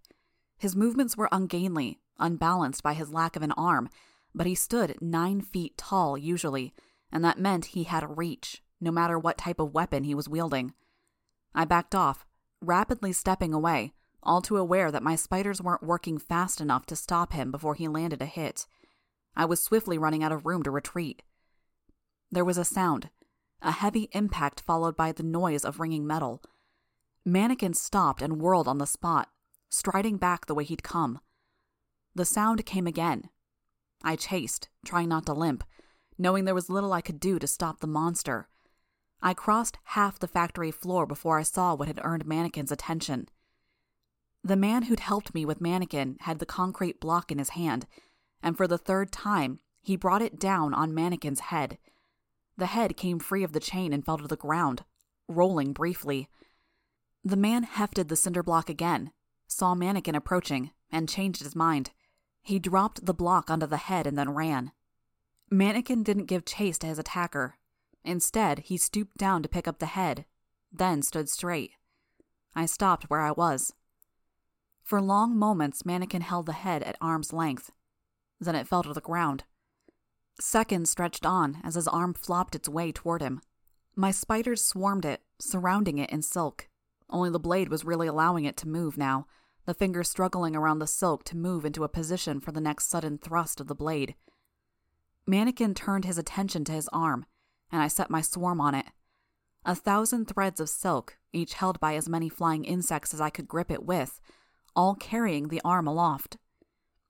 His 0.58 0.76
movements 0.76 1.18
were 1.18 1.30
ungainly, 1.32 2.00
unbalanced 2.20 2.84
by 2.84 2.94
his 2.94 3.12
lack 3.12 3.36
of 3.36 3.42
an 3.42 3.52
arm, 3.54 3.90
but 4.34 4.48
he 4.48 4.56
stood 4.56 4.98
nine 5.02 5.42
feet 5.42 5.78
tall 5.78 6.18
usually, 6.18 6.74
and 7.12 7.24
that 7.26 7.40
meant 7.40 7.68
he 7.68 7.84
had 7.84 8.04
a 8.04 8.08
reach, 8.08 8.62
no 8.80 8.92
matter 8.92 9.18
what 9.18 9.38
type 9.38 9.60
of 9.60 9.74
weapon 9.74 10.04
he 10.04 10.16
was 10.16 10.30
wielding. 10.30 10.74
I 11.54 11.66
backed 11.66 11.96
off, 11.96 12.26
rapidly 12.62 13.12
stepping 13.12 13.54
away, 13.54 13.94
all 14.24 14.42
too 14.42 14.58
aware 14.58 14.92
that 14.92 15.04
my 15.04 15.16
spiders 15.16 15.62
weren't 15.62 15.84
working 15.84 16.18
fast 16.18 16.62
enough 16.62 16.86
to 16.88 16.96
stop 16.96 17.34
him 17.34 17.52
before 17.52 17.76
he 17.76 17.88
landed 17.88 18.22
a 18.22 18.26
hit. 18.26 18.68
I 19.36 19.46
was 19.46 19.64
swiftly 19.64 19.98
running 19.98 20.24
out 20.24 20.32
of 20.32 20.46
room 20.46 20.64
to 20.64 20.72
retreat. 20.72 21.24
There 22.32 22.46
was 22.46 22.58
a 22.58 22.66
sound, 22.66 23.10
a 23.62 23.72
heavy 23.72 24.10
impact 24.12 24.62
followed 24.62 24.96
by 24.96 25.12
the 25.12 25.24
noise 25.24 25.64
of 25.64 25.80
ringing 25.80 26.06
metal. 26.06 26.42
Mannequin 27.26 27.74
stopped 27.74 28.22
and 28.22 28.42
whirled 28.42 28.68
on 28.68 28.80
the 28.80 28.88
spot, 28.88 29.30
striding 29.70 30.18
back 30.18 30.46
the 30.46 30.56
way 30.56 30.64
he'd 30.64 30.84
come. 30.84 31.20
The 32.16 32.26
sound 32.26 32.66
came 32.66 32.88
again. 32.88 33.30
I 34.04 34.16
chased, 34.16 34.70
trying 34.84 35.10
not 35.10 35.26
to 35.28 35.34
limp, 35.34 35.64
knowing 36.18 36.46
there 36.46 36.56
was 36.56 36.70
little 36.70 36.94
I 36.94 37.02
could 37.02 37.20
do 37.20 37.40
to 37.40 37.48
stop 37.48 37.80
the 37.80 37.88
monster. 37.88 38.48
I 39.22 39.34
crossed 39.34 39.78
half 39.84 40.18
the 40.18 40.28
factory 40.28 40.72
floor 40.72 41.06
before 41.06 41.38
I 41.38 41.44
saw 41.44 41.76
what 41.76 41.88
had 41.88 42.02
earned 42.04 42.26
Mannequin's 42.26 42.72
attention. 42.72 43.30
The 44.44 44.56
man 44.56 44.84
who'd 44.84 45.00
helped 45.00 45.36
me 45.36 45.46
with 45.46 45.62
Mannequin 45.62 46.18
had 46.22 46.40
the 46.40 46.46
concrete 46.48 47.00
block 47.00 47.32
in 47.32 47.38
his 47.38 47.50
hand, 47.50 47.86
and 48.42 48.58
for 48.58 48.68
the 48.68 48.80
third 48.80 49.12
time, 49.12 49.60
he 49.84 49.96
brought 49.96 50.24
it 50.24 50.40
down 50.40 50.74
on 50.74 50.96
Mannequin's 50.96 51.40
head. 51.40 51.78
The 52.62 52.68
head 52.68 52.96
came 52.96 53.18
free 53.18 53.44
of 53.44 53.54
the 53.54 53.60
chain 53.60 53.92
and 53.92 54.06
fell 54.06 54.20
to 54.20 54.28
the 54.28 54.36
ground, 54.36 54.84
rolling 55.28 55.74
briefly. 55.74 56.30
The 57.24 57.36
man 57.36 57.64
hefted 57.64 58.08
the 58.08 58.16
cinder 58.16 58.44
block 58.44 58.70
again, 58.70 59.12
saw 59.48 59.74
Mannequin 59.74 60.14
approaching, 60.14 60.70
and 60.92 61.10
changed 61.10 61.42
his 61.42 61.56
mind. 61.56 61.90
He 62.44 62.60
dropped 62.60 63.04
the 63.04 63.16
block 63.16 63.50
onto 63.50 63.66
the 63.66 63.78
head 63.78 64.06
and 64.06 64.16
then 64.16 64.36
ran. 64.36 64.74
Mannequin 65.50 66.04
didn't 66.04 66.28
give 66.28 66.46
chase 66.46 66.78
to 66.78 66.86
his 66.86 67.00
attacker. 67.00 67.56
Instead, 68.04 68.60
he 68.60 68.78
stooped 68.78 69.18
down 69.18 69.42
to 69.42 69.50
pick 69.50 69.68
up 69.68 69.80
the 69.80 69.88
head, 69.88 70.26
then 70.72 71.02
stood 71.02 71.30
straight. 71.30 71.72
I 72.54 72.68
stopped 72.68 73.10
where 73.10 73.22
I 73.22 73.32
was. 73.32 73.74
For 74.84 75.02
long 75.02 75.36
moments, 75.36 75.84
Mannequin 75.84 76.22
held 76.22 76.46
the 76.46 76.54
head 76.54 76.84
at 76.84 76.96
arm's 77.02 77.34
length. 77.34 77.72
Then 78.40 78.54
it 78.54 78.68
fell 78.68 78.84
to 78.84 78.94
the 78.94 79.02
ground. 79.02 79.46
Seconds 80.40 80.90
stretched 80.90 81.26
on 81.26 81.60
as 81.64 81.76
his 81.76 81.88
arm 81.88 82.14
flopped 82.14 82.56
its 82.56 82.68
way 82.68 82.92
toward 82.92 83.22
him. 83.22 83.42
My 83.96 84.12
spiders 84.12 84.64
swarmed 84.64 85.06
it, 85.06 85.22
surrounding 85.40 85.98
it 85.98 86.10
in 86.10 86.22
silk. 86.22 86.68
Only 87.10 87.30
the 87.30 87.40
blade 87.40 87.70
was 87.70 87.86
really 87.86 88.08
allowing 88.08 88.46
it 88.46 88.58
to 88.58 88.68
move 88.68 88.98
now, 88.98 89.28
the 89.66 89.74
fingers 89.74 90.10
struggling 90.10 90.56
around 90.56 90.80
the 90.80 90.88
silk 90.88 91.24
to 91.26 91.38
move 91.38 91.66
into 91.66 91.84
a 91.84 91.90
position 91.90 92.40
for 92.40 92.52
the 92.52 92.62
next 92.62 92.90
sudden 92.90 93.18
thrust 93.18 93.60
of 93.60 93.68
the 93.68 93.76
blade. 93.76 94.16
Mannequin 95.28 95.74
turned 95.74 96.06
his 96.06 96.18
attention 96.18 96.64
to 96.66 96.72
his 96.72 96.90
arm, 96.92 97.26
and 97.72 97.82
I 97.82 97.88
set 97.88 98.10
my 98.10 98.22
swarm 98.22 98.60
on 98.60 98.74
it. 98.74 98.88
A 99.64 99.76
thousand 99.76 100.26
threads 100.26 100.60
of 100.60 100.70
silk, 100.70 101.18
each 101.32 101.54
held 101.54 101.80
by 101.80 101.96
as 101.96 102.10
many 102.10 102.30
flying 102.30 102.66
insects 102.66 103.14
as 103.14 103.22
I 103.22 103.30
could 103.30 103.48
grip 103.48 103.70
it 103.70 103.86
with, 103.86 104.20
all 104.76 104.96
carrying 104.96 105.50
the 105.50 105.62
arm 105.64 105.86
aloft. 105.86 106.38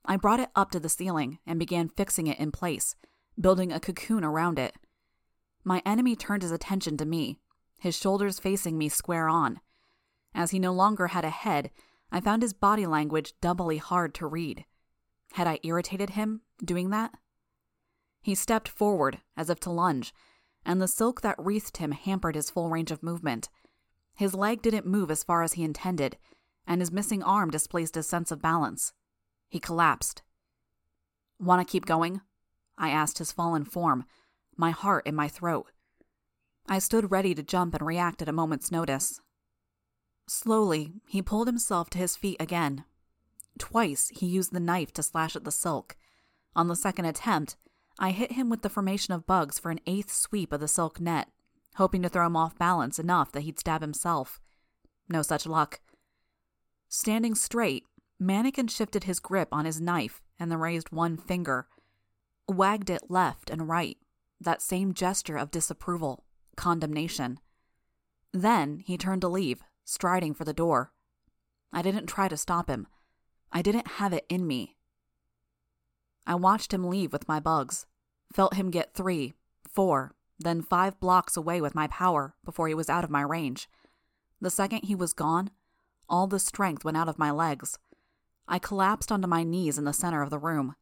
I 0.04 0.16
brought 0.16 0.40
it 0.40 0.50
up 0.54 0.70
to 0.72 0.80
the 0.80 0.88
ceiling 0.88 1.38
and 1.46 1.58
began 1.58 1.88
fixing 1.88 2.26
it 2.26 2.38
in 2.38 2.52
place, 2.52 2.96
building 3.40 3.72
a 3.72 3.80
cocoon 3.80 4.24
around 4.24 4.58
it. 4.58 4.74
My 5.64 5.82
enemy 5.86 6.16
turned 6.16 6.42
his 6.42 6.52
attention 6.52 6.96
to 6.96 7.04
me, 7.04 7.38
his 7.80 7.96
shoulders 7.96 8.38
facing 8.38 8.78
me 8.78 8.88
square 8.88 9.28
on. 9.28 9.60
As 10.34 10.50
he 10.50 10.58
no 10.58 10.72
longer 10.72 11.08
had 11.08 11.24
a 11.24 11.30
head, 11.30 11.70
I 12.10 12.20
found 12.20 12.42
his 12.42 12.52
body 12.52 12.86
language 12.86 13.34
doubly 13.40 13.78
hard 13.78 14.14
to 14.14 14.26
read. 14.26 14.64
Had 15.32 15.46
I 15.46 15.60
irritated 15.62 16.10
him 16.10 16.42
doing 16.62 16.90
that? 16.90 17.12
He 18.20 18.34
stepped 18.34 18.68
forward, 18.68 19.20
as 19.36 19.50
if 19.50 19.58
to 19.60 19.70
lunge, 19.70 20.14
and 20.64 20.80
the 20.80 20.88
silk 20.88 21.22
that 21.22 21.34
wreathed 21.38 21.78
him 21.78 21.92
hampered 21.92 22.36
his 22.36 22.50
full 22.50 22.68
range 22.70 22.90
of 22.90 23.02
movement. 23.02 23.48
His 24.14 24.34
leg 24.34 24.62
didn't 24.62 24.86
move 24.86 25.10
as 25.10 25.24
far 25.24 25.42
as 25.42 25.54
he 25.54 25.64
intended, 25.64 26.18
and 26.66 26.80
his 26.80 26.92
missing 26.92 27.22
arm 27.22 27.50
displaced 27.50 27.94
his 27.94 28.08
sense 28.08 28.30
of 28.30 28.42
balance. 28.42 28.92
He 29.48 29.58
collapsed. 29.58 30.22
Want 31.40 31.66
to 31.66 31.70
keep 31.70 31.86
going? 31.86 32.20
I 32.82 32.90
asked 32.90 33.18
his 33.18 33.30
fallen 33.30 33.64
form, 33.64 34.04
my 34.56 34.72
heart 34.72 35.06
in 35.06 35.14
my 35.14 35.28
throat. 35.28 35.70
I 36.66 36.80
stood 36.80 37.12
ready 37.12 37.32
to 37.32 37.42
jump 37.42 37.74
and 37.74 37.86
react 37.86 38.20
at 38.20 38.28
a 38.28 38.32
moment's 38.32 38.72
notice. 38.72 39.20
Slowly, 40.26 40.92
he 41.06 41.22
pulled 41.22 41.46
himself 41.46 41.90
to 41.90 41.98
his 41.98 42.16
feet 42.16 42.38
again. 42.40 42.84
Twice, 43.56 44.08
he 44.08 44.26
used 44.26 44.52
the 44.52 44.60
knife 44.60 44.92
to 44.94 45.02
slash 45.02 45.36
at 45.36 45.44
the 45.44 45.52
silk. 45.52 45.96
On 46.56 46.66
the 46.66 46.74
second 46.74 47.04
attempt, 47.04 47.56
I 48.00 48.10
hit 48.10 48.32
him 48.32 48.50
with 48.50 48.62
the 48.62 48.68
formation 48.68 49.14
of 49.14 49.26
bugs 49.26 49.60
for 49.60 49.70
an 49.70 49.80
eighth 49.86 50.12
sweep 50.12 50.52
of 50.52 50.58
the 50.58 50.66
silk 50.66 51.00
net, 51.00 51.28
hoping 51.76 52.02
to 52.02 52.08
throw 52.08 52.26
him 52.26 52.36
off 52.36 52.58
balance 52.58 52.98
enough 52.98 53.30
that 53.32 53.42
he'd 53.42 53.60
stab 53.60 53.80
himself. 53.80 54.40
No 55.08 55.22
such 55.22 55.46
luck. 55.46 55.80
Standing 56.88 57.36
straight, 57.36 57.84
Mannequin 58.18 58.66
shifted 58.66 59.04
his 59.04 59.20
grip 59.20 59.48
on 59.52 59.66
his 59.66 59.80
knife 59.80 60.20
and 60.38 60.50
then 60.50 60.58
raised 60.58 60.90
one 60.90 61.16
finger, 61.16 61.68
wagged 62.56 62.90
it 62.90 63.10
left 63.10 63.50
and 63.50 63.68
right, 63.68 63.98
that 64.40 64.62
same 64.62 64.94
gesture 64.94 65.36
of 65.36 65.50
disapproval, 65.50 66.24
condemnation. 66.56 67.38
Then 68.32 68.78
he 68.78 68.96
turned 68.96 69.22
to 69.22 69.28
leave, 69.28 69.62
striding 69.84 70.34
for 70.34 70.44
the 70.44 70.52
door. 70.52 70.92
I 71.72 71.82
didn't 71.82 72.06
try 72.06 72.28
to 72.28 72.36
stop 72.36 72.68
him. 72.68 72.86
I 73.52 73.62
didn't 73.62 73.86
have 73.98 74.12
it 74.12 74.26
in 74.28 74.46
me. 74.46 74.76
I 76.26 76.34
watched 76.34 76.72
him 76.72 76.88
leave 76.88 77.12
with 77.12 77.28
my 77.28 77.40
bugs, 77.40 77.86
felt 78.32 78.54
him 78.54 78.70
get 78.70 78.94
three, 78.94 79.34
four, 79.68 80.14
then 80.38 80.62
five 80.62 80.98
blocks 81.00 81.36
away 81.36 81.60
with 81.60 81.74
my 81.74 81.86
power 81.88 82.34
before 82.44 82.68
he 82.68 82.74
was 82.74 82.88
out 82.88 83.04
of 83.04 83.10
my 83.10 83.22
range. 83.22 83.68
The 84.40 84.50
second 84.50 84.84
he 84.84 84.94
was 84.94 85.12
gone, 85.12 85.50
all 86.08 86.26
the 86.26 86.38
strength 86.38 86.84
went 86.84 86.96
out 86.96 87.08
of 87.08 87.18
my 87.18 87.30
legs. 87.30 87.78
I 88.48 88.58
collapsed 88.58 89.12
onto 89.12 89.28
my 89.28 89.44
knees 89.44 89.78
in 89.78 89.84
the 89.84 89.92
center 89.92 90.22
of 90.22 90.30
the 90.30 90.38
room. 90.38 90.74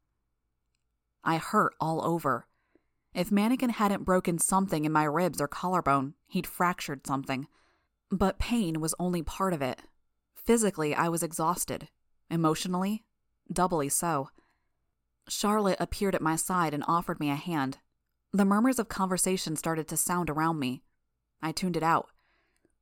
I 1.25 1.37
hurt 1.37 1.75
all 1.81 2.05
over. 2.05 2.47
If 3.15 3.33
Mannequin 3.33 3.71
hadn't 3.71 4.05
broken 4.05 4.39
something 4.39 4.85
in 4.85 4.93
my 4.93 5.05
ribs 5.05 5.41
or 5.41 5.49
collarbone, 5.49 6.15
he'd 6.27 6.47
fractured 6.47 7.07
something. 7.07 7.49
But 8.11 8.39
pain 8.39 8.81
was 8.81 8.95
only 8.99 9.23
part 9.23 9.53
of 9.53 9.63
it. 9.63 9.81
Physically, 10.35 10.95
I 10.95 11.09
was 11.09 11.23
exhausted. 11.23 11.89
Emotionally, 12.31 13.05
doubly 13.53 13.89
so. 13.89 14.31
Charlotte 15.29 15.79
appeared 15.81 16.15
at 16.15 16.23
my 16.23 16.37
side 16.37 16.73
and 16.75 16.85
offered 16.87 17.21
me 17.21 17.31
a 17.31 17.37
hand. 17.37 17.79
The 18.33 18.45
murmurs 18.45 18.79
of 18.79 18.89
conversation 18.89 19.57
started 19.57 19.89
to 19.89 19.97
sound 19.97 20.31
around 20.31 20.59
me. 20.59 20.83
I 21.43 21.53
tuned 21.53 21.77
it 21.77 21.83
out. 21.83 22.09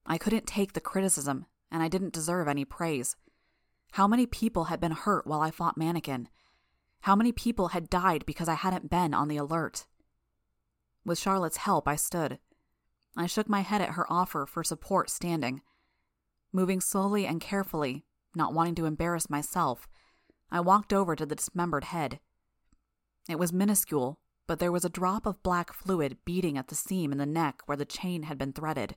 I 0.07 0.19
couldn't 0.19 0.47
take 0.47 0.73
the 0.73 0.81
criticism, 0.81 1.47
and 1.71 1.83
I 1.83 1.89
didn't 1.89 2.13
deserve 2.13 2.49
any 2.49 2.65
praise. 2.65 3.17
How 3.93 4.07
many 4.07 4.27
people 4.27 4.65
had 4.65 4.81
been 4.81 4.93
hurt 4.93 5.27
while 5.27 5.41
I 5.41 5.51
fought 5.51 5.79
Mannequin? 5.79 6.29
How 7.01 7.17
many 7.17 7.33
people 7.33 7.69
had 7.69 7.91
died 7.91 8.27
because 8.27 8.49
I 8.49 8.55
hadn't 8.55 8.91
been 8.91 9.15
on 9.15 9.29
the 9.29 9.37
alert? 9.37 9.87
With 11.05 11.19
Charlotte's 11.19 11.59
help, 11.59 11.89
I 11.89 11.97
stood. 11.97 12.39
I 13.17 13.27
shook 13.27 13.49
my 13.49 13.61
head 13.61 13.81
at 13.81 13.91
her 13.91 14.11
offer 14.13 14.47
for 14.47 14.63
support 14.63 15.11
standing. 15.11 15.63
Moving 16.53 16.81
slowly 16.81 17.27
and 17.27 17.41
carefully, 17.41 18.05
not 18.35 18.53
wanting 18.53 18.75
to 18.77 18.85
embarrass 18.85 19.31
myself, 19.31 19.89
I 20.51 20.61
walked 20.61 20.93
over 20.93 21.15
to 21.17 21.27
the 21.27 21.35
dismembered 21.35 21.85
head. 21.85 22.21
It 23.29 23.39
was 23.39 23.53
minuscule, 23.53 24.19
but 24.47 24.59
there 24.59 24.73
was 24.73 24.85
a 24.85 24.91
drop 24.91 25.27
of 25.27 25.43
black 25.43 25.73
fluid 25.73 26.19
beating 26.25 26.57
at 26.57 26.69
the 26.69 26.75
seam 26.75 27.13
in 27.13 27.19
the 27.19 27.27
neck 27.27 27.61
where 27.67 27.77
the 27.77 27.85
chain 27.85 28.25
had 28.25 28.39
been 28.39 28.53
threaded. 28.53 28.97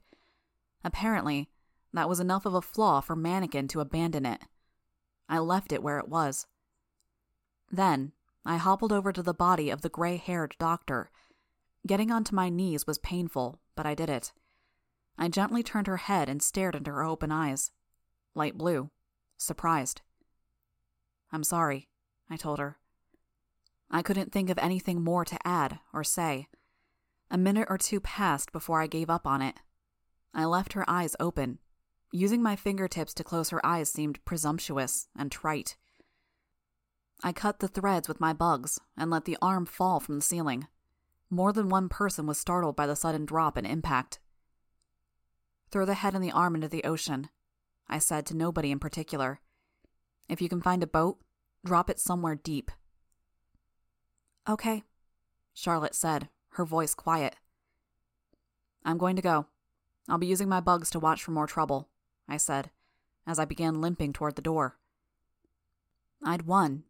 Apparently, 0.83 1.49
that 1.93 2.07
was 2.07 2.19
enough 2.19 2.45
of 2.45 2.53
a 2.53 2.61
flaw 2.61 3.01
for 3.01 3.15
Mannequin 3.15 3.67
to 3.69 3.81
abandon 3.81 4.25
it. 4.25 4.41
I 5.27 5.39
left 5.39 5.71
it 5.71 5.83
where 5.83 5.99
it 5.99 6.07
was. 6.07 6.47
Then, 7.71 8.11
I 8.45 8.57
hobbled 8.57 8.91
over 8.91 9.13
to 9.13 9.23
the 9.23 9.33
body 9.33 9.69
of 9.69 9.81
the 9.81 9.89
gray 9.89 10.17
haired 10.17 10.55
doctor. 10.59 11.09
Getting 11.87 12.11
onto 12.11 12.35
my 12.35 12.49
knees 12.49 12.85
was 12.85 12.97
painful, 12.97 13.59
but 13.75 13.85
I 13.85 13.95
did 13.95 14.09
it. 14.09 14.33
I 15.17 15.29
gently 15.29 15.63
turned 15.63 15.87
her 15.87 15.97
head 15.97 16.29
and 16.29 16.41
stared 16.41 16.75
into 16.75 16.91
her 16.91 17.03
open 17.03 17.31
eyes. 17.31 17.71
Light 18.35 18.57
blue. 18.57 18.89
Surprised. 19.37 20.01
I'm 21.31 21.43
sorry, 21.43 21.87
I 22.29 22.35
told 22.35 22.59
her. 22.59 22.77
I 23.89 24.01
couldn't 24.01 24.31
think 24.31 24.49
of 24.49 24.57
anything 24.57 25.03
more 25.03 25.25
to 25.25 25.47
add 25.47 25.79
or 25.93 26.03
say. 26.03 26.47
A 27.29 27.37
minute 27.37 27.67
or 27.69 27.77
two 27.77 27.99
passed 27.99 28.51
before 28.51 28.81
I 28.81 28.87
gave 28.87 29.09
up 29.09 29.25
on 29.25 29.41
it. 29.41 29.55
I 30.33 30.45
left 30.45 30.73
her 30.73 30.89
eyes 30.89 31.15
open. 31.19 31.59
Using 32.11 32.41
my 32.41 32.55
fingertips 32.55 33.13
to 33.15 33.23
close 33.23 33.49
her 33.49 33.65
eyes 33.65 33.89
seemed 33.89 34.23
presumptuous 34.25 35.07
and 35.17 35.31
trite. 35.31 35.77
I 37.23 37.31
cut 37.31 37.59
the 37.59 37.67
threads 37.67 38.07
with 38.07 38.19
my 38.19 38.33
bugs 38.33 38.79
and 38.97 39.11
let 39.11 39.25
the 39.25 39.37
arm 39.41 39.65
fall 39.65 39.99
from 39.99 40.15
the 40.15 40.21
ceiling. 40.21 40.67
More 41.29 41.53
than 41.53 41.69
one 41.69 41.87
person 41.87 42.25
was 42.25 42.39
startled 42.39 42.75
by 42.75 42.87
the 42.87 42.95
sudden 42.95 43.25
drop 43.25 43.57
and 43.57 43.67
impact. 43.67 44.19
Throw 45.69 45.85
the 45.85 45.93
head 45.93 46.15
and 46.15 46.23
the 46.23 46.31
arm 46.31 46.55
into 46.55 46.67
the 46.67 46.83
ocean, 46.83 47.29
I 47.87 47.99
said 47.99 48.25
to 48.27 48.37
nobody 48.37 48.71
in 48.71 48.79
particular. 48.79 49.39
If 50.27 50.41
you 50.41 50.49
can 50.49 50.61
find 50.61 50.81
a 50.81 50.87
boat, 50.87 51.19
drop 51.63 51.89
it 51.89 51.99
somewhere 51.99 52.35
deep. 52.35 52.71
Okay, 54.49 54.83
Charlotte 55.53 55.95
said, 55.95 56.29
her 56.53 56.65
voice 56.65 56.95
quiet. 56.95 57.35
I'm 58.83 58.97
going 58.97 59.15
to 59.15 59.21
go. 59.21 59.45
I'll 60.09 60.17
be 60.17 60.27
using 60.27 60.49
my 60.49 60.59
bugs 60.59 60.89
to 60.91 60.99
watch 60.99 61.23
for 61.23 61.31
more 61.31 61.47
trouble, 61.47 61.87
I 62.27 62.37
said, 62.37 62.71
as 63.27 63.37
I 63.39 63.45
began 63.45 63.79
limping 63.79 64.13
toward 64.13 64.35
the 64.35 64.41
door. 64.41 64.77
I'd 66.23 66.43
won, 66.43 66.83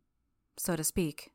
so 0.58 0.76
to 0.76 0.84
speak. 0.84 1.30